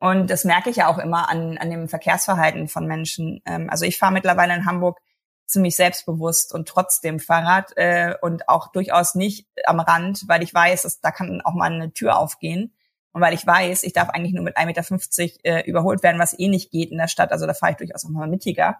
Und 0.00 0.28
das 0.30 0.44
merke 0.44 0.70
ich 0.70 0.76
ja 0.76 0.88
auch 0.88 0.98
immer 0.98 1.28
an, 1.28 1.56
an 1.58 1.70
dem 1.70 1.88
Verkehrsverhalten 1.88 2.68
von 2.68 2.86
Menschen. 2.86 3.40
Ähm, 3.46 3.70
also 3.70 3.84
ich 3.84 3.98
fahre 3.98 4.12
mittlerweile 4.12 4.54
in 4.54 4.66
Hamburg 4.66 5.00
ziemlich 5.46 5.76
selbstbewusst 5.76 6.52
und 6.52 6.68
trotzdem 6.68 7.20
Fahrrad 7.20 7.72
äh, 7.76 8.14
und 8.20 8.48
auch 8.48 8.72
durchaus 8.72 9.14
nicht 9.14 9.46
am 9.64 9.80
Rand, 9.80 10.24
weil 10.26 10.42
ich 10.42 10.52
weiß, 10.52 10.82
dass 10.82 11.00
da 11.00 11.10
kann 11.10 11.40
auch 11.42 11.54
mal 11.54 11.72
eine 11.72 11.92
Tür 11.92 12.18
aufgehen. 12.18 12.72
Und 13.12 13.20
weil 13.20 13.34
ich 13.34 13.46
weiß, 13.46 13.84
ich 13.84 13.92
darf 13.92 14.08
eigentlich 14.08 14.34
nur 14.34 14.42
mit 14.42 14.56
1,50 14.56 15.22
Meter 15.22 15.38
äh, 15.44 15.68
überholt 15.68 16.02
werden, 16.02 16.18
was 16.18 16.36
eh 16.38 16.48
nicht 16.48 16.72
geht 16.72 16.90
in 16.90 16.98
der 16.98 17.06
Stadt. 17.06 17.30
Also 17.30 17.46
da 17.46 17.54
fahre 17.54 17.72
ich 17.72 17.78
durchaus 17.78 18.04
auch 18.04 18.10
mal 18.10 18.26
mittiger. 18.26 18.78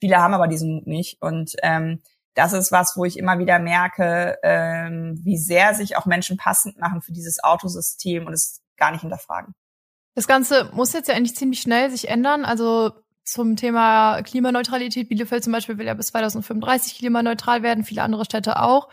Viele 0.00 0.18
haben 0.18 0.34
aber 0.34 0.48
diesen 0.48 0.74
Mut 0.74 0.86
nicht. 0.86 1.20
Und 1.20 1.54
ähm, 1.62 2.02
das 2.34 2.52
ist 2.52 2.72
was, 2.72 2.96
wo 2.96 3.04
ich 3.04 3.18
immer 3.18 3.38
wieder 3.38 3.58
merke, 3.58 4.38
ähm, 4.42 5.18
wie 5.22 5.38
sehr 5.38 5.74
sich 5.74 5.96
auch 5.96 6.06
Menschen 6.06 6.36
passend 6.36 6.78
machen 6.78 7.00
für 7.00 7.12
dieses 7.12 7.42
Autosystem 7.42 8.26
und 8.26 8.32
es 8.32 8.60
gar 8.76 8.90
nicht 8.90 9.02
hinterfragen. 9.02 9.54
Das 10.14 10.26
Ganze 10.26 10.70
muss 10.72 10.92
jetzt 10.92 11.08
ja 11.08 11.14
eigentlich 11.14 11.36
ziemlich 11.36 11.60
schnell 11.60 11.90
sich 11.90 12.08
ändern. 12.08 12.44
Also 12.44 12.92
zum 13.24 13.56
Thema 13.56 14.22
Klimaneutralität. 14.22 15.08
Bielefeld 15.08 15.42
zum 15.42 15.52
Beispiel 15.52 15.78
will 15.78 15.86
ja 15.86 15.94
bis 15.94 16.08
2035 16.08 16.98
klimaneutral 16.98 17.62
werden, 17.62 17.84
viele 17.84 18.02
andere 18.02 18.24
Städte 18.24 18.60
auch. 18.60 18.88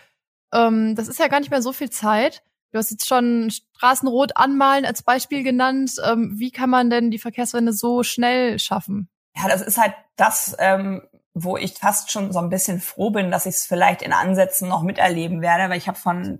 Ähm, 0.53 0.95
das 0.95 1.07
ist 1.07 1.19
ja 1.19 1.27
gar 1.27 1.39
nicht 1.39 1.51
mehr 1.51 1.61
so 1.61 1.73
viel 1.73 1.89
Zeit. 1.89 2.43
Du 2.71 2.77
hast 2.77 2.89
jetzt 2.89 3.07
schon 3.07 3.51
Straßenrot 3.51 4.37
anmalen 4.37 4.85
als 4.85 5.03
Beispiel 5.03 5.43
genannt. 5.43 5.91
Ähm, 6.05 6.39
wie 6.39 6.51
kann 6.51 6.69
man 6.69 6.89
denn 6.89 7.11
die 7.11 7.19
Verkehrswende 7.19 7.73
so 7.73 8.03
schnell 8.03 8.59
schaffen? 8.59 9.09
Ja, 9.35 9.47
das 9.47 9.61
ist 9.61 9.77
halt 9.77 9.93
das, 10.15 10.55
ähm, 10.59 11.01
wo 11.33 11.57
ich 11.57 11.75
fast 11.75 12.11
schon 12.11 12.33
so 12.33 12.39
ein 12.39 12.49
bisschen 12.49 12.81
froh 12.81 13.09
bin, 13.11 13.31
dass 13.31 13.45
ich 13.45 13.55
es 13.55 13.65
vielleicht 13.65 14.01
in 14.01 14.13
Ansätzen 14.13 14.67
noch 14.67 14.83
miterleben 14.83 15.41
werde, 15.41 15.69
weil 15.69 15.77
ich 15.77 15.87
habe 15.87 15.97
von 15.97 16.39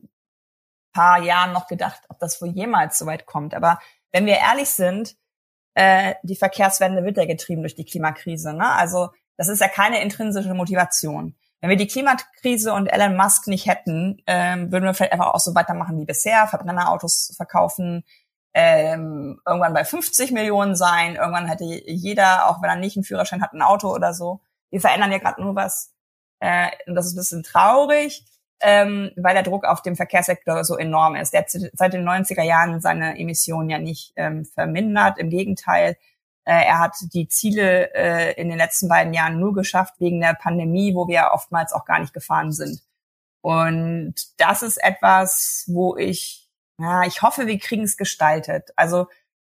paar 0.94 1.22
Jahren 1.22 1.54
noch 1.54 1.68
gedacht, 1.68 2.02
ob 2.10 2.20
das 2.20 2.42
wohl 2.42 2.50
jemals 2.50 2.98
so 2.98 3.06
weit 3.06 3.26
kommt. 3.26 3.54
Aber 3.54 3.80
wenn 4.12 4.26
wir 4.26 4.38
ehrlich 4.38 4.70
sind, 4.70 5.16
äh, 5.74 6.16
die 6.24 6.36
Verkehrswende 6.36 7.04
wird 7.04 7.18
ja 7.18 7.26
getrieben 7.26 7.62
durch 7.62 7.76
die 7.76 7.86
Klimakrise. 7.86 8.54
Ne? 8.54 8.70
Also 8.70 9.10
das 9.38 9.48
ist 9.48 9.62
ja 9.62 9.68
keine 9.68 10.02
intrinsische 10.02 10.54
Motivation. 10.54 11.36
Wenn 11.62 11.70
wir 11.70 11.78
die 11.78 11.88
Klimakrise 11.88 12.74
und 12.74 12.88
Elon 12.88 13.16
Musk 13.16 13.48
nicht 13.48 13.68
hätten, 13.68 14.22
ähm, 14.26 14.72
würden 14.72 14.84
wir 14.84 14.94
vielleicht 14.94 15.14
einfach 15.14 15.34
auch 15.34 15.40
so 15.40 15.54
weitermachen 15.54 16.00
wie 16.00 16.06
bisher, 16.06 16.48
Verbrennerautos 16.48 17.34
verkaufen, 17.38 18.04
ähm, 18.54 19.40
irgendwann 19.46 19.74
bei 19.74 19.86
50 19.86 20.32
Millionen 20.32 20.76
sein, 20.76 21.16
irgendwann 21.16 21.48
hätte 21.48 21.64
jeder, 21.64 22.50
auch 22.50 22.62
wenn 22.62 22.70
er 22.70 22.76
nicht 22.76 22.98
einen 22.98 23.06
Führerschein 23.06 23.42
hat, 23.42 23.54
ein 23.54 23.62
Auto 23.62 23.94
oder 23.94 24.14
so 24.14 24.42
wir 24.72 24.82
verändern 24.82 25.12
ja 25.12 25.20
gerade 25.20 25.42
nur 25.42 25.56
was. 25.56 25.94
Äh, 26.40 26.70
und 26.88 26.96
das 26.96 27.06
ist 27.06 27.14
ein 27.14 27.18
bisschen 27.18 27.44
traurig, 27.44 28.26
ähm, 28.62 29.12
weil 29.16 29.36
der 29.36 29.44
Druck 29.44 29.66
auf 29.66 29.82
dem 29.82 29.96
Verkehrssektor 29.96 30.64
so 30.64 30.78
enorm 30.78 31.16
ist. 31.16 31.34
Der 31.34 31.42
hat 31.42 31.52
seit 31.52 31.94
den 31.94 32.08
90er 32.08 32.44
Jahren 32.44 32.82
seine 32.82 33.20
Emissionen 33.20 33.70
ja 33.70 33.78
nicht 33.78 34.14
ähm, 34.16 34.46
vermindert. 34.46 35.20
Im 35.20 35.30
Gegenteil, 35.30 35.98
äh, 36.46 36.66
er 36.66 36.80
hat 36.80 36.96
die 37.14 37.28
Ziele 37.28 37.94
äh, 37.94 38.34
in 38.42 38.50
den 38.50 38.58
letzten 38.58 38.88
beiden 38.88 39.14
Jahren 39.14 39.40
nur 39.40 39.54
geschafft 39.54 39.96
wegen 40.00 40.22
der 40.22 40.34
Pandemie, 40.34 40.96
wo 40.96 41.08
wir 41.08 41.32
oftmals 41.34 41.74
auch 41.74 41.86
gar 41.86 42.00
nicht 42.00 42.14
gefahren 42.14 42.52
sind. 42.52 42.82
Und 43.42 44.16
das 44.38 44.62
ist 44.62 44.78
etwas, 44.78 45.66
wo 45.68 45.98
ich, 45.98 46.41
ja, 46.82 47.04
ich 47.04 47.22
hoffe, 47.22 47.48
wir 47.48 47.60
kriegen 47.60 47.84
es 47.84 47.98
gestaltet. 47.98 48.72
Also 48.76 49.08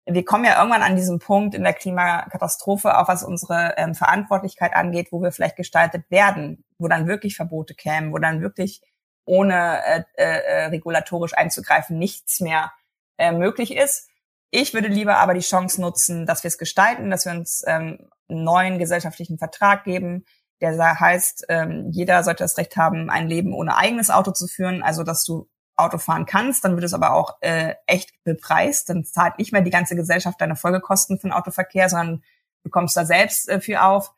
wir 0.06 0.24
kommen 0.24 0.44
ja 0.44 0.58
irgendwann 0.58 0.82
an 0.82 0.96
diesem 0.96 1.20
Punkt 1.20 1.54
in 1.54 1.62
der 1.62 1.74
Klimakatastrophe, 1.74 2.98
auch 2.98 3.08
was 3.08 3.22
unsere 3.22 3.74
ähm, 3.76 3.94
Verantwortlichkeit 3.94 4.74
angeht, 4.74 5.08
wo 5.12 5.22
wir 5.22 5.30
vielleicht 5.30 5.56
gestaltet 5.56 6.11
werden, 6.11 6.64
wo 6.78 6.88
dann 6.88 7.06
wirklich 7.06 7.37
Verbote 7.37 7.74
kämen, 7.74 8.12
wo 8.12 8.18
dann 8.18 8.40
wirklich 8.40 8.82
ohne 9.24 9.80
äh, 9.85 10.02
äh, 10.16 10.64
regulatorisch 10.66 11.35
einzugreifen 11.35 11.96
nichts 11.96 12.40
mehr 12.40 12.72
äh, 13.18 13.30
möglich 13.30 13.76
ist. 13.76 14.08
Ich 14.50 14.74
würde 14.74 14.88
lieber 14.88 15.18
aber 15.18 15.35
die 15.35 15.40
Chance 15.40 15.80
nutzen, 15.80 16.26
dass 16.26 16.42
wir 16.42 16.48
es 16.48 16.58
gestalten, 16.58 17.11
dass 17.11 17.24
wir 17.24 17.32
uns 17.32 17.62
ähm, 17.66 18.11
einen 18.28 18.44
neuen 18.44 18.78
gesellschaftlichen 18.78 19.38
Vertrag 19.38 19.85
geben, 19.85 20.24
der 20.61 21.00
heißt, 21.00 21.46
ähm, 21.48 21.90
jeder 21.90 22.22
sollte 22.22 22.44
das 22.44 22.56
Recht 22.58 22.76
haben, 22.76 23.11
ein 23.11 23.28
Leben 23.28 23.52
ohne 23.52 23.76
eigenes 23.76 24.11
Auto 24.11 24.32
zu 24.32 24.46
führen, 24.46 24.82
also 24.82 25.02
dass 25.02 25.24
du 25.24 25.48
Auto 25.76 25.98
fahren 25.98 26.26
kannst, 26.26 26.64
dann 26.64 26.74
wird 26.74 26.85
es 26.85 26.94
aber 26.94 27.12
auch 27.12 27.38
äh, 27.40 27.74
echt 27.87 28.12
bepreist. 28.24 28.88
Dann 28.88 29.04
zahlt 29.04 29.38
nicht 29.38 29.52
mehr 29.52 29.62
die 29.62 29.70
ganze 29.70 29.96
Gesellschaft 29.96 30.40
deine 30.40 30.56
Folgekosten 30.56 31.18
für 31.18 31.28
den 31.28 31.32
Autoverkehr, 31.32 31.88
sondern 31.88 32.22
du 32.62 32.70
kommst 32.70 32.96
da 32.96 33.04
selbst 33.04 33.48
äh, 33.48 33.61
für 33.61 33.82
auf. 33.82 34.12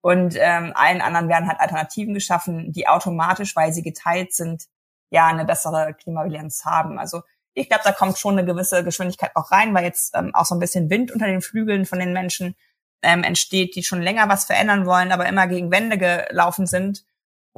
Und 0.00 0.36
ähm, 0.38 0.72
allen 0.74 1.00
anderen 1.00 1.28
werden 1.28 1.48
halt 1.48 1.60
Alternativen 1.60 2.14
geschaffen, 2.14 2.72
die 2.72 2.86
automatisch, 2.86 3.56
weil 3.56 3.72
sie 3.72 3.82
geteilt 3.82 4.32
sind, 4.32 4.64
ja 5.10 5.26
eine 5.26 5.44
bessere 5.44 5.94
Klimabilanz 5.94 6.64
haben. 6.64 6.98
Also 6.98 7.22
ich 7.54 7.68
glaube, 7.68 7.82
da 7.84 7.92
kommt 7.92 8.18
schon 8.18 8.38
eine 8.38 8.46
gewisse 8.46 8.84
Geschwindigkeit 8.84 9.32
auch 9.34 9.50
rein, 9.50 9.74
weil 9.74 9.84
jetzt 9.84 10.14
ähm, 10.14 10.34
auch 10.34 10.44
so 10.44 10.54
ein 10.54 10.60
bisschen 10.60 10.90
Wind 10.90 11.10
unter 11.10 11.26
den 11.26 11.40
Flügeln 11.40 11.86
von 11.86 11.98
den 11.98 12.12
Menschen 12.12 12.54
ähm, 13.02 13.24
entsteht, 13.24 13.74
die 13.74 13.82
schon 13.82 14.02
länger 14.02 14.28
was 14.28 14.44
verändern 14.44 14.86
wollen, 14.86 15.10
aber 15.10 15.26
immer 15.26 15.46
gegen 15.46 15.70
Wände 15.70 15.98
gelaufen 15.98 16.66
sind 16.66 17.04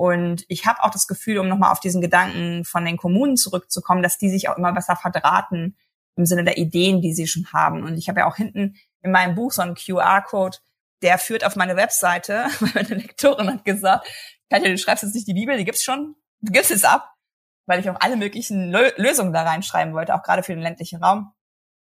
und 0.01 0.47
ich 0.49 0.65
habe 0.65 0.83
auch 0.83 0.89
das 0.89 1.07
Gefühl, 1.07 1.37
um 1.37 1.47
nochmal 1.47 1.73
auf 1.73 1.81
diesen 1.81 2.01
Gedanken 2.01 2.65
von 2.65 2.87
den 2.87 2.97
Kommunen 2.97 3.37
zurückzukommen, 3.37 4.03
dass 4.03 4.17
die 4.17 4.31
sich 4.31 4.49
auch 4.49 4.57
immer 4.57 4.73
besser 4.73 4.97
verdrahten 4.97 5.77
im 6.17 6.25
Sinne 6.25 6.43
der 6.43 6.57
Ideen, 6.57 7.03
die 7.03 7.13
sie 7.13 7.27
schon 7.27 7.53
haben. 7.53 7.85
Und 7.85 7.99
ich 7.99 8.09
habe 8.09 8.21
ja 8.21 8.27
auch 8.27 8.37
hinten 8.37 8.77
in 9.03 9.11
meinem 9.11 9.35
Buch 9.35 9.53
so 9.53 9.61
einen 9.61 9.75
QR-Code, 9.75 10.57
der 11.03 11.19
führt 11.19 11.45
auf 11.45 11.55
meine 11.55 11.77
Webseite, 11.77 12.47
weil 12.61 12.71
meine 12.83 12.95
Lektorin 12.95 13.51
hat 13.51 13.67
gesagt, 13.67 14.09
Katja, 14.49 14.71
du 14.71 14.79
schreibst 14.79 15.05
jetzt 15.05 15.15
nicht 15.15 15.29
die 15.29 15.35
Bibel, 15.35 15.59
die 15.59 15.67
gibt's 15.67 15.85
schon, 15.85 16.17
du 16.41 16.51
gibst 16.51 16.71
es 16.71 16.85
ab, 16.85 17.13
weil 17.67 17.81
ich 17.81 17.91
auch 17.91 18.01
alle 18.01 18.17
möglichen 18.17 18.73
Lö 18.73 18.91
Lösungen 18.97 19.35
da 19.35 19.43
reinschreiben 19.43 19.93
wollte, 19.93 20.15
auch 20.15 20.23
gerade 20.23 20.43
für 20.43 20.55
den 20.55 20.63
ländlichen 20.63 21.05
Raum. 21.05 21.35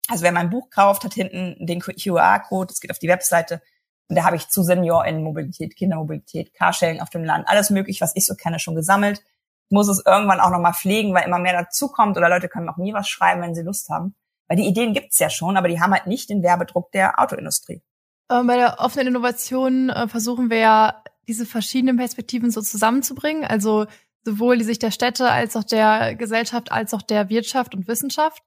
Also 0.09 0.23
wer 0.23 0.31
mein 0.31 0.51
Buch 0.51 0.69
kauft, 0.69 1.05
hat 1.05 1.15
hinten 1.15 1.65
den 1.65 1.79
QR-Code, 1.79 2.71
es 2.71 2.81
geht 2.81 2.91
auf 2.91 2.99
die 2.99 3.09
Webseite, 3.09 3.63
da 4.07 4.23
habe 4.23 4.35
ich 4.35 4.49
zu 4.49 4.63
SeniorInnen-Mobilität, 4.63 5.75
Kindermobilität, 5.75 6.53
Carsharing 6.53 7.01
auf 7.01 7.09
dem 7.09 7.23
Land, 7.23 7.47
alles 7.47 7.69
möglich, 7.69 8.01
was 8.01 8.15
ich 8.15 8.25
so 8.25 8.35
kenne, 8.35 8.59
schon 8.59 8.75
gesammelt. 8.75 9.23
Muss 9.69 9.87
es 9.87 10.03
irgendwann 10.05 10.39
auch 10.39 10.51
nochmal 10.51 10.73
pflegen, 10.73 11.13
weil 11.13 11.25
immer 11.25 11.39
mehr 11.39 11.53
dazukommt 11.53 12.17
oder 12.17 12.29
Leute 12.29 12.47
können 12.47 12.69
auch 12.69 12.77
nie 12.77 12.93
was 12.93 13.07
schreiben, 13.09 13.41
wenn 13.41 13.55
sie 13.55 13.63
Lust 13.63 13.89
haben. 13.89 14.15
Weil 14.47 14.57
die 14.57 14.67
Ideen 14.67 14.93
gibt's 14.93 15.17
ja 15.17 15.29
schon, 15.29 15.57
aber 15.57 15.67
die 15.67 15.81
haben 15.81 15.91
halt 15.91 16.05
nicht 16.05 16.29
den 16.29 16.43
Werbedruck 16.43 16.91
der 16.91 17.19
Autoindustrie. 17.19 17.81
Bei 18.27 18.57
der 18.57 18.79
offenen 18.79 19.07
Innovation 19.07 19.89
äh, 19.89 20.07
versuchen 20.07 20.49
wir 20.49 20.57
ja, 20.57 21.03
diese 21.27 21.45
verschiedenen 21.45 21.97
Perspektiven 21.97 22.51
so 22.51 22.61
zusammenzubringen. 22.61 23.45
Also 23.45 23.87
sowohl 24.23 24.57
die 24.57 24.63
Sicht 24.63 24.81
der 24.83 24.91
Städte 24.91 25.29
als 25.29 25.55
auch 25.55 25.63
der 25.63 26.15
Gesellschaft 26.15 26.71
als 26.71 26.93
auch 26.93 27.01
der 27.01 27.29
Wirtschaft 27.29 27.75
und 27.75 27.87
Wissenschaft. 27.87 28.43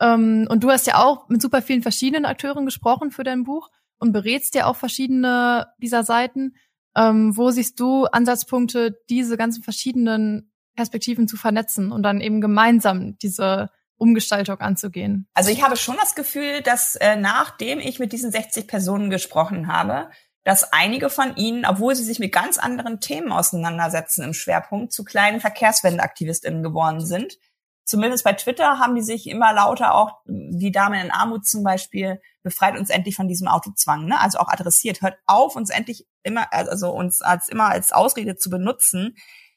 Ähm, 0.00 0.46
und 0.50 0.62
du 0.64 0.70
hast 0.70 0.86
ja 0.86 1.04
auch 1.04 1.28
mit 1.28 1.40
super 1.40 1.62
vielen 1.62 1.82
verschiedenen 1.82 2.26
Akteuren 2.26 2.64
gesprochen 2.64 3.10
für 3.10 3.24
dein 3.24 3.44
Buch 3.44 3.70
und 4.00 4.12
berätst 4.12 4.54
ja 4.56 4.66
auch 4.66 4.76
verschiedene 4.76 5.68
dieser 5.78 6.02
Seiten. 6.02 6.56
Ähm, 6.96 7.36
wo 7.36 7.50
siehst 7.50 7.78
du 7.78 8.06
Ansatzpunkte, 8.06 8.98
diese 9.08 9.36
ganzen 9.36 9.62
verschiedenen 9.62 10.52
Perspektiven 10.74 11.28
zu 11.28 11.36
vernetzen 11.36 11.92
und 11.92 12.02
dann 12.02 12.20
eben 12.20 12.40
gemeinsam 12.40 13.16
diese 13.18 13.70
Umgestaltung 13.96 14.58
anzugehen? 14.58 15.28
Also 15.34 15.50
ich 15.50 15.62
habe 15.62 15.76
schon 15.76 15.96
das 16.00 16.14
Gefühl, 16.14 16.62
dass 16.62 16.96
äh, 16.96 17.16
nachdem 17.16 17.78
ich 17.78 18.00
mit 18.00 18.12
diesen 18.12 18.32
60 18.32 18.66
Personen 18.66 19.10
gesprochen 19.10 19.68
habe, 19.68 20.10
dass 20.42 20.72
einige 20.72 21.10
von 21.10 21.36
ihnen, 21.36 21.66
obwohl 21.66 21.94
sie 21.94 22.04
sich 22.04 22.18
mit 22.18 22.32
ganz 22.32 22.58
anderen 22.58 23.00
Themen 23.00 23.30
auseinandersetzen 23.30 24.24
im 24.24 24.32
Schwerpunkt, 24.32 24.92
zu 24.92 25.04
kleinen 25.04 25.40
Verkehrswendeaktivistinnen 25.40 26.62
geworden 26.62 27.04
sind. 27.04 27.36
Zumindest 27.84 28.24
bei 28.24 28.32
Twitter 28.34 28.78
haben 28.78 28.94
die 28.94 29.02
sich 29.02 29.28
immer 29.28 29.52
lauter 29.52 29.94
auch, 29.94 30.20
die 30.26 30.70
Dame 30.70 31.02
in 31.02 31.10
Armut 31.10 31.46
zum 31.46 31.64
Beispiel, 31.64 32.20
befreit 32.42 32.78
uns 32.78 32.90
endlich 32.90 33.16
von 33.16 33.28
diesem 33.28 33.48
Autozwang, 33.48 34.06
ne? 34.06 34.20
Also 34.20 34.38
auch 34.38 34.48
adressiert, 34.48 35.02
hört 35.02 35.18
auf, 35.26 35.56
uns 35.56 35.70
endlich 35.70 36.06
immer, 36.22 36.52
also 36.52 36.90
uns 36.90 37.20
als 37.20 37.48
immer 37.48 37.66
als 37.66 37.92
Ausrede 37.92 38.36
zu 38.36 38.48
benutzen, 38.48 39.16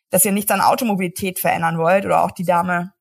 dass 0.10 0.26
ihr 0.26 0.32
nicht 0.32 0.52
an 0.52 0.62
Automobilität 0.62 1.40
verändern 1.40 1.78
wollt 1.78 2.06
oder 2.06 2.24
auch 2.24 2.32
die 2.32 2.46
Dame, 2.46 2.94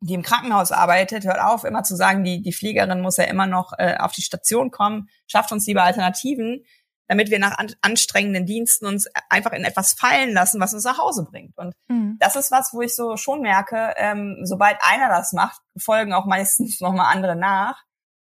die 0.00 0.14
im 0.14 0.22
Krankenhaus 0.22 0.72
arbeitet, 0.72 1.24
hört 1.24 1.40
auf, 1.40 1.64
immer 1.64 1.82
zu 1.82 1.96
sagen, 1.96 2.24
die, 2.24 2.42
die 2.42 2.52
Fliegerin 2.52 3.00
muss 3.00 3.16
ja 3.16 3.24
immer 3.24 3.46
noch 3.46 3.72
äh, 3.78 3.96
auf 3.98 4.12
die 4.12 4.22
Station 4.22 4.70
kommen, 4.70 5.08
schafft 5.26 5.52
uns 5.52 5.66
lieber 5.66 5.82
Alternativen, 5.82 6.64
damit 7.08 7.30
wir 7.30 7.38
nach 7.38 7.58
an, 7.58 7.72
anstrengenden 7.82 8.46
Diensten 8.46 8.86
uns 8.86 9.06
einfach 9.28 9.52
in 9.52 9.64
etwas 9.64 9.92
fallen 9.92 10.32
lassen, 10.32 10.60
was 10.60 10.74
uns 10.74 10.84
nach 10.84 10.98
Hause 10.98 11.24
bringt. 11.24 11.56
Und 11.56 11.74
mhm. 11.88 12.16
das 12.18 12.36
ist 12.36 12.50
was, 12.50 12.72
wo 12.72 12.80
ich 12.80 12.94
so 12.94 13.16
schon 13.16 13.42
merke, 13.42 13.94
ähm, 13.96 14.40
sobald 14.42 14.76
einer 14.80 15.08
das 15.08 15.32
macht, 15.32 15.60
folgen 15.76 16.12
auch 16.12 16.26
meistens 16.26 16.80
nochmal 16.80 17.14
andere 17.14 17.36
nach. 17.36 17.82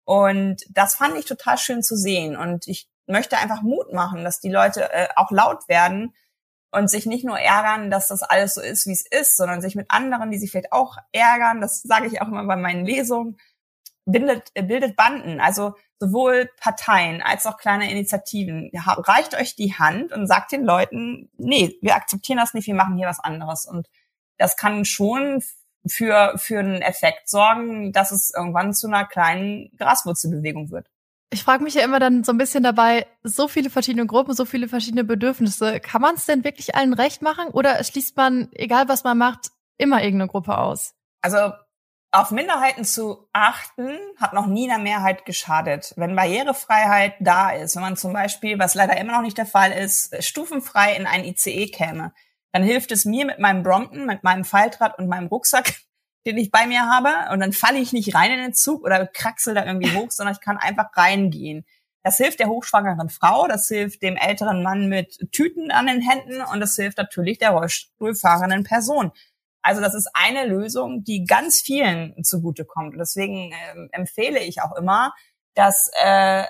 Und 0.03 0.63
das 0.69 0.95
fand 0.95 1.17
ich 1.17 1.25
total 1.25 1.57
schön 1.57 1.83
zu 1.83 1.95
sehen. 1.95 2.35
Und 2.37 2.67
ich 2.67 2.87
möchte 3.07 3.37
einfach 3.37 3.61
Mut 3.61 3.93
machen, 3.93 4.23
dass 4.23 4.39
die 4.39 4.51
Leute 4.51 4.91
äh, 4.91 5.07
auch 5.15 5.31
laut 5.31 5.67
werden 5.67 6.13
und 6.71 6.89
sich 6.89 7.05
nicht 7.05 7.25
nur 7.25 7.39
ärgern, 7.39 7.89
dass 7.89 8.07
das 8.07 8.23
alles 8.23 8.53
so 8.53 8.61
ist, 8.61 8.85
wie 8.85 8.91
es 8.91 9.05
ist, 9.09 9.37
sondern 9.37 9.61
sich 9.61 9.75
mit 9.75 9.89
anderen, 9.89 10.31
die 10.31 10.37
sich 10.37 10.51
vielleicht 10.51 10.73
auch 10.73 10.97
ärgern, 11.11 11.61
das 11.61 11.81
sage 11.81 12.07
ich 12.07 12.21
auch 12.21 12.27
immer 12.27 12.45
bei 12.45 12.57
meinen 12.57 12.85
Lesungen, 12.85 13.37
bildet, 14.07 14.49
äh, 14.55 14.63
bildet 14.63 14.95
Banden. 14.95 15.39
Also 15.39 15.75
sowohl 15.99 16.49
Parteien 16.59 17.21
als 17.21 17.45
auch 17.45 17.57
kleine 17.57 17.91
Initiativen. 17.91 18.71
Reicht 18.73 19.35
euch 19.35 19.55
die 19.55 19.75
Hand 19.75 20.11
und 20.11 20.27
sagt 20.27 20.51
den 20.51 20.63
Leuten, 20.63 21.29
nee, 21.37 21.75
wir 21.81 21.95
akzeptieren 21.95 22.39
das 22.39 22.53
nicht, 22.53 22.67
wir 22.67 22.75
machen 22.75 22.97
hier 22.97 23.07
was 23.07 23.19
anderes. 23.19 23.65
Und 23.65 23.87
das 24.37 24.57
kann 24.57 24.85
schon 24.85 25.43
für, 25.87 26.33
für 26.37 26.59
einen 26.59 26.81
Effekt 26.81 27.29
sorgen, 27.29 27.91
dass 27.91 28.11
es 28.11 28.33
irgendwann 28.35 28.73
zu 28.73 28.87
einer 28.87 29.05
kleinen 29.05 29.71
Graswurzelbewegung 29.77 30.71
wird. 30.71 30.87
Ich 31.29 31.43
frage 31.43 31.63
mich 31.63 31.73
ja 31.73 31.83
immer 31.83 31.99
dann 31.99 32.23
so 32.23 32.31
ein 32.31 32.37
bisschen 32.37 32.63
dabei, 32.63 33.05
so 33.23 33.47
viele 33.47 33.69
verschiedene 33.69 34.05
Gruppen, 34.05 34.33
so 34.33 34.45
viele 34.45 34.69
verschiedene 34.69 35.03
Bedürfnisse. 35.03 35.81
Kann 35.81 36.01
man 36.01 36.15
es 36.15 36.25
denn 36.25 36.45
wirklich 36.45 36.75
allen 36.75 36.93
recht 36.93 37.21
machen 37.21 37.49
oder 37.49 37.83
schließt 37.83 38.15
man, 38.15 38.49
egal 38.53 38.87
was 38.87 39.03
man 39.03 39.17
macht, 39.17 39.51
immer 39.77 40.01
irgendeine 40.01 40.29
Gruppe 40.29 40.57
aus? 40.57 40.93
Also 41.21 41.51
auf 42.17 42.31
Minderheiten 42.31 42.83
zu 42.83 43.27
achten, 43.31 43.95
hat 44.17 44.33
noch 44.33 44.47
nie 44.47 44.69
einer 44.69 44.81
Mehrheit 44.81 45.25
geschadet. 45.25 45.93
Wenn 45.97 46.15
Barrierefreiheit 46.15 47.13
da 47.19 47.51
ist, 47.51 47.75
wenn 47.75 47.83
man 47.83 47.95
zum 47.95 48.11
Beispiel, 48.11 48.57
was 48.57 48.73
leider 48.73 48.97
immer 48.97 49.13
noch 49.13 49.21
nicht 49.21 49.37
der 49.37 49.45
Fall 49.45 49.71
ist, 49.71 50.23
stufenfrei 50.23 50.95
in 50.95 51.05
ein 51.05 51.23
ICE 51.23 51.67
käme, 51.67 52.13
dann 52.51 52.63
hilft 52.63 52.91
es 52.91 53.05
mir 53.05 53.25
mit 53.25 53.37
meinem 53.37 53.61
Brompton, 53.61 54.07
mit 54.07 54.23
meinem 54.23 54.45
Faltrad 54.45 54.97
und 54.97 55.07
meinem 55.07 55.27
Rucksack, 55.27 55.75
den 56.25 56.39
ich 56.39 56.49
bei 56.49 56.65
mir 56.65 56.89
habe, 56.89 57.31
und 57.31 57.39
dann 57.39 57.53
falle 57.53 57.77
ich 57.77 57.93
nicht 57.93 58.15
rein 58.15 58.31
in 58.31 58.39
den 58.39 58.53
Zug 58.55 58.83
oder 58.83 59.05
kraxel 59.05 59.53
da 59.53 59.65
irgendwie 59.65 59.95
hoch, 59.95 60.09
sondern 60.09 60.33
ich 60.33 60.41
kann 60.41 60.57
einfach 60.57 60.89
reingehen. 60.95 61.65
Das 62.03 62.17
hilft 62.17 62.39
der 62.39 62.47
hochschwangeren 62.47 63.09
Frau, 63.09 63.47
das 63.47 63.67
hilft 63.67 64.01
dem 64.01 64.17
älteren 64.17 64.63
Mann 64.63 64.89
mit 64.89 65.19
Tüten 65.31 65.69
an 65.69 65.85
den 65.85 66.01
Händen 66.01 66.41
und 66.41 66.61
das 66.61 66.75
hilft 66.75 66.97
natürlich 66.97 67.37
der 67.37 67.51
Rollstuhlfahrenden 67.51 68.63
Person. 68.63 69.11
Also 69.67 69.81
das 69.81 69.93
ist 69.93 70.09
eine 70.13 70.45
Lösung, 70.45 71.03
die 71.03 71.25
ganz 71.25 71.59
vielen 71.59 72.23
zugutekommt. 72.23 72.93
Und 72.93 72.99
deswegen 72.99 73.51
äh, 73.51 73.87
empfehle 73.91 74.39
ich 74.39 74.61
auch 74.61 74.75
immer, 74.77 75.13
dass 75.55 75.91
äh, 76.01 76.45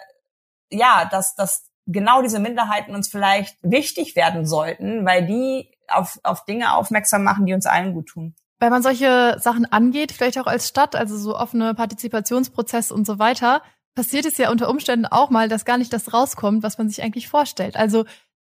ja, 0.70 1.08
dass, 1.10 1.34
dass 1.36 1.66
genau 1.88 2.22
diese 2.22 2.40
Minderheiten 2.40 2.94
uns 2.94 3.08
vielleicht 3.08 3.58
wichtig 3.64 4.16
werden 4.16 4.46
sollten, 4.46 5.04
weil 5.04 5.26
die 5.26 5.72
auf, 5.88 6.20
auf 6.22 6.46
Dinge 6.46 6.76
aufmerksam 6.76 7.24
machen, 7.24 7.48
die 7.48 7.54
uns 7.54 7.66
allen 7.66 7.94
gut 7.94 8.10
tun. 8.10 8.36
Wenn 8.60 8.72
man 8.72 8.84
solche 8.84 9.38
Sachen 9.40 9.66
angeht, 9.72 10.12
vielleicht 10.12 10.38
auch 10.40 10.48
als 10.48 10.68
Stadt, 10.68 10.96
also 10.96 11.18
so 11.18 11.36
offene 11.36 11.74
Partizipationsprozess 11.74 12.92
und 12.92 13.08
so 13.08 13.18
weiter, 13.18 13.64
passiert 13.96 14.26
es 14.26 14.38
ja 14.38 14.52
unter 14.52 14.70
Umständen 14.70 15.08
auch 15.08 15.32
mal, 15.32 15.50
dass 15.50 15.66
gar 15.66 15.80
nicht 15.80 15.92
das 15.92 16.14
rauskommt, 16.14 16.62
was 16.62 16.78
man 16.78 16.90
sich 16.90 17.02
eigentlich 17.02 17.30
vorstellt. 17.30 17.78
Also 17.78 18.06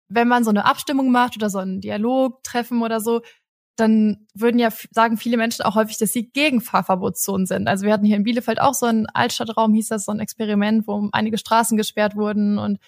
wenn 0.09 0.27
man 0.27 0.43
so 0.43 0.49
eine 0.49 0.65
Abstimmung 0.65 1.11
macht 1.11 1.37
oder 1.37 1.49
so 1.49 1.59
einen 1.59 1.81
Dialog 1.81 2.43
treffen 2.43 2.81
oder 2.81 2.99
so, 2.99 3.21
dann 3.79 4.27
würden 4.33 4.59
ja 4.59 4.69
sagen 4.91 5.17
viele 5.17 5.37
Menschen 5.37 5.63
auch 5.63 5.75
häufig, 5.75 5.97
dass 5.97 6.11
sie 6.11 6.29
gegen 6.29 6.61
Fahrverbotszonen 6.61 7.45
sind. 7.45 7.67
Also 7.67 7.85
wir 7.85 7.93
hatten 7.93 8.05
hier 8.05 8.17
in 8.17 8.23
Bielefeld 8.23 8.59
auch 8.59 8.73
so 8.73 8.85
einen 8.85 9.07
Altstadtraum, 9.07 9.73
hieß 9.73 9.89
das 9.89 10.05
so 10.05 10.11
ein 10.11 10.19
Experiment, 10.19 10.87
wo 10.87 11.09
einige 11.11 11.37
Straßen 11.37 11.77
gesperrt 11.77 12.15
wurden 12.15 12.57
und 12.57 12.79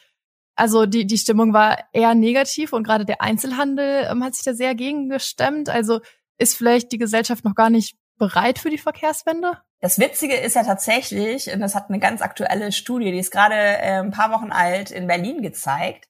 also 0.55 0.85
die, 0.85 1.07
die 1.07 1.17
Stimmung 1.17 1.53
war 1.53 1.79
eher 1.93 2.13
negativ 2.13 2.73
und 2.73 2.83
gerade 2.83 3.05
der 3.05 3.21
Einzelhandel 3.21 4.07
ähm, 4.09 4.23
hat 4.23 4.35
sich 4.35 4.43
da 4.43 4.53
sehr 4.53 4.75
gegengestemmt. 4.75 5.69
Also 5.69 6.01
ist 6.37 6.55
vielleicht 6.55 6.91
die 6.91 6.97
Gesellschaft 6.97 7.45
noch 7.45 7.55
gar 7.55 7.69
nicht 7.69 7.95
bereit 8.17 8.59
für 8.59 8.69
die 8.69 8.77
Verkehrswende? 8.77 9.57
Das 9.79 9.97
Witzige 9.97 10.35
ist 10.35 10.55
ja 10.55 10.63
tatsächlich, 10.63 11.51
und 11.51 11.59
das 11.59 11.73
hat 11.73 11.89
eine 11.89 11.97
ganz 11.97 12.21
aktuelle 12.21 12.71
Studie, 12.71 13.11
die 13.11 13.17
ist 13.17 13.31
gerade 13.31 13.55
äh, 13.55 13.99
ein 13.99 14.11
paar 14.11 14.31
Wochen 14.31 14.51
alt, 14.51 14.91
in 14.91 15.07
Berlin 15.07 15.41
gezeigt, 15.41 16.07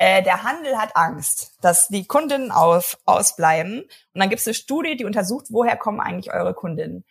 äh, 0.00 0.22
der 0.22 0.44
Handel 0.44 0.78
hat 0.78 0.96
Angst, 0.96 1.58
dass 1.60 1.88
die 1.88 2.06
Kundinnen 2.06 2.50
auf, 2.50 2.96
ausbleiben. 3.04 3.82
Und 3.82 3.90
dann 4.14 4.30
gibt 4.30 4.40
es 4.40 4.46
eine 4.46 4.54
Studie, 4.54 4.96
die 4.96 5.04
untersucht, 5.04 5.48
woher 5.50 5.76
kommen 5.76 6.00
eigentlich 6.00 6.32
eure 6.32 6.54
Kundinnen. 6.54 7.04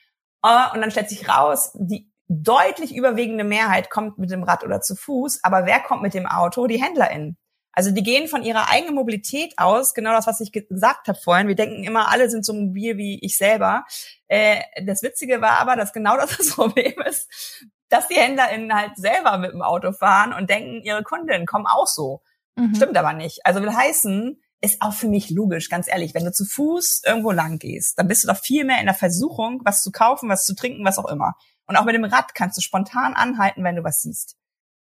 Äh, 0.44 0.74
und 0.74 0.82
dann 0.82 0.90
stellt 0.90 1.08
sich 1.08 1.30
raus, 1.30 1.70
die 1.76 2.12
deutlich 2.28 2.96
überwiegende 2.96 3.44
Mehrheit 3.44 3.92
kommt 3.92 4.18
mit 4.18 4.32
dem 4.32 4.42
Rad 4.42 4.64
oder 4.64 4.82
zu 4.82 4.96
Fuß, 4.96 5.44
aber 5.44 5.68
wer 5.68 5.82
kommt 5.82 6.02
mit 6.02 6.16
dem 6.16 6.26
Auto? 6.26 6.66
Die 6.66 6.82
HändlerInnen. 6.82 7.38
Also 7.74 7.92
die 7.92 8.02
gehen 8.02 8.28
von 8.28 8.42
ihrer 8.42 8.72
eigenen 8.72 8.96
Mobilität 8.96 9.54
aus, 9.58 9.94
genau 9.94 10.12
das, 10.14 10.26
was 10.26 10.42
ich 10.42 10.52
gesagt 10.52 11.08
habe 11.08 11.20
vorhin. 11.20 11.48
Wir 11.48 11.56
denken 11.56 11.84
immer, 11.84 12.12
alle 12.12 12.28
sind 12.32 12.44
so 12.44 12.54
mobil 12.54 12.98
wie 12.98 13.20
ich 13.24 13.38
selber. 13.38 13.86
Äh, 14.28 14.62
das 14.84 15.04
Witzige 15.04 15.42
war 15.42 15.60
aber, 15.60 15.76
dass 15.76 15.94
genau 15.94 16.18
das 16.18 16.36
das 16.38 16.56
Problem 16.56 17.00
ist, 17.06 17.30
dass 17.90 18.08
die 18.08 18.16
HändlerInnen 18.16 18.74
halt 18.74 18.98
selber 18.98 19.38
mit 19.38 19.52
dem 19.52 19.62
Auto 19.62 19.92
fahren 19.92 20.34
und 20.34 20.50
denken, 20.50 20.82
ihre 20.82 21.04
Kundinnen 21.04 21.46
kommen 21.46 21.68
auch 21.68 21.86
so. 21.86 22.24
Mhm. 22.60 22.76
Stimmt 22.76 22.98
aber 22.98 23.14
nicht. 23.14 23.46
Also 23.46 23.62
will 23.62 23.74
heißen, 23.74 24.42
ist 24.62 24.82
auch 24.82 24.94
für 24.94 25.08
mich 25.08 25.30
logisch, 25.30 25.70
ganz 25.70 25.88
ehrlich, 25.88 26.14
wenn 26.14 26.26
du 26.26 26.32
zu 26.32 26.46
Fuß 26.46 27.04
irgendwo 27.06 27.32
lang 27.32 27.60
gehst, 27.60 27.98
dann 27.98 28.08
bist 28.08 28.24
du 28.24 28.28
doch 28.28 28.38
viel 28.38 28.66
mehr 28.66 28.80
in 28.80 28.86
der 28.86 28.96
Versuchung, 28.96 29.62
was 29.64 29.82
zu 29.82 29.92
kaufen, 29.92 30.30
was 30.30 30.46
zu 30.46 30.56
trinken, 30.56 30.84
was 30.86 30.98
auch 30.98 31.08
immer. 31.08 31.36
Und 31.66 31.78
auch 31.78 31.86
mit 31.86 31.96
dem 31.96 32.04
Rad 32.04 32.36
kannst 32.36 32.58
du 32.58 32.62
spontan 32.62 33.14
anhalten, 33.14 33.64
wenn 33.64 33.76
du 33.76 33.84
was 33.84 34.02
siehst. 34.02 34.36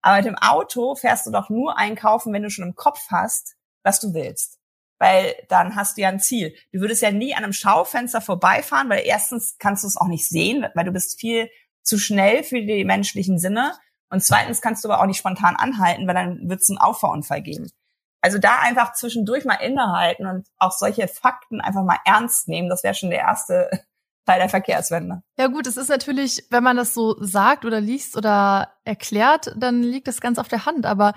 Aber 0.01 0.17
mit 0.17 0.25
dem 0.25 0.37
Auto 0.37 0.95
fährst 0.95 1.25
du 1.25 1.31
doch 1.31 1.49
nur 1.49 1.77
einkaufen, 1.77 2.31
wenn 2.31 2.43
du 2.43 2.49
schon 2.49 2.67
im 2.67 2.75
Kopf 2.75 3.07
hast, 3.09 3.55
was 3.83 3.99
du 3.99 4.13
willst. 4.13 4.59
Weil 4.99 5.35
dann 5.49 5.75
hast 5.75 5.97
du 5.97 6.01
ja 6.01 6.09
ein 6.09 6.19
Ziel. 6.19 6.55
Du 6.71 6.79
würdest 6.79 7.01
ja 7.01 7.11
nie 7.11 7.33
an 7.33 7.43
einem 7.43 7.53
Schaufenster 7.53 8.21
vorbeifahren, 8.21 8.87
weil 8.89 9.03
erstens 9.03 9.57
kannst 9.57 9.83
du 9.83 9.87
es 9.87 9.97
auch 9.97 10.07
nicht 10.07 10.29
sehen, 10.29 10.67
weil 10.73 10.85
du 10.85 10.91
bist 10.91 11.19
viel 11.19 11.49
zu 11.81 11.97
schnell 11.97 12.43
für 12.43 12.61
die 12.61 12.85
menschlichen 12.85 13.39
Sinne. 13.39 13.73
Und 14.15 14.21
zweitens 14.21 14.61
kannst 14.61 14.81
du 14.81 14.89
aber 14.89 15.01
auch 15.01 15.07
nicht 15.07 15.17
spontan 15.17 15.57
anhalten, 15.57 16.07
weil 16.07 16.15
dann 16.15 16.47
wird 16.49 16.61
es 16.61 16.69
einen 16.69 16.77
Auffahrunfall 16.77 17.41
geben. 17.41 17.69
Also 18.21 18.37
da 18.37 18.59
einfach 18.61 18.93
zwischendurch 18.93 19.43
mal 19.43 19.55
innehalten 19.55 20.25
und 20.25 20.47
auch 20.57 20.71
solche 20.71 21.09
Fakten 21.09 21.59
einfach 21.59 21.83
mal 21.83 21.97
ernst 22.05 22.47
nehmen, 22.47 22.69
das 22.69 22.81
wäre 22.81 22.95
schon 22.95 23.09
der 23.09 23.19
erste 23.19 23.69
Teil 24.25 24.39
der 24.39 24.47
Verkehrswende. 24.47 25.21
Ja 25.37 25.47
gut, 25.47 25.67
es 25.67 25.75
ist 25.75 25.89
natürlich, 25.89 26.45
wenn 26.49 26.63
man 26.63 26.77
das 26.77 26.93
so 26.93 27.21
sagt 27.21 27.65
oder 27.65 27.81
liest 27.81 28.15
oder 28.15 28.71
erklärt, 28.85 29.53
dann 29.57 29.83
liegt 29.83 30.07
das 30.07 30.21
ganz 30.21 30.39
auf 30.39 30.47
der 30.47 30.65
Hand. 30.65 30.85
Aber 30.85 31.13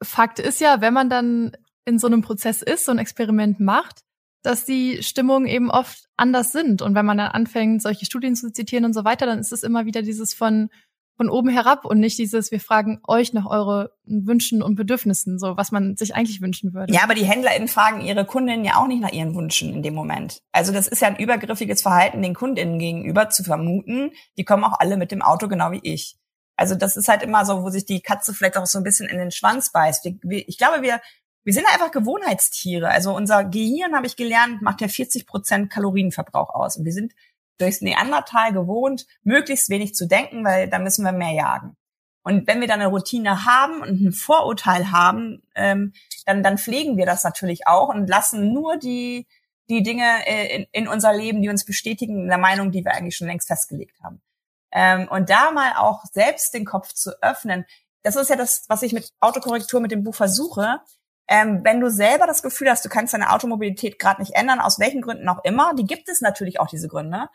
Fakt 0.00 0.38
ist 0.38 0.60
ja, 0.60 0.80
wenn 0.80 0.94
man 0.94 1.10
dann 1.10 1.56
in 1.84 1.98
so 1.98 2.06
einem 2.06 2.22
Prozess 2.22 2.62
ist, 2.62 2.84
so 2.84 2.92
ein 2.92 2.98
Experiment 2.98 3.58
macht, 3.58 4.02
dass 4.44 4.64
die 4.64 5.02
Stimmungen 5.02 5.48
eben 5.48 5.72
oft 5.72 6.08
anders 6.16 6.52
sind. 6.52 6.82
Und 6.82 6.94
wenn 6.94 7.04
man 7.04 7.18
dann 7.18 7.32
anfängt, 7.32 7.82
solche 7.82 8.06
Studien 8.06 8.36
zu 8.36 8.52
zitieren 8.52 8.84
und 8.84 8.92
so 8.92 9.04
weiter, 9.04 9.26
dann 9.26 9.40
ist 9.40 9.52
es 9.52 9.64
immer 9.64 9.86
wieder 9.86 10.02
dieses 10.02 10.34
von 10.34 10.70
von 11.16 11.28
oben 11.28 11.50
herab 11.50 11.84
und 11.84 12.00
nicht 12.00 12.18
dieses, 12.18 12.50
wir 12.50 12.60
fragen 12.60 13.00
euch 13.06 13.32
nach 13.32 13.46
euren 13.46 13.88
Wünschen 14.04 14.62
und 14.62 14.74
Bedürfnissen, 14.74 15.38
so 15.38 15.56
was 15.56 15.70
man 15.70 15.96
sich 15.96 16.14
eigentlich 16.14 16.40
wünschen 16.40 16.74
würde. 16.74 16.92
Ja, 16.92 17.02
aber 17.02 17.14
die 17.14 17.24
HändlerInnen 17.24 17.68
fragen 17.68 18.00
ihre 18.00 18.24
Kundinnen 18.24 18.64
ja 18.64 18.76
auch 18.76 18.86
nicht 18.86 19.02
nach 19.02 19.12
ihren 19.12 19.34
Wünschen 19.34 19.72
in 19.72 19.82
dem 19.82 19.94
Moment. 19.94 20.42
Also 20.52 20.72
das 20.72 20.88
ist 20.88 21.02
ja 21.02 21.08
ein 21.08 21.16
übergriffiges 21.16 21.82
Verhalten 21.82 22.22
den 22.22 22.34
KundInnen 22.34 22.78
gegenüber 22.78 23.28
zu 23.30 23.44
vermuten, 23.44 24.12
die 24.38 24.44
kommen 24.44 24.64
auch 24.64 24.80
alle 24.80 24.96
mit 24.96 25.12
dem 25.12 25.22
Auto 25.22 25.48
genau 25.48 25.70
wie 25.70 25.80
ich. 25.82 26.16
Also 26.56 26.74
das 26.74 26.96
ist 26.96 27.08
halt 27.08 27.22
immer 27.22 27.44
so, 27.44 27.62
wo 27.62 27.70
sich 27.70 27.86
die 27.86 28.00
Katze 28.00 28.34
vielleicht 28.34 28.56
auch 28.56 28.66
so 28.66 28.78
ein 28.78 28.84
bisschen 28.84 29.08
in 29.08 29.18
den 29.18 29.30
Schwanz 29.30 29.72
beißt. 29.72 30.06
Ich 30.06 30.58
glaube, 30.58 30.82
wir, 30.82 31.00
wir 31.44 31.52
sind 31.52 31.66
einfach 31.72 31.90
Gewohnheitstiere. 31.90 32.88
Also 32.88 33.14
unser 33.14 33.44
Gehirn, 33.44 33.94
habe 33.94 34.06
ich 34.06 34.16
gelernt, 34.16 34.62
macht 34.62 34.80
ja 34.80 34.88
40 34.88 35.26
Prozent 35.26 35.70
Kalorienverbrauch 35.70 36.50
aus. 36.50 36.76
Und 36.76 36.84
wir 36.84 36.92
sind 36.92 37.12
durchs 37.58 37.80
Neandertal 37.80 38.52
gewohnt, 38.52 39.06
möglichst 39.22 39.68
wenig 39.68 39.94
zu 39.94 40.06
denken, 40.06 40.44
weil 40.44 40.68
da 40.68 40.78
müssen 40.78 41.04
wir 41.04 41.12
mehr 41.12 41.32
jagen. 41.32 41.76
Und 42.24 42.46
wenn 42.46 42.60
wir 42.60 42.68
dann 42.68 42.80
eine 42.80 42.90
Routine 42.90 43.44
haben 43.44 43.82
und 43.82 44.00
ein 44.00 44.12
Vorurteil 44.12 44.92
haben, 44.92 45.42
ähm, 45.54 45.92
dann, 46.24 46.42
dann 46.42 46.58
pflegen 46.58 46.96
wir 46.96 47.06
das 47.06 47.24
natürlich 47.24 47.66
auch 47.66 47.88
und 47.88 48.08
lassen 48.08 48.52
nur 48.52 48.76
die, 48.76 49.26
die 49.68 49.82
Dinge 49.82 50.04
äh, 50.26 50.56
in, 50.56 50.66
in 50.72 50.88
unser 50.88 51.12
Leben, 51.12 51.42
die 51.42 51.48
uns 51.48 51.64
bestätigen 51.64 52.22
in 52.22 52.28
der 52.28 52.38
Meinung, 52.38 52.70
die 52.70 52.84
wir 52.84 52.92
eigentlich 52.92 53.16
schon 53.16 53.26
längst 53.26 53.48
festgelegt 53.48 54.00
haben. 54.02 54.22
Ähm, 54.70 55.08
und 55.08 55.30
da 55.30 55.50
mal 55.50 55.74
auch 55.76 56.04
selbst 56.12 56.54
den 56.54 56.64
Kopf 56.64 56.92
zu 56.92 57.10
öffnen, 57.22 57.66
das 58.02 58.16
ist 58.16 58.30
ja 58.30 58.36
das, 58.36 58.64
was 58.68 58.82
ich 58.82 58.92
mit 58.92 59.12
Autokorrektur 59.20 59.80
mit 59.80 59.90
dem 59.90 60.04
Buch 60.04 60.14
versuche. 60.14 60.80
Ähm, 61.28 61.60
wenn 61.64 61.80
du 61.80 61.90
selber 61.90 62.26
das 62.26 62.42
Gefühl 62.42 62.68
hast, 62.68 62.84
du 62.84 62.88
kannst 62.88 63.14
deine 63.14 63.32
Automobilität 63.32 63.98
gerade 63.98 64.20
nicht 64.20 64.34
ändern, 64.34 64.60
aus 64.60 64.78
welchen 64.78 65.02
Gründen 65.02 65.28
auch 65.28 65.44
immer, 65.44 65.74
die 65.74 65.86
gibt 65.86 66.08
es 66.08 66.20
natürlich 66.20 66.60
auch 66.60 66.68
diese 66.68 66.88
Gründe, 66.88 67.28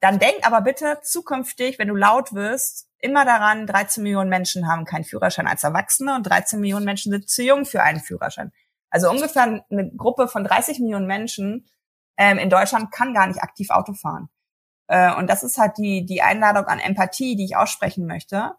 dann 0.00 0.18
denk 0.18 0.46
aber 0.46 0.60
bitte 0.60 0.98
zukünftig, 1.02 1.78
wenn 1.78 1.88
du 1.88 1.94
laut 1.94 2.34
wirst, 2.34 2.88
immer 2.98 3.24
daran, 3.24 3.66
13 3.66 4.02
Millionen 4.02 4.30
Menschen 4.30 4.68
haben 4.68 4.84
keinen 4.84 5.04
Führerschein 5.04 5.46
als 5.46 5.64
Erwachsene 5.64 6.14
und 6.14 6.24
13 6.24 6.60
Millionen 6.60 6.84
Menschen 6.84 7.12
sind 7.12 7.28
zu 7.28 7.42
jung 7.42 7.64
für 7.64 7.82
einen 7.82 8.00
Führerschein. 8.00 8.52
Also 8.90 9.10
ungefähr 9.10 9.64
eine 9.70 9.90
Gruppe 9.96 10.28
von 10.28 10.44
30 10.44 10.78
Millionen 10.80 11.06
Menschen 11.06 11.66
ähm, 12.16 12.38
in 12.38 12.50
Deutschland 12.50 12.92
kann 12.92 13.14
gar 13.14 13.26
nicht 13.26 13.40
aktiv 13.42 13.70
Auto 13.70 13.92
fahren. 13.94 14.28
Äh, 14.86 15.14
und 15.14 15.28
das 15.28 15.42
ist 15.42 15.58
halt 15.58 15.78
die, 15.78 16.04
die 16.04 16.22
Einladung 16.22 16.66
an 16.66 16.78
Empathie, 16.78 17.36
die 17.36 17.44
ich 17.44 17.56
aussprechen 17.56 18.06
möchte. 18.06 18.52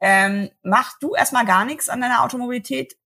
Ähm, 0.00 0.50
mach 0.62 0.98
du 0.98 1.14
erstmal 1.14 1.46
gar 1.46 1.64
nichts 1.64 1.88
an 1.88 2.00
deiner 2.00 2.22
Automobilität. 2.22 2.96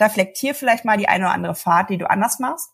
Reflektier 0.00 0.54
vielleicht 0.54 0.84
mal 0.84 0.96
die 0.96 1.08
eine 1.08 1.24
oder 1.24 1.34
andere 1.34 1.54
Fahrt, 1.54 1.90
die 1.90 1.98
du 1.98 2.08
anders 2.08 2.38
machst. 2.38 2.70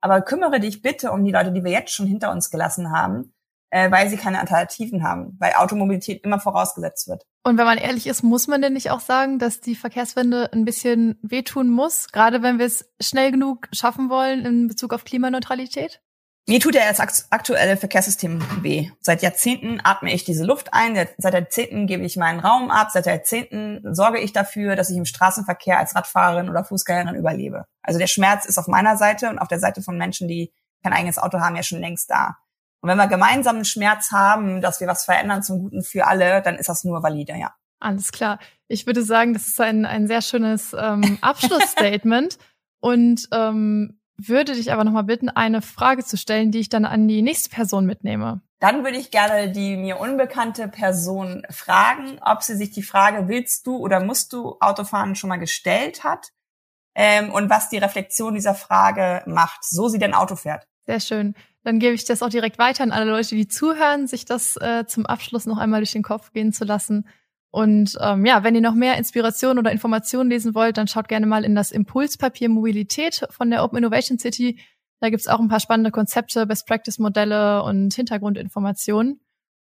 Aber 0.00 0.20
kümmere 0.20 0.60
dich 0.60 0.82
bitte 0.82 1.10
um 1.10 1.24
die 1.24 1.32
Leute, 1.32 1.52
die 1.52 1.64
wir 1.64 1.72
jetzt 1.72 1.92
schon 1.92 2.06
hinter 2.06 2.30
uns 2.30 2.50
gelassen 2.50 2.92
haben 2.92 3.32
äh, 3.70 3.90
weil 3.90 4.08
sie 4.08 4.16
keine 4.16 4.40
Alternativen 4.40 5.02
haben, 5.02 5.36
weil 5.38 5.52
Automobilität 5.54 6.24
immer 6.24 6.40
vorausgesetzt 6.40 7.08
wird. 7.08 7.24
Und 7.44 7.58
wenn 7.58 7.64
man 7.64 7.78
ehrlich 7.78 8.06
ist, 8.06 8.22
muss 8.22 8.46
man 8.46 8.62
denn 8.62 8.72
nicht 8.72 8.90
auch 8.90 9.00
sagen, 9.00 9.38
dass 9.38 9.60
die 9.60 9.74
Verkehrswende 9.74 10.52
ein 10.52 10.64
bisschen 10.64 11.18
wehtun 11.22 11.70
muss, 11.70 12.08
gerade 12.08 12.42
wenn 12.42 12.58
wir 12.58 12.66
es 12.66 12.90
schnell 13.00 13.30
genug 13.30 13.68
schaffen 13.72 14.10
wollen 14.10 14.44
in 14.44 14.68
Bezug 14.68 14.92
auf 14.92 15.04
Klimaneutralität? 15.04 16.00
Mir 16.48 16.60
tut 16.60 16.74
ja 16.74 16.80
das 16.88 17.30
aktuelle 17.30 17.76
Verkehrssystem 17.76 18.40
weh. 18.62 18.90
Seit 19.00 19.20
Jahrzehnten 19.20 19.80
atme 19.84 20.14
ich 20.14 20.24
diese 20.24 20.46
Luft 20.46 20.72
ein, 20.72 21.06
seit 21.18 21.34
Jahrzehnten 21.34 21.86
gebe 21.86 22.04
ich 22.04 22.16
meinen 22.16 22.40
Raum 22.40 22.70
ab, 22.70 22.88
seit 22.90 23.04
Jahrzehnten 23.04 23.94
sorge 23.94 24.18
ich 24.18 24.32
dafür, 24.32 24.74
dass 24.74 24.88
ich 24.88 24.96
im 24.96 25.04
Straßenverkehr 25.04 25.78
als 25.78 25.94
Radfahrerin 25.94 26.48
oder 26.48 26.64
Fußgängerin 26.64 27.16
überlebe. 27.16 27.66
Also 27.82 27.98
der 27.98 28.06
Schmerz 28.06 28.46
ist 28.46 28.56
auf 28.56 28.66
meiner 28.66 28.96
Seite 28.96 29.28
und 29.28 29.38
auf 29.38 29.48
der 29.48 29.58
Seite 29.58 29.82
von 29.82 29.98
Menschen, 29.98 30.26
die 30.26 30.50
kein 30.82 30.94
eigenes 30.94 31.18
Auto 31.18 31.38
haben, 31.38 31.54
ja 31.54 31.62
schon 31.62 31.80
längst 31.80 32.10
da. 32.10 32.38
Und 32.80 32.88
wenn 32.88 32.96
wir 32.96 33.08
gemeinsam 33.08 33.56
einen 33.56 33.64
Schmerz 33.66 34.10
haben, 34.10 34.62
dass 34.62 34.80
wir 34.80 34.86
was 34.86 35.04
verändern 35.04 35.42
zum 35.42 35.58
Guten 35.58 35.82
für 35.82 36.06
alle, 36.06 36.40
dann 36.40 36.56
ist 36.56 36.70
das 36.70 36.82
nur 36.82 37.02
valide, 37.02 37.34
ja. 37.34 37.54
Alles 37.78 38.10
klar. 38.10 38.38
Ich 38.68 38.86
würde 38.86 39.02
sagen, 39.02 39.34
das 39.34 39.48
ist 39.48 39.60
ein, 39.60 39.84
ein 39.84 40.06
sehr 40.06 40.22
schönes 40.22 40.72
ähm, 40.72 41.18
Abschlussstatement 41.20 42.38
und 42.80 43.28
ähm, 43.32 43.97
würde 44.18 44.54
dich 44.54 44.72
aber 44.72 44.84
nochmal 44.84 45.04
bitten, 45.04 45.28
eine 45.28 45.62
Frage 45.62 46.04
zu 46.04 46.16
stellen, 46.16 46.50
die 46.50 46.58
ich 46.58 46.68
dann 46.68 46.84
an 46.84 47.06
die 47.08 47.22
nächste 47.22 47.50
Person 47.50 47.86
mitnehme. 47.86 48.42
Dann 48.60 48.82
würde 48.84 48.98
ich 48.98 49.12
gerne 49.12 49.52
die 49.52 49.76
mir 49.76 50.00
unbekannte 50.00 50.66
Person 50.66 51.46
fragen, 51.48 52.18
ob 52.20 52.42
sie 52.42 52.56
sich 52.56 52.72
die 52.72 52.82
Frage, 52.82 53.28
willst 53.28 53.66
du 53.66 53.76
oder 53.76 54.00
musst 54.00 54.32
du 54.32 54.56
Autofahren 54.60 55.14
schon 55.14 55.28
mal 55.28 55.36
gestellt 55.36 56.02
hat 56.02 56.32
ähm, 56.96 57.32
und 57.32 57.48
was 57.48 57.68
die 57.68 57.78
Reflexion 57.78 58.34
dieser 58.34 58.56
Frage 58.56 59.22
macht, 59.26 59.64
so 59.64 59.88
sie 59.88 59.98
denn 59.98 60.14
Auto 60.14 60.34
fährt. 60.34 60.66
Sehr 60.86 60.98
schön. 60.98 61.34
Dann 61.62 61.78
gebe 61.78 61.94
ich 61.94 62.04
das 62.04 62.22
auch 62.22 62.30
direkt 62.30 62.58
weiter 62.58 62.82
an 62.82 62.92
alle 62.92 63.10
Leute, 63.10 63.36
die 63.36 63.46
zuhören, 63.46 64.08
sich 64.08 64.24
das 64.24 64.56
äh, 64.56 64.86
zum 64.86 65.06
Abschluss 65.06 65.46
noch 65.46 65.58
einmal 65.58 65.80
durch 65.80 65.92
den 65.92 66.02
Kopf 66.02 66.32
gehen 66.32 66.52
zu 66.52 66.64
lassen. 66.64 67.06
Und 67.50 67.96
ähm, 68.00 68.26
ja, 68.26 68.44
wenn 68.44 68.54
ihr 68.54 68.60
noch 68.60 68.74
mehr 68.74 68.98
Inspiration 68.98 69.58
oder 69.58 69.72
Informationen 69.72 70.28
lesen 70.28 70.54
wollt, 70.54 70.76
dann 70.76 70.86
schaut 70.86 71.08
gerne 71.08 71.26
mal 71.26 71.44
in 71.44 71.54
das 71.54 71.70
Impulspapier 71.70 72.48
Mobilität 72.48 73.26
von 73.30 73.50
der 73.50 73.64
Open 73.64 73.78
Innovation 73.78 74.18
City. 74.18 74.58
Da 75.00 75.10
gibt's 75.10 75.28
auch 75.28 75.40
ein 75.40 75.48
paar 75.48 75.60
spannende 75.60 75.90
Konzepte, 75.90 76.46
Best-Practice-Modelle 76.46 77.62
und 77.62 77.94
Hintergrundinformationen. 77.94 79.20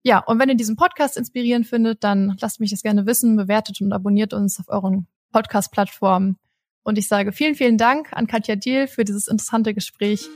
Ja, 0.03 0.19
und 0.19 0.39
wenn 0.39 0.49
ihr 0.49 0.57
diesen 0.57 0.77
Podcast 0.77 1.17
inspirierend 1.17 1.67
findet, 1.67 2.05
dann 2.05 2.37
lasst 2.41 2.61
mich 2.61 2.71
das 2.71 2.83
gerne 2.83 3.07
wissen, 3.07 3.37
bewertet 3.37 3.81
und 3.81 3.93
abonniert 3.93 4.33
uns 4.33 4.59
auf 4.59 4.69
euren 4.69 5.07
Podcast-Plattformen. 5.33 6.37
Und 6.83 6.99
ich 6.99 7.09
sage 7.09 7.33
vielen, 7.33 7.55
vielen 7.55 7.79
Dank 7.79 8.13
an 8.13 8.27
Katja 8.27 8.57
Diel 8.57 8.87
für 8.89 9.05
dieses 9.05 9.29
interessante 9.29 9.75
Gespräch 9.75 10.29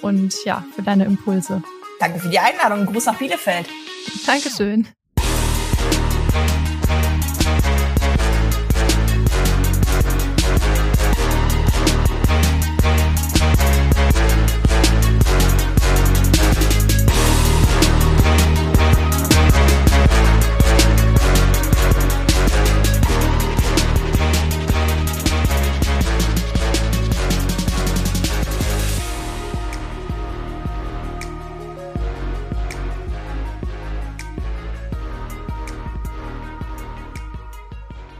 und 0.00 0.34
ja, 0.44 0.64
für 0.74 0.82
deine 0.82 1.04
Impulse. 1.04 1.62
Danke 1.98 2.18
für 2.18 2.28
die 2.28 2.38
Einladung. 2.38 2.86
Gruß 2.86 3.06
nach 3.06 3.18
Bielefeld. 3.18 3.66
Dankeschön. 4.26 4.88